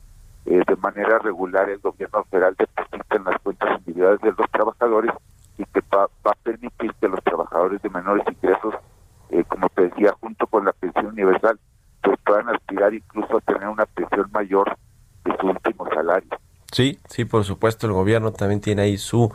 eh, 0.50 0.64
de 0.66 0.76
manera 0.78 1.20
regular 1.20 1.70
el 1.70 1.78
gobierno 1.78 2.24
federal 2.24 2.56
deposita 2.58 3.16
en 3.16 3.24
las 3.24 3.40
cuentas 3.42 3.78
individuales 3.80 4.20
de 4.22 4.32
los 4.32 4.50
trabajadores 4.50 5.12
y 5.60 5.66
que 5.66 5.82
va, 5.94 6.08
va 6.26 6.32
a 6.32 6.36
permitir 6.44 6.72
permitir 6.72 6.94
que 7.00 7.08
los 7.08 7.24
trabajadores 7.24 7.82
de 7.84 7.90
menores 7.90 8.26
ingresos, 8.28 8.74
eh, 9.30 9.44
como 9.48 9.70
te 9.70 9.84
decía, 9.84 10.16
junto 10.20 10.48
con 10.48 10.66
la 10.66 10.74
pensión 10.74 11.06
universal, 11.06 11.60
pues 12.02 12.18
puedan 12.26 12.50
aspirar 12.50 12.94
incluso 12.94 13.38
a 13.38 13.42
tener 13.42 13.68
una 13.68 13.86
pensión 13.86 14.28
mayor 14.32 14.76
de 15.24 15.38
su 15.38 15.48
último 15.48 15.86
salario. 15.94 16.30
Sí, 16.80 16.98
sí, 17.10 17.26
por 17.26 17.44
supuesto, 17.44 17.88
el 17.88 17.92
gobierno 17.92 18.32
también 18.32 18.62
tiene 18.62 18.84
ahí 18.84 18.98
su 18.98 19.34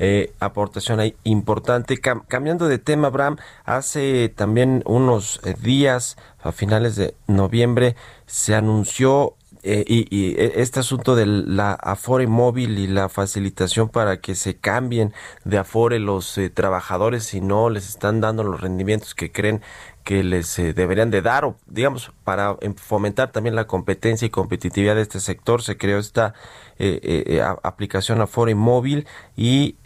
eh, 0.00 0.32
aportación 0.40 0.98
ahí 0.98 1.14
importante. 1.22 1.98
cambiando 1.98 2.66
de 2.66 2.80
tema, 2.80 3.06
Abraham, 3.06 3.36
hace 3.64 4.28
también 4.28 4.82
unos 4.86 5.40
eh, 5.44 5.54
días, 5.62 6.16
a 6.42 6.50
finales 6.50 6.96
de 6.96 7.14
noviembre, 7.28 7.94
se 8.26 8.56
anunció 8.56 9.36
eh, 9.62 9.84
y, 9.86 10.34
este 10.36 10.80
asunto 10.80 11.14
de 11.14 11.26
la 11.26 11.74
Afore 11.74 12.26
móvil 12.26 12.76
y 12.76 12.88
la 12.88 13.08
facilitación 13.08 13.88
para 13.88 14.20
que 14.20 14.34
se 14.34 14.56
cambien 14.56 15.12
de 15.44 15.58
Afore 15.58 16.00
los 16.00 16.40
trabajadores 16.54 17.22
si 17.22 17.40
no 17.40 17.70
les 17.70 17.88
están 17.88 18.20
dando 18.20 18.42
los 18.42 18.60
rendimientos 18.60 19.14
que 19.14 19.30
creen 19.30 19.62
que 20.04 20.22
les 20.22 20.58
eh, 20.58 20.72
deberían 20.72 21.10
de 21.10 21.22
dar, 21.22 21.44
o 21.44 21.56
digamos, 21.66 22.12
para 22.24 22.56
fomentar 22.76 23.32
también 23.32 23.54
la 23.54 23.66
competencia 23.66 24.26
y 24.26 24.30
competitividad 24.30 24.94
de 24.94 25.02
este 25.02 25.20
sector, 25.20 25.62
se 25.62 25.76
creó 25.76 25.98
esta 25.98 26.34
eh, 26.78 27.00
eh, 27.02 27.42
aplicación 27.62 28.20
Afore 28.20 28.54
móvil 28.54 29.06
y 29.36 29.76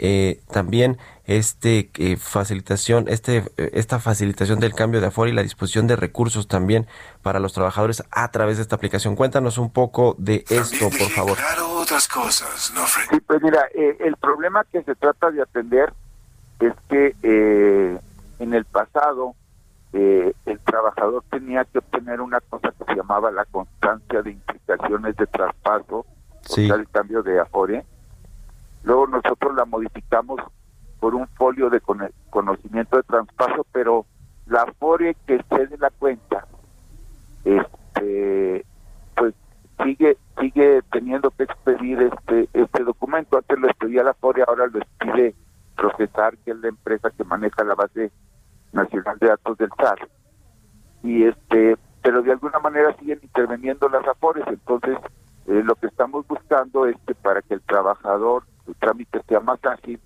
también 0.50 0.98
este 1.26 1.90
facilitación, 2.18 3.06
este 3.08 3.44
esta 3.56 3.98
facilitación 3.98 4.60
del 4.60 4.74
cambio 4.74 5.00
de 5.00 5.08
Afore 5.08 5.30
y 5.30 5.34
la 5.34 5.42
disposición 5.42 5.86
de 5.86 5.96
recursos 5.96 6.46
también 6.46 6.86
para 7.22 7.40
los 7.40 7.52
trabajadores 7.52 8.04
a 8.10 8.30
través 8.30 8.58
de 8.58 8.62
esta 8.62 8.76
aplicación. 8.76 9.16
Cuéntanos 9.16 9.58
un 9.58 9.70
poco 9.70 10.14
de 10.18 10.44
esto, 10.48 10.90
por 10.90 11.10
favor. 11.10 11.38
otras 11.76 12.06
cosas, 12.06 12.72
¿no, 12.74 12.86
Sí, 12.86 13.20
pues 13.26 13.42
mira, 13.42 13.66
el 13.74 14.16
problema 14.16 14.64
que 14.70 14.82
se 14.82 14.94
trata 14.94 15.30
de 15.30 15.42
atender 15.42 15.92
es 16.60 16.72
que 16.88 17.98
en 18.38 18.54
el 18.54 18.64
pasado 18.64 19.34
eh, 19.96 20.34
el 20.44 20.58
trabajador 20.58 21.22
tenía 21.30 21.64
que 21.64 21.78
obtener 21.78 22.20
una 22.20 22.40
cosa 22.40 22.72
que 22.72 22.84
se 22.84 22.96
llamaba 22.96 23.30
la 23.30 23.44
constancia 23.44 24.22
de 24.22 24.32
implicaciones 24.32 25.16
de 25.16 25.26
traspaso, 25.28 26.04
sí. 26.40 26.68
el 26.68 26.88
cambio 26.88 27.22
de 27.22 27.38
Afore. 27.38 27.84
Luego 28.82 29.06
nosotros 29.06 29.54
la 29.54 29.64
modificamos 29.64 30.40
por 30.98 31.14
un 31.14 31.28
folio 31.28 31.70
de 31.70 31.80
conocimiento 32.30 32.96
de 32.96 33.04
traspaso, 33.04 33.64
pero 33.70 34.04
la 34.46 34.62
Afore 34.62 35.16
que 35.28 35.40
cede 35.48 35.78
la 35.78 35.90
cuenta, 35.90 36.44
este, 37.44 38.66
pues 39.14 39.32
sigue 39.84 40.16
sigue 40.40 40.82
teniendo 40.90 41.30
que 41.30 41.44
expedir 41.44 42.02
este 42.02 42.48
este 42.52 42.82
documento. 42.82 43.38
Antes 43.38 43.60
lo 43.60 43.68
expedía 43.68 44.02
la 44.02 44.10
Afore, 44.10 44.42
ahora 44.44 44.66
lo 44.66 44.80
expide 44.80 45.36
Procesar, 45.76 46.36
que 46.38 46.50
es 46.50 46.56
la 46.56 46.68
empresa 46.68 47.10
que 47.10 47.22
maneja 47.22 47.62
la 47.62 47.76
base 47.76 48.10
Nacional 48.74 49.18
de 49.18 49.28
Datos 49.28 49.56
del 49.58 49.70
SAR. 49.78 50.08
Y 51.02 51.24
este, 51.24 51.76
pero 52.02 52.22
de 52.22 52.32
alguna 52.32 52.58
manera 52.58 52.94
siguen 52.98 53.20
interviniendo 53.22 53.88
las 53.88 54.06
AFORES, 54.06 54.46
entonces 54.48 54.98
eh, 55.46 55.62
lo 55.64 55.74
que 55.76 55.86
estamos 55.86 56.26
buscando 56.26 56.86
es 56.86 56.96
que 57.06 57.14
para 57.14 57.40
que 57.42 57.54
el 57.54 57.62
trabajador, 57.62 58.44
su 58.66 58.74
trámite 58.74 59.22
sea 59.28 59.40
más 59.40 59.58
ágil, 59.64 60.00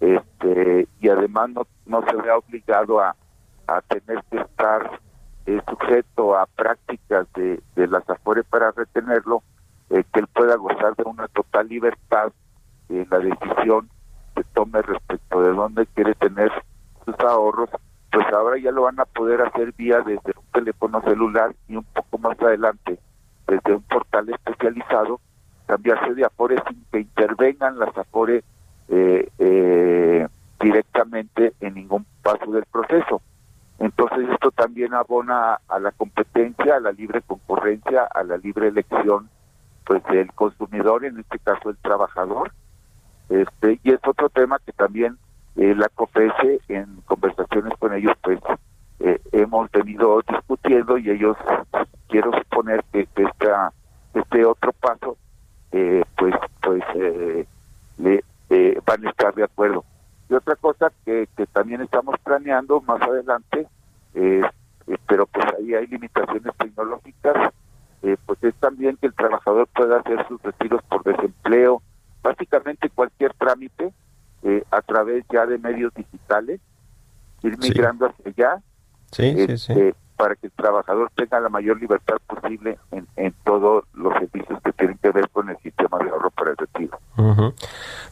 este, 0.00 0.88
y 1.00 1.08
además 1.08 1.50
no, 1.50 1.66
no 1.86 2.04
se 2.08 2.16
vea 2.16 2.36
obligado 2.36 3.00
a, 3.00 3.16
a 3.66 3.80
tener 3.82 4.22
que 4.30 4.38
estar 4.38 5.00
eh, 5.46 5.60
sujeto 5.68 6.36
a 6.36 6.46
prácticas 6.46 7.26
de, 7.34 7.62
de 7.76 7.86
las 7.86 8.08
AFORES 8.08 8.44
para 8.46 8.70
retenerlo, 8.72 9.42
eh, 9.90 10.04
que 10.12 10.20
él 10.20 10.26
pueda 10.28 10.56
gozar 10.56 10.94
de 10.96 11.04
una 11.04 11.28
total 11.28 11.68
libertad 11.68 12.32
en 12.88 13.06
la 13.10 13.18
decisión 13.18 13.88
que 14.34 14.44
tome 14.54 14.82
respecto 14.82 15.42
de 15.42 15.52
dónde 15.52 15.86
quiere 15.86 16.14
tener 16.14 16.50
sus 17.04 17.18
ahorros 17.20 17.70
pues 18.14 18.32
ahora 18.32 18.56
ya 18.58 18.70
lo 18.70 18.82
van 18.82 19.00
a 19.00 19.06
poder 19.06 19.42
hacer 19.42 19.72
vía 19.72 19.98
desde 19.98 20.32
un 20.36 20.46
teléfono 20.52 21.02
celular 21.02 21.52
y 21.66 21.74
un 21.74 21.82
poco 21.82 22.18
más 22.18 22.40
adelante 22.40 23.00
desde 23.48 23.74
un 23.74 23.82
portal 23.82 24.28
especializado 24.28 25.20
cambiarse 25.66 26.14
de 26.14 26.24
Afore 26.24 26.62
sin 26.68 26.84
que 26.92 27.00
intervengan 27.00 27.76
las 27.76 27.96
Afore 27.98 28.44
eh, 28.88 29.28
eh, 29.38 30.28
directamente 30.60 31.54
en 31.58 31.74
ningún 31.74 32.06
paso 32.22 32.52
del 32.52 32.64
proceso. 32.66 33.20
Entonces 33.80 34.28
esto 34.30 34.52
también 34.52 34.94
abona 34.94 35.58
a 35.66 35.78
la 35.80 35.90
competencia, 35.90 36.76
a 36.76 36.80
la 36.80 36.92
libre 36.92 37.20
concurrencia, 37.22 38.04
a 38.04 38.22
la 38.22 38.36
libre 38.36 38.68
elección 38.68 39.28
pues 39.84 40.04
del 40.04 40.32
consumidor, 40.34 41.04
en 41.04 41.18
este 41.18 41.40
caso 41.40 41.68
el 41.68 41.76
trabajador. 41.78 42.52
Este, 43.28 43.80
y 43.82 43.90
es 43.90 44.00
otro 44.06 44.28
tema 44.28 44.60
que 44.64 44.72
también 44.72 45.18
eh, 45.56 45.74
la 45.74 45.88
COFESE 45.88 46.60
en 46.68 47.00
conversaciones 47.06 47.72
con 47.78 47.94
ellos 47.94 48.14
pues 48.22 48.40
eh, 49.00 49.20
hemos 49.32 49.70
venido 49.70 50.20
discutiendo 50.28 50.98
y 50.98 51.10
ellos 51.10 51.36
quiero 52.08 52.32
suponer 52.32 52.84
que, 52.92 53.06
esta, 53.14 53.72
este 54.14 54.44
otro 54.44 54.72
paso 54.72 55.16
eh, 55.72 56.02
pues 56.16 56.34
pues 56.60 56.82
le, 57.98 58.24
van 58.86 59.06
a 59.06 59.10
estar 59.10 59.34
de 59.34 59.44
acuerdo. 59.44 59.84
Y 60.28 60.34
otra 60.34 60.56
cosa 60.56 60.92
que 61.04 61.28
también 61.52 61.80
estamos 61.82 62.16
planeando 62.22 62.80
más 62.80 63.00
adelante 63.02 63.66
pero 65.06 65.26
pues 65.26 65.46
ahí 65.58 65.74
hay 65.74 65.86
limitaciones 65.86 66.54
tecnológicas 66.58 67.52
pues 68.26 68.42
es 68.42 68.54
también 68.56 68.96
que 68.96 69.06
el 69.06 69.14
trabajador 69.14 69.66
pueda 69.68 69.98
hacer 70.00 70.26
sus 70.28 70.40
retiros 70.42 70.82
por 70.84 71.02
desempleo 71.04 71.82
básicamente 72.24 72.90
cualquier 72.90 73.32
trámite 73.34 73.92
eh, 74.42 74.62
a 74.70 74.82
de 75.46 75.58
medios 75.58 75.92
digitales, 75.94 76.60
ir 77.42 77.58
migrando 77.58 78.06
hacia 78.06 78.30
allá, 78.30 78.62
este, 79.16 79.94
para 80.16 80.36
que 80.36 80.46
el 80.46 80.52
trabajador 80.52 81.10
tenga 81.14 81.40
la 81.40 81.48
mayor 81.48 81.80
libertad 81.80 82.16
posible 82.26 82.78
en, 82.92 83.06
en 83.16 83.34
todos 83.44 83.84
los 83.94 84.12
servicios 84.14 84.60
que 84.62 84.72
tienen 84.72 84.98
que 84.98 85.10
ver 85.10 85.28
con 85.30 85.50
el 85.50 85.58
sistema 85.58 85.98
de 85.98 86.10
ahorro 86.10 86.30
para 86.30 86.50
el 86.52 86.56
retiro. 86.56 86.98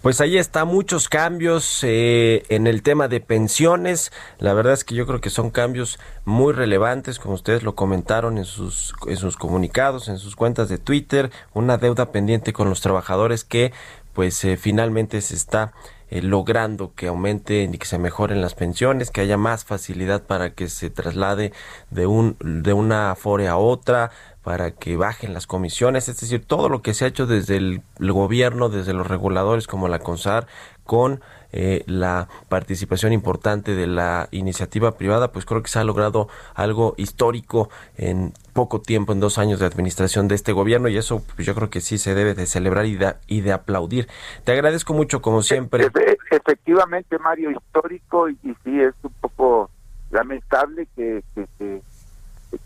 Pues 0.00 0.20
ahí 0.20 0.36
está, 0.36 0.64
muchos 0.64 1.08
cambios 1.08 1.84
eh, 1.84 2.42
en 2.48 2.66
el 2.66 2.82
tema 2.82 3.08
de 3.08 3.20
pensiones. 3.20 4.12
La 4.38 4.52
verdad 4.52 4.72
es 4.72 4.84
que 4.84 4.94
yo 4.94 5.06
creo 5.06 5.20
que 5.20 5.30
son 5.30 5.50
cambios 5.50 6.00
muy 6.24 6.52
relevantes, 6.52 7.18
como 7.18 7.34
ustedes 7.34 7.62
lo 7.62 7.74
comentaron 7.74 8.38
en 8.38 8.44
sus, 8.44 8.94
en 9.06 9.16
sus 9.16 9.36
comunicados, 9.36 10.08
en 10.08 10.18
sus 10.18 10.34
cuentas 10.34 10.68
de 10.68 10.78
Twitter, 10.78 11.30
una 11.52 11.78
deuda 11.78 12.10
pendiente 12.10 12.52
con 12.52 12.68
los 12.68 12.80
trabajadores 12.80 13.44
que 13.44 13.72
pues 14.12 14.44
eh, 14.44 14.56
finalmente 14.56 15.20
se 15.20 15.34
está 15.34 15.72
eh, 16.12 16.20
logrando 16.20 16.92
que 16.94 17.06
aumenten 17.06 17.72
y 17.72 17.78
que 17.78 17.86
se 17.86 17.98
mejoren 17.98 18.42
las 18.42 18.54
pensiones, 18.54 19.10
que 19.10 19.22
haya 19.22 19.38
más 19.38 19.64
facilidad 19.64 20.22
para 20.24 20.50
que 20.52 20.68
se 20.68 20.90
traslade 20.90 21.52
de 21.90 22.06
un 22.06 22.36
de 22.40 22.74
una 22.74 23.12
afore 23.12 23.48
a 23.48 23.56
otra, 23.56 24.10
para 24.42 24.72
que 24.72 24.98
bajen 24.98 25.32
las 25.32 25.46
comisiones, 25.46 26.10
es 26.10 26.20
decir, 26.20 26.44
todo 26.44 26.68
lo 26.68 26.82
que 26.82 26.92
se 26.92 27.06
ha 27.06 27.08
hecho 27.08 27.24
desde 27.24 27.56
el, 27.56 27.82
gobierno, 27.98 28.68
desde 28.68 28.92
los 28.92 29.06
reguladores 29.06 29.66
como 29.66 29.88
la 29.88 30.00
CONSAR, 30.00 30.46
con 30.84 31.22
eh, 31.52 31.84
la 31.86 32.28
participación 32.48 33.12
importante 33.12 33.74
de 33.74 33.86
la 33.86 34.28
iniciativa 34.30 34.96
privada, 34.96 35.32
pues 35.32 35.44
creo 35.44 35.62
que 35.62 35.68
se 35.68 35.78
ha 35.78 35.84
logrado 35.84 36.28
algo 36.54 36.94
histórico 36.96 37.68
en 37.96 38.32
poco 38.54 38.80
tiempo, 38.80 39.12
en 39.12 39.20
dos 39.20 39.38
años 39.38 39.60
de 39.60 39.66
administración 39.66 40.28
de 40.28 40.34
este 40.34 40.52
gobierno 40.52 40.88
y 40.88 40.96
eso 40.96 41.22
pues, 41.34 41.46
yo 41.46 41.54
creo 41.54 41.70
que 41.70 41.80
sí 41.80 41.98
se 41.98 42.14
debe 42.14 42.34
de 42.34 42.46
celebrar 42.46 42.86
y 42.86 42.96
de, 42.96 43.14
y 43.26 43.42
de 43.42 43.52
aplaudir. 43.52 44.08
Te 44.44 44.52
agradezco 44.52 44.94
mucho 44.94 45.20
como 45.20 45.42
siempre. 45.42 45.88
Efectivamente, 46.30 47.18
Mario, 47.18 47.50
histórico 47.50 48.28
y, 48.28 48.36
sí 48.64 48.80
es 48.80 48.94
un 49.02 49.12
poco 49.20 49.70
lamentable 50.10 50.88
que, 50.96 51.22
que, 51.58 51.82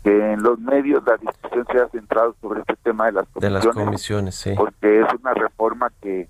en 0.03 0.41
los 0.41 0.59
medios 0.59 1.03
la 1.05 1.17
discusión 1.17 1.65
sea 1.71 1.87
centrada 1.89 2.31
sobre 2.41 2.61
este 2.61 2.75
tema 2.83 3.07
de 3.07 3.13
las 3.13 3.27
comisiones. 3.27 3.63
De 3.63 3.67
las 3.67 3.75
comisiones, 3.75 4.35
sí. 4.35 4.53
Porque 4.55 5.01
es 5.01 5.07
una 5.21 5.33
reforma 5.33 5.91
que 6.01 6.27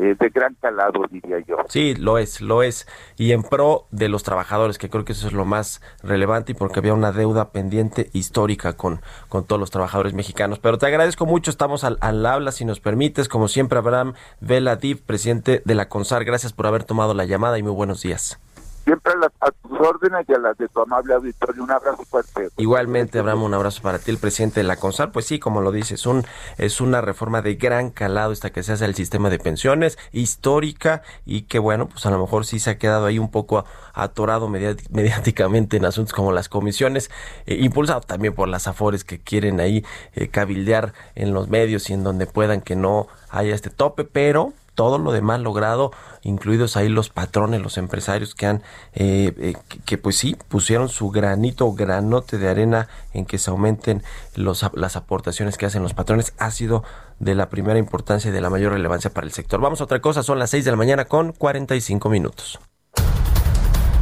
eh, 0.00 0.16
de 0.18 0.28
gran 0.30 0.54
calado, 0.54 1.04
diría 1.10 1.38
yo. 1.46 1.56
Sí, 1.68 1.94
lo 1.94 2.16
es, 2.16 2.40
lo 2.40 2.62
es. 2.62 2.88
Y 3.16 3.32
en 3.32 3.42
pro 3.42 3.86
de 3.90 4.08
los 4.08 4.22
trabajadores, 4.22 4.78
que 4.78 4.88
creo 4.88 5.04
que 5.04 5.12
eso 5.12 5.26
es 5.26 5.34
lo 5.34 5.44
más 5.44 5.82
relevante 6.02 6.52
y 6.52 6.54
porque 6.54 6.78
había 6.78 6.94
una 6.94 7.12
deuda 7.12 7.50
pendiente 7.50 8.08
histórica 8.14 8.72
con, 8.72 9.02
con 9.28 9.44
todos 9.44 9.60
los 9.60 9.70
trabajadores 9.70 10.14
mexicanos. 10.14 10.58
Pero 10.58 10.78
te 10.78 10.86
agradezco 10.86 11.26
mucho, 11.26 11.50
estamos 11.50 11.84
al, 11.84 11.98
al 12.00 12.24
habla, 12.24 12.50
si 12.50 12.64
nos 12.64 12.80
permites. 12.80 13.28
Como 13.28 13.48
siempre, 13.48 13.78
Abraham 13.78 14.14
Vela 14.40 14.76
Div, 14.76 15.02
presidente 15.02 15.60
de 15.64 15.74
la 15.74 15.88
CONSAR, 15.88 16.24
gracias 16.24 16.54
por 16.54 16.66
haber 16.66 16.84
tomado 16.84 17.12
la 17.12 17.26
llamada 17.26 17.58
y 17.58 17.62
muy 17.62 17.72
buenos 17.72 18.00
días. 18.00 18.40
Siempre 18.84 19.12
a, 19.40 19.50
tus 19.50 19.78
órdenes 19.78 20.26
y 20.28 20.32
a 20.32 20.38
las 20.38 20.56
de 20.58 20.68
tu 20.68 20.80
amable 20.80 21.14
auditorio. 21.14 21.62
Un 21.62 21.70
abrazo 21.70 22.02
fuerte. 22.04 22.48
Igualmente, 22.56 23.18
Abraham, 23.18 23.44
un 23.44 23.54
abrazo 23.54 23.82
para 23.82 23.98
ti, 23.98 24.10
el 24.10 24.18
presidente 24.18 24.60
de 24.60 24.64
la 24.64 24.76
CONSAR. 24.76 25.12
Pues 25.12 25.26
sí, 25.26 25.38
como 25.38 25.60
lo 25.60 25.70
dices, 25.70 26.06
un, 26.06 26.24
es 26.58 26.80
una 26.80 27.00
reforma 27.00 27.42
de 27.42 27.54
gran 27.54 27.90
calado 27.90 28.32
esta 28.32 28.50
que 28.50 28.62
se 28.62 28.72
hace 28.72 28.84
al 28.84 28.94
sistema 28.94 29.30
de 29.30 29.38
pensiones, 29.38 29.98
histórica 30.12 31.02
y 31.24 31.42
que, 31.42 31.58
bueno, 31.58 31.88
pues 31.88 32.06
a 32.06 32.10
lo 32.10 32.18
mejor 32.18 32.46
sí 32.46 32.58
se 32.58 32.70
ha 32.70 32.78
quedado 32.78 33.06
ahí 33.06 33.18
un 33.18 33.30
poco 33.30 33.64
atorado 33.92 34.48
mediáticamente 34.90 35.76
en 35.76 35.84
asuntos 35.84 36.14
como 36.14 36.32
las 36.32 36.48
comisiones, 36.48 37.10
eh, 37.46 37.56
impulsado 37.56 38.00
también 38.00 38.34
por 38.34 38.48
las 38.48 38.66
afores 38.66 39.04
que 39.04 39.20
quieren 39.20 39.60
ahí 39.60 39.84
eh, 40.14 40.28
cabildear 40.28 40.94
en 41.14 41.34
los 41.34 41.48
medios 41.48 41.90
y 41.90 41.94
en 41.94 42.04
donde 42.04 42.26
puedan 42.26 42.60
que 42.60 42.76
no 42.76 43.08
haya 43.30 43.54
este 43.54 43.70
tope, 43.70 44.04
pero 44.04 44.52
todo 44.80 44.96
lo 44.96 45.12
demás 45.12 45.40
logrado, 45.40 45.92
incluidos 46.22 46.74
ahí 46.74 46.88
los 46.88 47.10
patrones, 47.10 47.60
los 47.60 47.76
empresarios 47.76 48.34
que 48.34 48.46
han, 48.46 48.62
eh, 48.94 49.34
eh, 49.36 49.54
que, 49.84 49.98
pues 49.98 50.16
sí, 50.16 50.38
pusieron 50.48 50.88
su 50.88 51.10
granito, 51.10 51.70
granote 51.74 52.38
de 52.38 52.48
arena 52.48 52.88
en 53.12 53.26
que 53.26 53.36
se 53.36 53.50
aumenten 53.50 54.02
las 54.36 54.96
aportaciones 54.96 55.58
que 55.58 55.66
hacen 55.66 55.82
los 55.82 55.92
patrones, 55.92 56.32
ha 56.38 56.50
sido 56.50 56.82
de 57.18 57.34
la 57.34 57.50
primera 57.50 57.78
importancia 57.78 58.30
y 58.30 58.32
de 58.32 58.40
la 58.40 58.48
mayor 58.48 58.72
relevancia 58.72 59.12
para 59.12 59.26
el 59.26 59.34
sector. 59.34 59.60
Vamos 59.60 59.82
a 59.82 59.84
otra 59.84 60.00
cosa, 60.00 60.22
son 60.22 60.38
las 60.38 60.48
6 60.48 60.64
de 60.64 60.70
la 60.70 60.78
mañana 60.78 61.04
con 61.04 61.32
45 61.32 62.08
minutos. 62.08 62.58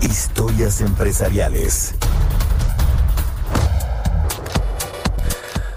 Historias 0.01 0.81
empresariales. 0.81 1.97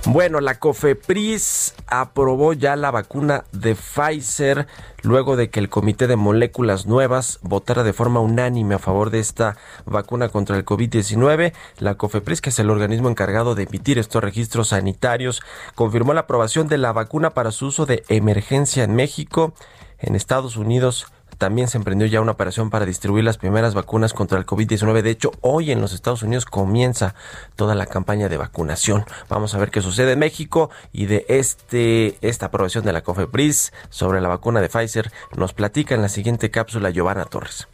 Bueno, 0.08 0.42
la 0.42 0.58
COFEPRIS 0.58 1.76
aprobó 1.86 2.54
ya 2.54 2.76
la 2.76 2.90
vacuna 2.90 3.44
de 3.52 3.76
Pfizer 3.76 4.66
luego 5.04 5.36
de 5.36 5.52
que 5.52 5.60
el 5.60 5.70
Comité 5.70 6.08
de 6.08 6.16
Moléculas 6.16 6.88
Nuevas 6.88 7.38
votara 7.44 7.84
de 7.84 7.94
forma 7.94 8.20
unánime 8.20 8.74
a 8.74 8.80
favor 8.80 9.12
de 9.12 9.20
esta 9.20 9.58
vacuna 9.86 10.30
contra 10.30 10.58
el 10.58 10.66
COVID-19. 10.66 11.54
La 11.78 11.96
COFEPRIS, 11.96 12.42
que 12.42 12.50
es 12.50 12.58
el 12.58 12.72
organismo 12.72 13.10
encargado 13.10 13.54
de 13.54 13.64
emitir 13.64 14.00
estos 14.00 14.24
registros 14.24 14.70
sanitarios, 14.70 15.44
confirmó 15.76 16.14
la 16.14 16.22
aprobación 16.22 16.68
de 16.68 16.80
la 16.80 16.94
vacuna 16.94 17.30
para 17.36 17.52
su 17.52 17.68
uso 17.68 17.86
de 17.86 18.04
emergencia 18.10 18.84
en 18.84 18.96
México, 18.96 19.54
en 20.00 20.16
Estados 20.16 20.58
Unidos, 20.58 21.06
también 21.42 21.68
se 21.68 21.80
emprendió 21.80 22.06
ya 22.06 22.22
una 22.22 22.34
operación 22.34 22.70
para 22.70 22.86
distribuir 22.86 23.24
las 23.24 23.40
primeras 23.40 23.74
vacunas 23.74 24.14
contra 24.14 24.38
el 24.38 24.46
COVID-19. 24.46 25.02
De 25.02 25.10
hecho, 25.10 25.32
hoy 25.42 25.72
en 25.72 25.82
los 25.82 25.92
Estados 25.92 26.22
Unidos 26.22 26.46
comienza 26.46 27.16
toda 27.56 27.74
la 27.74 27.88
campaña 27.88 28.30
de 28.30 28.38
vacunación. 28.38 29.06
Vamos 29.28 29.56
a 29.56 29.58
ver 29.58 29.72
qué 29.72 29.82
sucede 29.82 30.12
en 30.12 30.20
México 30.20 30.70
y 30.94 31.08
de 31.08 31.26
este 31.30 32.20
esta 32.22 32.46
aprobación 32.46 32.86
de 32.86 32.94
la 32.94 33.02
COFEPRIS 33.02 33.74
sobre 33.90 34.22
la 34.22 34.28
vacuna 34.28 34.62
de 34.62 34.70
Pfizer 34.70 35.12
nos 35.36 35.54
platica 35.54 35.96
en 35.96 36.04
la 36.04 36.10
siguiente 36.10 36.52
cápsula 36.52 36.92
Giovanna 36.92 37.26
Torres. 37.26 37.68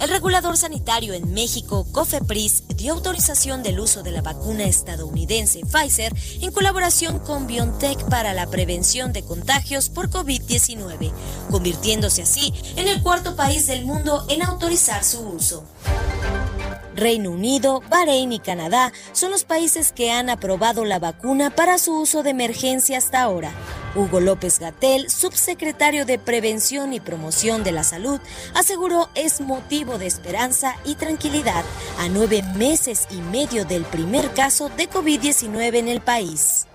El 0.00 0.10
regulador 0.10 0.56
sanitario 0.58 1.14
en 1.14 1.32
México, 1.32 1.86
COFEPRIS, 1.90 2.64
dio 2.76 2.92
autorización 2.92 3.62
del 3.62 3.80
uso 3.80 4.02
de 4.02 4.10
la 4.10 4.20
vacuna 4.20 4.64
estadounidense 4.64 5.60
Pfizer 5.60 6.12
en 6.42 6.52
colaboración 6.52 7.18
con 7.18 7.46
BioNTech 7.46 8.04
para 8.08 8.34
la 8.34 8.46
prevención 8.46 9.12
de 9.14 9.22
contagios 9.22 9.88
por 9.88 10.10
COVID-19, 10.10 11.12
convirtiéndose 11.50 12.22
así 12.22 12.52
en 12.76 12.88
el 12.88 13.02
cuarto 13.02 13.36
país 13.36 13.66
del 13.66 13.86
mundo 13.86 14.26
en 14.28 14.42
autorizar 14.42 15.02
su 15.02 15.20
uso. 15.20 15.64
Reino 16.94 17.30
Unido, 17.30 17.82
Bahrein 17.90 18.32
y 18.32 18.38
Canadá 18.38 18.92
son 19.12 19.30
los 19.30 19.44
países 19.44 19.92
que 19.92 20.10
han 20.10 20.30
aprobado 20.30 20.84
la 20.84 20.98
vacuna 20.98 21.50
para 21.50 21.78
su 21.78 22.00
uso 22.00 22.22
de 22.22 22.30
emergencia 22.30 22.98
hasta 22.98 23.22
ahora. 23.22 23.52
Hugo 23.94 24.20
López 24.20 24.58
Gatel, 24.58 25.10
subsecretario 25.10 26.04
de 26.04 26.18
Prevención 26.18 26.92
y 26.92 27.00
Promoción 27.00 27.64
de 27.64 27.72
la 27.72 27.84
Salud, 27.84 28.20
aseguró 28.54 29.08
es 29.14 29.40
motivo 29.40 29.98
de 29.98 30.06
esperanza 30.06 30.76
y 30.84 30.96
tranquilidad 30.96 31.64
a 31.98 32.08
nueve 32.08 32.42
meses 32.56 33.06
y 33.10 33.16
medio 33.16 33.64
del 33.64 33.84
primer 33.84 34.32
caso 34.34 34.68
de 34.70 34.88
COVID-19 34.90 35.76
en 35.76 35.88
el 35.88 36.00
país. 36.00 36.66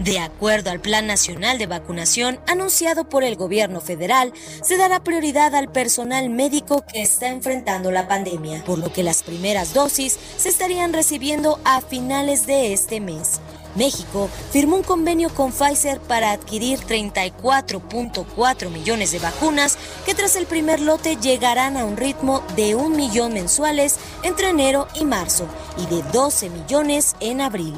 De 0.00 0.18
acuerdo 0.18 0.70
al 0.70 0.80
Plan 0.80 1.06
Nacional 1.06 1.58
de 1.58 1.66
Vacunación 1.66 2.40
anunciado 2.48 3.08
por 3.08 3.24
el 3.24 3.36
gobierno 3.36 3.80
federal, 3.80 4.32
se 4.62 4.78
dará 4.78 5.04
prioridad 5.04 5.54
al 5.54 5.70
personal 5.70 6.30
médico 6.30 6.84
que 6.90 7.02
está 7.02 7.28
enfrentando 7.28 7.90
la 7.90 8.08
pandemia, 8.08 8.64
por 8.64 8.78
lo 8.78 8.90
que 8.92 9.02
las 9.02 9.22
primeras 9.22 9.74
dosis 9.74 10.18
se 10.38 10.48
estarían 10.48 10.92
recibiendo 10.92 11.60
a 11.64 11.82
finales 11.82 12.46
de 12.46 12.72
este 12.72 13.00
mes. 13.00 13.40
México 13.74 14.28
firmó 14.50 14.76
un 14.76 14.82
convenio 14.82 15.30
con 15.30 15.52
Pfizer 15.52 16.00
para 16.00 16.32
adquirir 16.32 16.78
34.4 16.80 18.70
millones 18.70 19.12
de 19.12 19.18
vacunas 19.18 19.78
que 20.04 20.14
tras 20.14 20.36
el 20.36 20.46
primer 20.46 20.80
lote 20.80 21.16
llegarán 21.16 21.76
a 21.76 21.84
un 21.84 21.96
ritmo 21.96 22.42
de 22.56 22.74
un 22.74 22.96
millón 22.96 23.34
mensuales 23.34 23.98
entre 24.22 24.50
enero 24.50 24.88
y 24.94 25.04
marzo 25.04 25.46
y 25.78 25.86
de 25.86 26.02
12 26.12 26.50
millones 26.50 27.14
en 27.20 27.40
abril. 27.40 27.74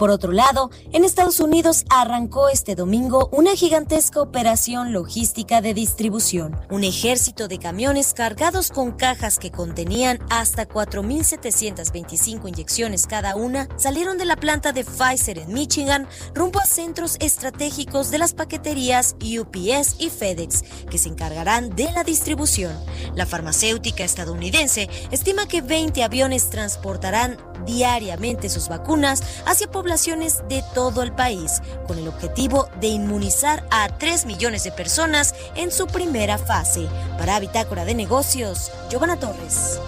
Por 0.00 0.10
otro 0.10 0.32
lado, 0.32 0.70
en 0.92 1.04
Estados 1.04 1.40
Unidos 1.40 1.84
arrancó 1.90 2.48
este 2.48 2.74
domingo 2.74 3.28
una 3.32 3.54
gigantesca 3.54 4.22
operación 4.22 4.94
logística 4.94 5.60
de 5.60 5.74
distribución. 5.74 6.58
Un 6.70 6.84
ejército 6.84 7.48
de 7.48 7.58
camiones 7.58 8.14
cargados 8.14 8.70
con 8.70 8.92
cajas 8.92 9.38
que 9.38 9.50
contenían 9.50 10.18
hasta 10.30 10.66
4.725 10.66 12.48
inyecciones 12.48 13.06
cada 13.06 13.36
una 13.36 13.68
salieron 13.76 14.16
de 14.16 14.24
la 14.24 14.36
planta 14.36 14.72
de 14.72 14.84
Pfizer 14.84 15.36
en 15.36 15.52
Michigan 15.52 16.08
rumbo 16.34 16.60
a 16.60 16.64
centros 16.64 17.18
estratégicos 17.20 18.10
de 18.10 18.16
las 18.16 18.32
paqueterías 18.32 19.16
UPS 19.20 19.96
y 19.98 20.08
FedEx, 20.08 20.62
que 20.90 20.96
se 20.96 21.10
encargarán 21.10 21.76
de 21.76 21.92
la 21.92 22.04
distribución. 22.04 22.72
La 23.14 23.26
farmacéutica 23.26 24.02
estadounidense 24.02 24.88
estima 25.10 25.46
que 25.46 25.60
20 25.60 26.02
aviones 26.02 26.48
transportarán 26.48 27.49
diariamente 27.64 28.48
sus 28.48 28.68
vacunas 28.68 29.22
hacia 29.46 29.70
poblaciones 29.70 30.42
de 30.48 30.64
todo 30.74 31.02
el 31.02 31.12
país, 31.12 31.60
con 31.86 31.98
el 31.98 32.08
objetivo 32.08 32.68
de 32.80 32.88
inmunizar 32.88 33.64
a 33.70 33.88
3 33.98 34.26
millones 34.26 34.64
de 34.64 34.72
personas 34.72 35.34
en 35.54 35.70
su 35.70 35.86
primera 35.86 36.38
fase. 36.38 36.88
Para 37.18 37.40
Bitácora 37.40 37.84
de 37.84 37.94
Negocios, 37.94 38.70
Giovanna 38.90 39.18
Torres. 39.18 39.80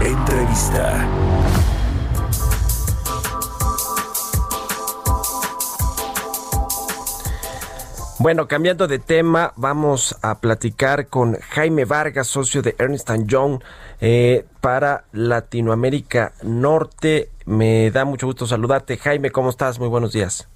Entrevista. 0.00 1.51
Bueno, 8.22 8.46
cambiando 8.46 8.86
de 8.86 9.00
tema, 9.00 9.52
vamos 9.56 10.16
a 10.22 10.40
platicar 10.40 11.08
con 11.08 11.34
Jaime 11.34 11.84
Vargas, 11.84 12.28
socio 12.28 12.62
de 12.62 12.76
Ernst 12.78 13.10
Young 13.26 13.58
eh, 14.00 14.44
para 14.60 15.06
Latinoamérica 15.12 16.30
Norte. 16.44 17.30
Me 17.46 17.90
da 17.90 18.04
mucho 18.04 18.28
gusto 18.28 18.46
saludarte. 18.46 18.96
Jaime, 18.96 19.32
¿cómo 19.32 19.50
estás? 19.50 19.80
Muy 19.80 19.88
buenos 19.88 20.12
días. 20.12 20.48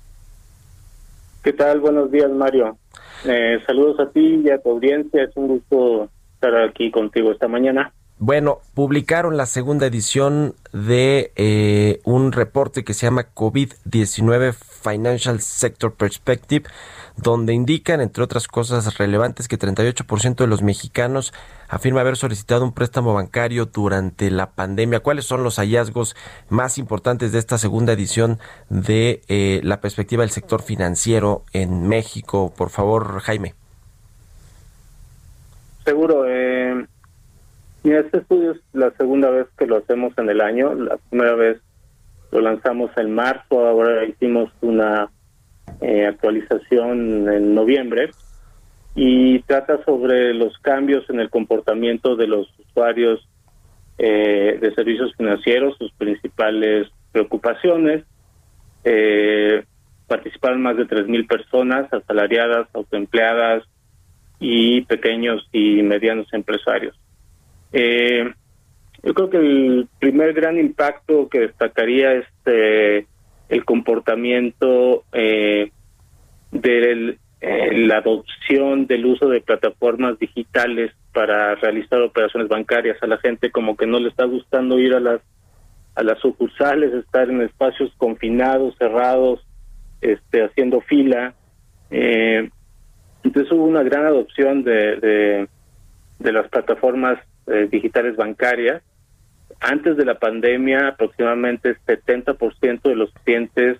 ¿Qué 1.42 1.52
tal? 1.54 1.80
Buenos 1.80 2.12
días, 2.12 2.30
Mario. 2.30 2.78
Eh, 3.24 3.58
saludos 3.66 3.98
a 3.98 4.10
ti 4.10 4.42
y 4.44 4.50
a 4.50 4.62
tu 4.62 4.70
audiencia. 4.70 5.24
Es 5.24 5.36
un 5.36 5.48
gusto 5.48 6.08
estar 6.34 6.54
aquí 6.68 6.92
contigo 6.92 7.32
esta 7.32 7.48
mañana. 7.48 7.92
Bueno, 8.18 8.60
publicaron 8.74 9.36
la 9.36 9.46
segunda 9.46 9.86
edición 9.86 10.54
de 10.72 11.32
eh, 11.34 11.98
un 12.04 12.30
reporte 12.30 12.84
que 12.84 12.94
se 12.94 13.06
llama 13.06 13.26
COVID-19 13.34 14.54
Financial 14.54 15.40
Sector 15.40 15.94
Perspective 15.94 16.64
donde 17.16 17.54
indican, 17.54 18.00
entre 18.00 18.22
otras 18.22 18.46
cosas 18.46 18.98
relevantes, 18.98 19.48
que 19.48 19.58
38% 19.58 20.36
de 20.36 20.46
los 20.46 20.62
mexicanos 20.62 21.32
afirma 21.68 22.00
haber 22.00 22.16
solicitado 22.16 22.64
un 22.64 22.72
préstamo 22.72 23.14
bancario 23.14 23.66
durante 23.66 24.30
la 24.30 24.50
pandemia. 24.50 25.00
¿Cuáles 25.00 25.24
son 25.24 25.42
los 25.42 25.56
hallazgos 25.56 26.14
más 26.48 26.78
importantes 26.78 27.32
de 27.32 27.38
esta 27.38 27.58
segunda 27.58 27.92
edición 27.92 28.38
de 28.68 29.22
eh, 29.28 29.60
la 29.64 29.80
perspectiva 29.80 30.22
del 30.22 30.30
sector 30.30 30.62
financiero 30.62 31.44
en 31.52 31.88
México? 31.88 32.52
Por 32.56 32.70
favor, 32.70 33.20
Jaime. 33.20 33.54
Seguro. 35.84 36.24
Eh, 36.26 36.86
este 37.84 38.18
estudio 38.18 38.52
es 38.52 38.60
la 38.72 38.90
segunda 38.92 39.30
vez 39.30 39.46
que 39.56 39.66
lo 39.66 39.76
hacemos 39.76 40.12
en 40.18 40.28
el 40.28 40.40
año. 40.40 40.74
La 40.74 40.96
primera 40.96 41.34
vez 41.34 41.60
lo 42.32 42.40
lanzamos 42.40 42.90
en 42.96 43.14
marzo, 43.14 43.66
ahora 43.66 44.04
hicimos 44.04 44.50
una 44.60 45.10
eh, 45.80 46.06
actualización 46.06 47.28
en 47.32 47.54
noviembre 47.54 48.10
y 48.94 49.40
trata 49.40 49.84
sobre 49.84 50.32
los 50.32 50.56
cambios 50.58 51.08
en 51.10 51.20
el 51.20 51.28
comportamiento 51.28 52.16
de 52.16 52.26
los 52.26 52.48
usuarios 52.58 53.26
eh, 53.98 54.58
de 54.60 54.74
servicios 54.74 55.14
financieros, 55.16 55.76
sus 55.78 55.92
principales 55.92 56.88
preocupaciones. 57.12 58.04
Eh, 58.84 59.64
participaron 60.06 60.62
más 60.62 60.76
de 60.76 60.86
3.000 60.86 61.26
personas, 61.26 61.92
asalariadas, 61.92 62.68
autoempleadas 62.72 63.64
y 64.38 64.82
pequeños 64.82 65.46
y 65.52 65.82
medianos 65.82 66.32
empresarios. 66.32 66.98
Eh, 67.72 68.32
yo 69.02 69.14
creo 69.14 69.30
que 69.30 69.38
el 69.38 69.88
primer 69.98 70.32
gran 70.32 70.58
impacto 70.58 71.28
que 71.28 71.40
destacaría 71.40 72.14
es 72.14 72.26
este, 72.38 73.06
el 73.48 73.64
comportamiento 73.64 75.04
eh, 75.12 75.70
de 76.50 77.18
eh, 77.40 77.78
la 77.86 77.98
adopción 77.98 78.86
del 78.86 79.06
uso 79.06 79.28
de 79.28 79.40
plataformas 79.40 80.18
digitales 80.18 80.92
para 81.12 81.54
realizar 81.56 82.00
operaciones 82.02 82.48
bancarias. 82.48 82.96
A 83.02 83.06
la 83.06 83.18
gente 83.18 83.50
como 83.50 83.76
que 83.76 83.86
no 83.86 84.00
le 84.00 84.08
está 84.08 84.24
gustando 84.24 84.78
ir 84.78 84.94
a 84.94 85.00
las 85.00 85.20
a 85.94 86.02
las 86.02 86.18
sucursales 86.18 86.92
estar 86.92 87.30
en 87.30 87.40
espacios 87.40 87.90
confinados 87.96 88.76
cerrados 88.76 89.46
este 90.02 90.44
haciendo 90.44 90.82
fila. 90.82 91.34
Eh, 91.90 92.50
entonces 93.24 93.50
hubo 93.52 93.64
una 93.64 93.82
gran 93.82 94.04
adopción 94.04 94.62
de 94.62 95.48
de, 96.18 96.32
las 96.32 96.48
plataformas 96.48 97.18
eh, 97.46 97.68
digitales 97.70 98.16
bancarias 98.16 98.82
antes 99.60 99.96
de 99.96 100.04
la 100.04 100.18
pandemia, 100.18 100.88
aproximadamente 100.88 101.70
el 101.70 101.78
70% 101.80 102.82
de 102.82 102.94
los 102.94 103.10
clientes 103.24 103.78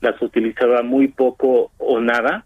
las 0.00 0.20
utilizaba 0.22 0.82
muy 0.82 1.08
poco 1.08 1.72
o 1.78 2.00
nada 2.00 2.44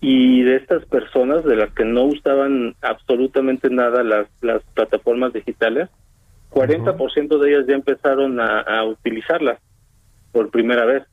y 0.00 0.42
de 0.42 0.56
estas 0.56 0.84
personas 0.86 1.44
de 1.44 1.54
las 1.54 1.72
que 1.74 1.84
no 1.84 2.02
usaban 2.04 2.74
absolutamente 2.82 3.70
nada 3.70 4.02
las, 4.02 4.26
las 4.40 4.62
plataformas 4.74 5.32
digitales, 5.32 5.88
40% 6.50 7.38
de 7.38 7.50
ellas 7.50 7.66
ya 7.68 7.76
empezaron 7.76 8.40
a, 8.40 8.60
a, 8.60 8.84
utilizarlas 8.84 9.60
por 10.32 10.50
primera 10.50 10.84
vez. 10.84 11.04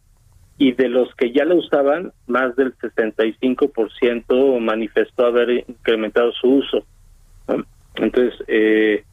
Y 0.57 0.73
de 0.73 0.89
los 0.89 1.13
que 1.15 1.31
ya 1.31 1.45
la 1.45 1.53
usaban, 1.55 2.11
más 2.27 2.55
del 2.55 2.75
65% 2.79 4.59
manifestó 4.59 5.27
haber 5.27 5.51
incrementado 5.69 6.31
su 6.33 6.55
uso. 6.55 6.83
Entonces, 7.95 8.33
eh, 8.47 9.05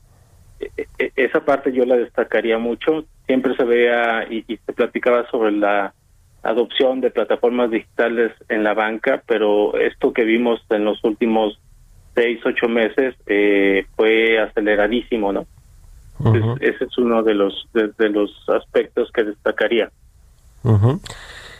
esa 1.17 1.45
parte 1.45 1.73
yo 1.73 1.85
la 1.85 1.97
destacaría 1.97 2.59
mucho. 2.59 3.05
Siempre 3.27 3.57
se 3.57 3.65
veía 3.65 4.27
y, 4.31 4.45
y 4.49 4.57
se 4.59 4.73
platicaba 4.73 5.29
sobre 5.31 5.53
la 5.53 5.95
adopción 6.43 7.01
de 7.01 7.11
plataformas 7.11 7.71
digitales 7.71 8.33
en 8.49 8.65
la 8.65 8.75
banca, 8.75 9.23
pero 9.27 9.77
esto 9.79 10.13
que 10.13 10.25
vimos 10.25 10.61
en 10.71 10.85
los 10.85 11.03
últimos 11.05 11.59
seis, 12.15 12.41
ocho 12.45 12.69
meses 12.69 13.15
eh, 13.27 13.87
fue 13.95 14.41
aceleradísimo, 14.41 15.33
¿no? 15.33 15.47
ese 16.61 16.85
es 16.85 16.97
uno 16.97 17.23
de 17.23 17.35
los 17.35 17.69
de, 17.75 18.09
los 18.09 18.31
aspectos 18.49 19.11
que 19.13 19.23
destacaría. 19.23 19.91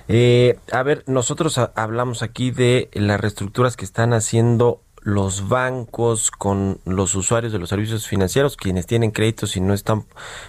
eh, 0.09 0.57
a 0.73 0.83
ver, 0.83 1.03
nosotros 1.07 1.59
hablamos 1.59 2.23
aquí 2.23 2.53
de 2.53 2.89
las 2.95 3.21
reestructuras 3.21 3.77
que 3.77 3.85
están 3.85 4.15
haciendo 4.15 4.81
los 5.07 5.47
bancos 5.47 6.33
con 6.33 6.81
los 6.85 7.15
usuarios 7.15 7.53
de 7.53 7.61
los 7.61 7.69
servicios 7.69 8.09
financieros, 8.09 8.57
quienes 8.57 8.87
tienen 8.87 9.13
créditos 9.13 9.57
y 9.57 9.61
no 9.61 9.73
están 9.73 10.05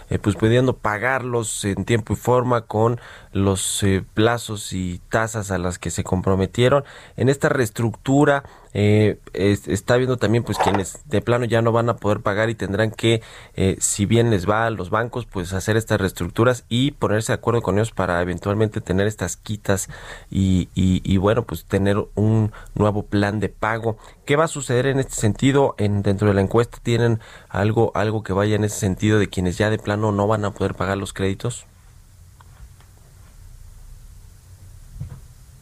eh, 0.10 0.18
pues 0.18 0.36
pudiendo 0.36 0.76
pagarlos 0.76 1.64
en 1.64 1.86
tiempo 1.86 2.14
y 2.14 2.16
forma 2.16 2.62
con 2.62 3.00
los 3.32 3.84
eh, 3.84 4.04
plazos 4.16 4.74
y 4.74 5.00
tasas 5.10 5.52
a 5.52 5.60
las 5.60 5.78
que 5.78 5.92
se 5.92 6.04
comprometieron. 6.04 6.86
En 7.18 7.30
esta 7.30 7.50
reestructura 7.50 8.46
eh, 8.80 9.18
está 9.34 9.98
viendo 9.98 10.18
también 10.18 10.44
pues 10.44 10.60
quienes 10.60 11.02
de 11.06 11.20
plano 11.22 11.46
ya 11.46 11.64
no 11.64 11.72
van 11.72 11.90
a 11.90 11.96
poder 11.96 12.20
pagar 12.20 12.52
y 12.52 12.54
tendrán 12.54 12.92
que, 12.92 13.24
eh, 13.56 13.76
si 13.80 14.06
bien 14.06 14.30
les 14.30 14.48
va 14.48 14.68
a 14.68 14.70
los 14.70 14.92
bancos, 14.92 15.26
pues 15.26 15.52
hacer 15.54 15.78
estas 15.78 16.00
reestructuras 16.00 16.64
y 16.70 16.92
ponerse 16.92 17.32
de 17.32 17.38
acuerdo 17.38 17.64
con 17.64 17.80
ellos 17.80 17.90
para 17.90 18.22
eventualmente 18.22 18.80
tener 18.80 19.08
estas 19.08 19.36
quitas 19.36 19.90
y, 20.30 20.70
y, 20.76 21.18
bueno, 21.18 21.44
pues 21.44 21.66
tener 21.66 21.98
un 22.14 22.52
nuevo 22.76 23.02
plan 23.02 23.40
de 23.40 23.50
pago. 23.50 23.98
¿Qué 24.26 24.36
va 24.36 24.44
a 24.44 24.48
suceder 24.48 24.86
en 24.86 25.00
este 25.00 25.16
sentido? 25.16 25.74
En, 25.80 26.04
dentro 26.04 26.28
de 26.28 26.36
la 26.36 26.42
encuesta 26.42 26.78
tienen 26.84 27.20
algo, 27.50 27.92
algo 27.96 28.22
que 28.22 28.34
vaya 28.34 28.56
en 28.58 28.64
ese 28.64 28.78
sentido 28.78 29.18
de 29.18 29.28
quienes 29.28 29.58
ya 29.58 29.72
de 29.72 29.80
plano 29.80 30.12
no 30.12 30.28
van 30.28 30.46
a 30.46 30.52
poder 30.52 30.76
pagar 30.76 31.00
los 31.00 31.14
créditos. 31.14 31.66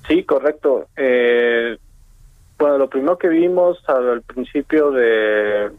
Sí, 0.05 0.22
correcto. 0.26 0.89
Eh, 0.97 1.78
bueno, 2.58 2.78
lo 2.78 2.89
primero 2.89 3.18
que 3.18 3.28
vimos 3.28 3.78
al 3.89 4.22
principio 4.22 4.91
de, 4.91 5.72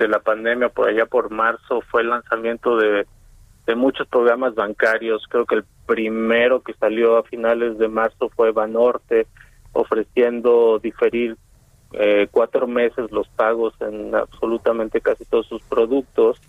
de 0.00 0.08
la 0.08 0.18
pandemia, 0.18 0.70
por 0.70 0.88
allá 0.88 1.06
por 1.06 1.30
marzo, 1.30 1.82
fue 1.90 2.00
el 2.02 2.08
lanzamiento 2.08 2.76
de, 2.76 3.06
muchos 3.76 4.08
programas 4.08 4.56
bancarios. 4.56 5.24
Creo 5.28 5.46
que 5.46 5.54
el 5.56 5.64
primero 5.86 6.60
que 6.60 6.74
salió 6.74 7.18
a 7.18 7.22
finales 7.22 7.78
de 7.78 7.86
marzo 7.86 8.28
fue 8.30 8.50
Banorte, 8.50 9.28
ofreciendo 9.72 10.80
diferir 10.80 11.36
eh, 11.92 12.26
cuatro 12.32 12.66
meses 12.66 13.12
los 13.12 13.28
pagos 13.28 13.74
en 13.80 14.12
absolutamente 14.12 15.00
casi 15.00 15.24
todos 15.24 15.46
sus 15.46 15.62
productos. 15.62 16.40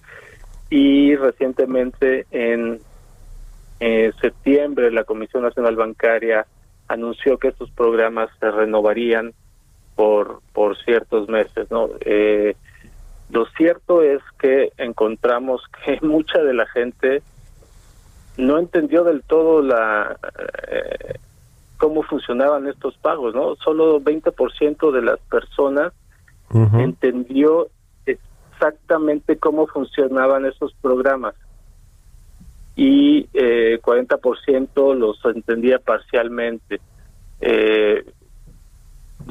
Y 0.72 1.16
recientemente 1.16 2.26
en 2.32 2.80
eh, 3.80 4.12
septiembre 4.20 4.90
la 4.92 5.04
Comisión 5.04 5.44
Nacional 5.44 5.76
Bancaria 5.76 6.48
anunció 6.92 7.38
que 7.38 7.50
estos 7.50 7.70
programas 7.72 8.30
se 8.40 8.52
renovarían 8.52 9.34
por 9.96 10.42
por 10.54 10.78
ciertos 10.84 11.28
meses 11.30 11.70
no 11.72 11.90
eh, 12.02 12.56
lo 13.30 13.46
cierto 13.58 14.02
es 14.02 14.22
que 14.40 14.72
encontramos 14.78 15.62
que 15.86 16.00
mucha 16.06 16.42
de 16.42 16.54
la 16.54 16.68
gente 16.68 17.22
no 18.38 18.58
entendió 18.58 19.04
del 19.04 19.24
todo 19.24 19.62
la 19.62 20.18
eh, 20.70 21.16
cómo 21.78 22.04
funcionaban 22.04 22.68
estos 22.68 22.96
pagos 22.98 23.34
no 23.36 23.56
solo 23.56 24.00
20% 24.00 24.92
de 24.92 25.02
las 25.02 25.20
personas 25.22 25.94
entendió 26.74 27.70
exactamente 28.06 29.38
cómo 29.38 29.68
funcionaban 29.68 30.46
esos 30.46 30.74
programas 30.82 31.34
y 32.76 33.28
eh, 33.34 33.80
40% 33.82 34.96
los 34.96 35.20
entendía 35.26 35.80
parcialmente. 35.80 36.80
Eh, 37.40 38.06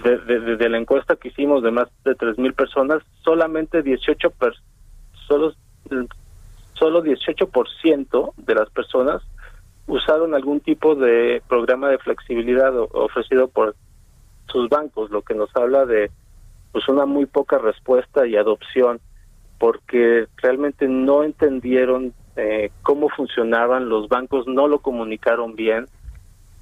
desde 0.04 0.56
de, 0.56 0.68
la 0.68 0.78
encuesta 0.78 1.16
que 1.16 1.28
hicimos 1.28 1.62
de 1.62 1.70
más 1.70 1.88
de 2.04 2.16
3.000 2.16 2.54
personas, 2.54 3.02
solamente 3.22 3.82
18 3.82 4.30
per, 4.30 4.54
solo, 5.26 5.52
solo 6.74 7.02
18% 7.02 8.32
de 8.36 8.54
las 8.54 8.70
personas 8.70 9.22
usaron 9.86 10.34
algún 10.34 10.60
tipo 10.60 10.94
de 10.94 11.42
programa 11.48 11.88
de 11.88 11.98
flexibilidad 11.98 12.72
ofrecido 12.92 13.48
por 13.48 13.74
sus 14.46 14.68
bancos, 14.68 15.10
lo 15.10 15.22
que 15.22 15.34
nos 15.34 15.54
habla 15.56 15.84
de 15.84 16.10
pues 16.72 16.88
una 16.88 17.04
muy 17.04 17.26
poca 17.26 17.58
respuesta 17.58 18.26
y 18.26 18.36
adopción, 18.36 19.00
porque 19.58 20.26
realmente 20.36 20.86
no 20.86 21.24
entendieron 21.24 22.14
eh, 22.36 22.70
cómo 22.82 23.08
funcionaban, 23.08 23.88
los 23.88 24.08
bancos 24.08 24.46
no 24.46 24.68
lo 24.68 24.78
comunicaron 24.78 25.56
bien 25.56 25.86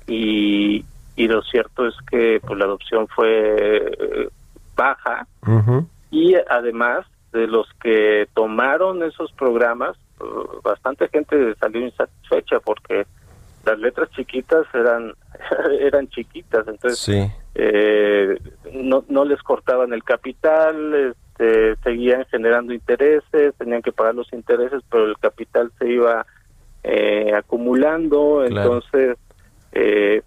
y, 0.07 0.85
y 1.17 1.29
lo 1.29 1.43
cierto 1.43 1.87
es 1.87 1.95
que 2.11 2.41
pues 2.45 2.59
la 2.59 2.65
adopción 2.65 3.07
fue 3.09 3.77
eh, 3.77 4.29
baja. 4.77 5.27
Y 6.11 6.35
además 6.49 7.07
de 7.33 7.47
los 7.47 7.67
que 7.83 8.27
tomaron 8.35 9.03
esos 9.03 9.31
programas, 9.33 9.97
uh, 10.21 10.63
bastante 10.63 11.09
gente 11.09 11.55
salió 11.57 11.83
insatisfecha 11.83 12.61
porque 12.61 13.07
las 13.65 13.79
letras 13.79 14.09
chiquitas 14.13 14.67
eran 14.73 15.13
eran 15.81 16.09
chiquitas, 16.09 16.67
entonces 16.67 16.99
eh, 17.61 18.39
no, 18.73 19.05
no 19.09 19.25
les 19.25 19.43
cortaban 19.43 19.93
el 19.93 20.05
capital, 20.05 20.95
este, 20.95 21.75
seguían 21.83 22.25
generando 22.31 22.73
intereses, 22.73 23.53
tenían 23.59 23.83
que 23.83 23.91
pagar 23.91 24.15
los 24.15 24.33
intereses, 24.33 24.81
pero 24.89 25.07
el 25.07 25.19
capital 25.19 25.73
se 25.79 25.91
iba 25.91 26.25
eh, 26.85 27.33
acumulando, 27.35 28.45
entonces 28.45 29.19
eh, 29.73 30.23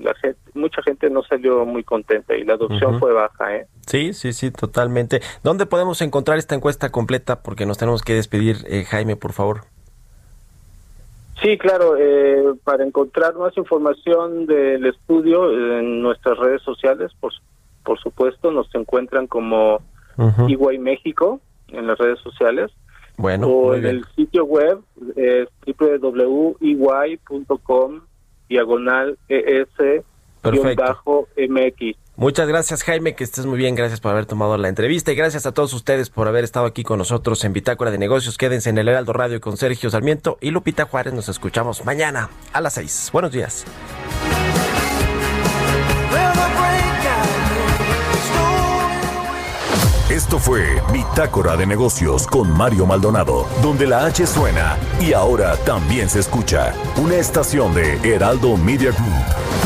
la 0.00 0.14
gente, 0.14 0.38
mucha 0.54 0.80
gente 0.82 1.10
no 1.10 1.24
salió 1.24 1.66
muy 1.66 1.82
contenta 1.82 2.36
y 2.36 2.44
la 2.44 2.54
adopción 2.54 3.00
fue 3.00 3.12
baja. 3.12 3.56
¿eh? 3.56 3.66
Sí, 3.86 4.12
sí, 4.12 4.32
sí, 4.32 4.52
totalmente. 4.52 5.20
¿Dónde 5.42 5.66
podemos 5.66 6.00
encontrar 6.02 6.38
esta 6.38 6.54
encuesta 6.54 6.90
completa? 6.90 7.42
Porque 7.42 7.66
nos 7.66 7.78
tenemos 7.78 8.02
que 8.02 8.14
despedir, 8.14 8.58
eh, 8.68 8.84
Jaime, 8.84 9.16
por 9.16 9.32
favor. 9.32 9.62
Sí, 11.42 11.58
claro, 11.58 11.96
eh, 11.98 12.54
para 12.64 12.84
encontrar 12.84 13.34
más 13.34 13.56
información 13.56 14.46
del 14.46 14.86
estudio 14.86 15.50
en 15.78 16.00
nuestras 16.00 16.38
redes 16.38 16.62
sociales, 16.62 17.12
por, 17.20 17.32
por 17.84 17.98
supuesto, 18.00 18.50
nos 18.50 18.74
encuentran 18.74 19.26
como 19.26 19.80
uh 20.16 20.78
México 20.80 21.40
en 21.68 21.86
las 21.86 21.98
redes 21.98 22.20
sociales. 22.20 22.72
Bueno, 23.18 23.48
o 23.48 23.74
en 23.74 23.84
el 23.86 24.04
sitio 24.14 24.44
web 24.44 24.80
es 25.16 25.48
www.ey.com 25.78 26.60
diagonal 28.48 29.18
ES 29.28 30.04
bajo 30.76 31.28
MX. 31.36 31.96
Muchas 32.18 32.48
gracias 32.48 32.82
Jaime, 32.82 33.14
que 33.14 33.24
estés 33.24 33.44
muy 33.44 33.58
bien, 33.58 33.74
gracias 33.74 34.00
por 34.00 34.10
haber 34.10 34.24
tomado 34.24 34.56
la 34.56 34.68
entrevista 34.68 35.12
y 35.12 35.14
gracias 35.14 35.44
a 35.44 35.52
todos 35.52 35.74
ustedes 35.74 36.08
por 36.08 36.28
haber 36.28 36.44
estado 36.44 36.64
aquí 36.64 36.82
con 36.82 36.96
nosotros 36.98 37.44
en 37.44 37.52
Bitácora 37.52 37.90
de 37.90 37.98
Negocios. 37.98 38.38
Quédense 38.38 38.70
en 38.70 38.78
el 38.78 38.88
Heraldo 38.88 39.12
Radio 39.12 39.38
con 39.38 39.58
Sergio 39.58 39.90
Sarmiento 39.90 40.38
y 40.40 40.50
Lupita 40.50 40.86
Juárez. 40.86 41.12
Nos 41.12 41.28
escuchamos 41.28 41.84
mañana 41.84 42.30
a 42.54 42.62
las 42.62 42.72
6. 42.72 43.10
Buenos 43.12 43.32
días. 43.32 43.66
Esto 50.08 50.38
fue 50.38 50.80
Bitácora 50.94 51.54
de 51.58 51.66
Negocios 51.66 52.26
con 52.26 52.50
Mario 52.50 52.86
Maldonado, 52.86 53.46
donde 53.60 53.86
la 53.86 54.06
H 54.06 54.26
suena 54.26 54.78
y 54.98 55.12
ahora 55.12 55.58
también 55.66 56.08
se 56.08 56.20
escucha 56.20 56.72
una 56.96 57.16
estación 57.16 57.74
de 57.74 57.98
Heraldo 58.02 58.56
Media 58.56 58.92
Group. 58.92 59.65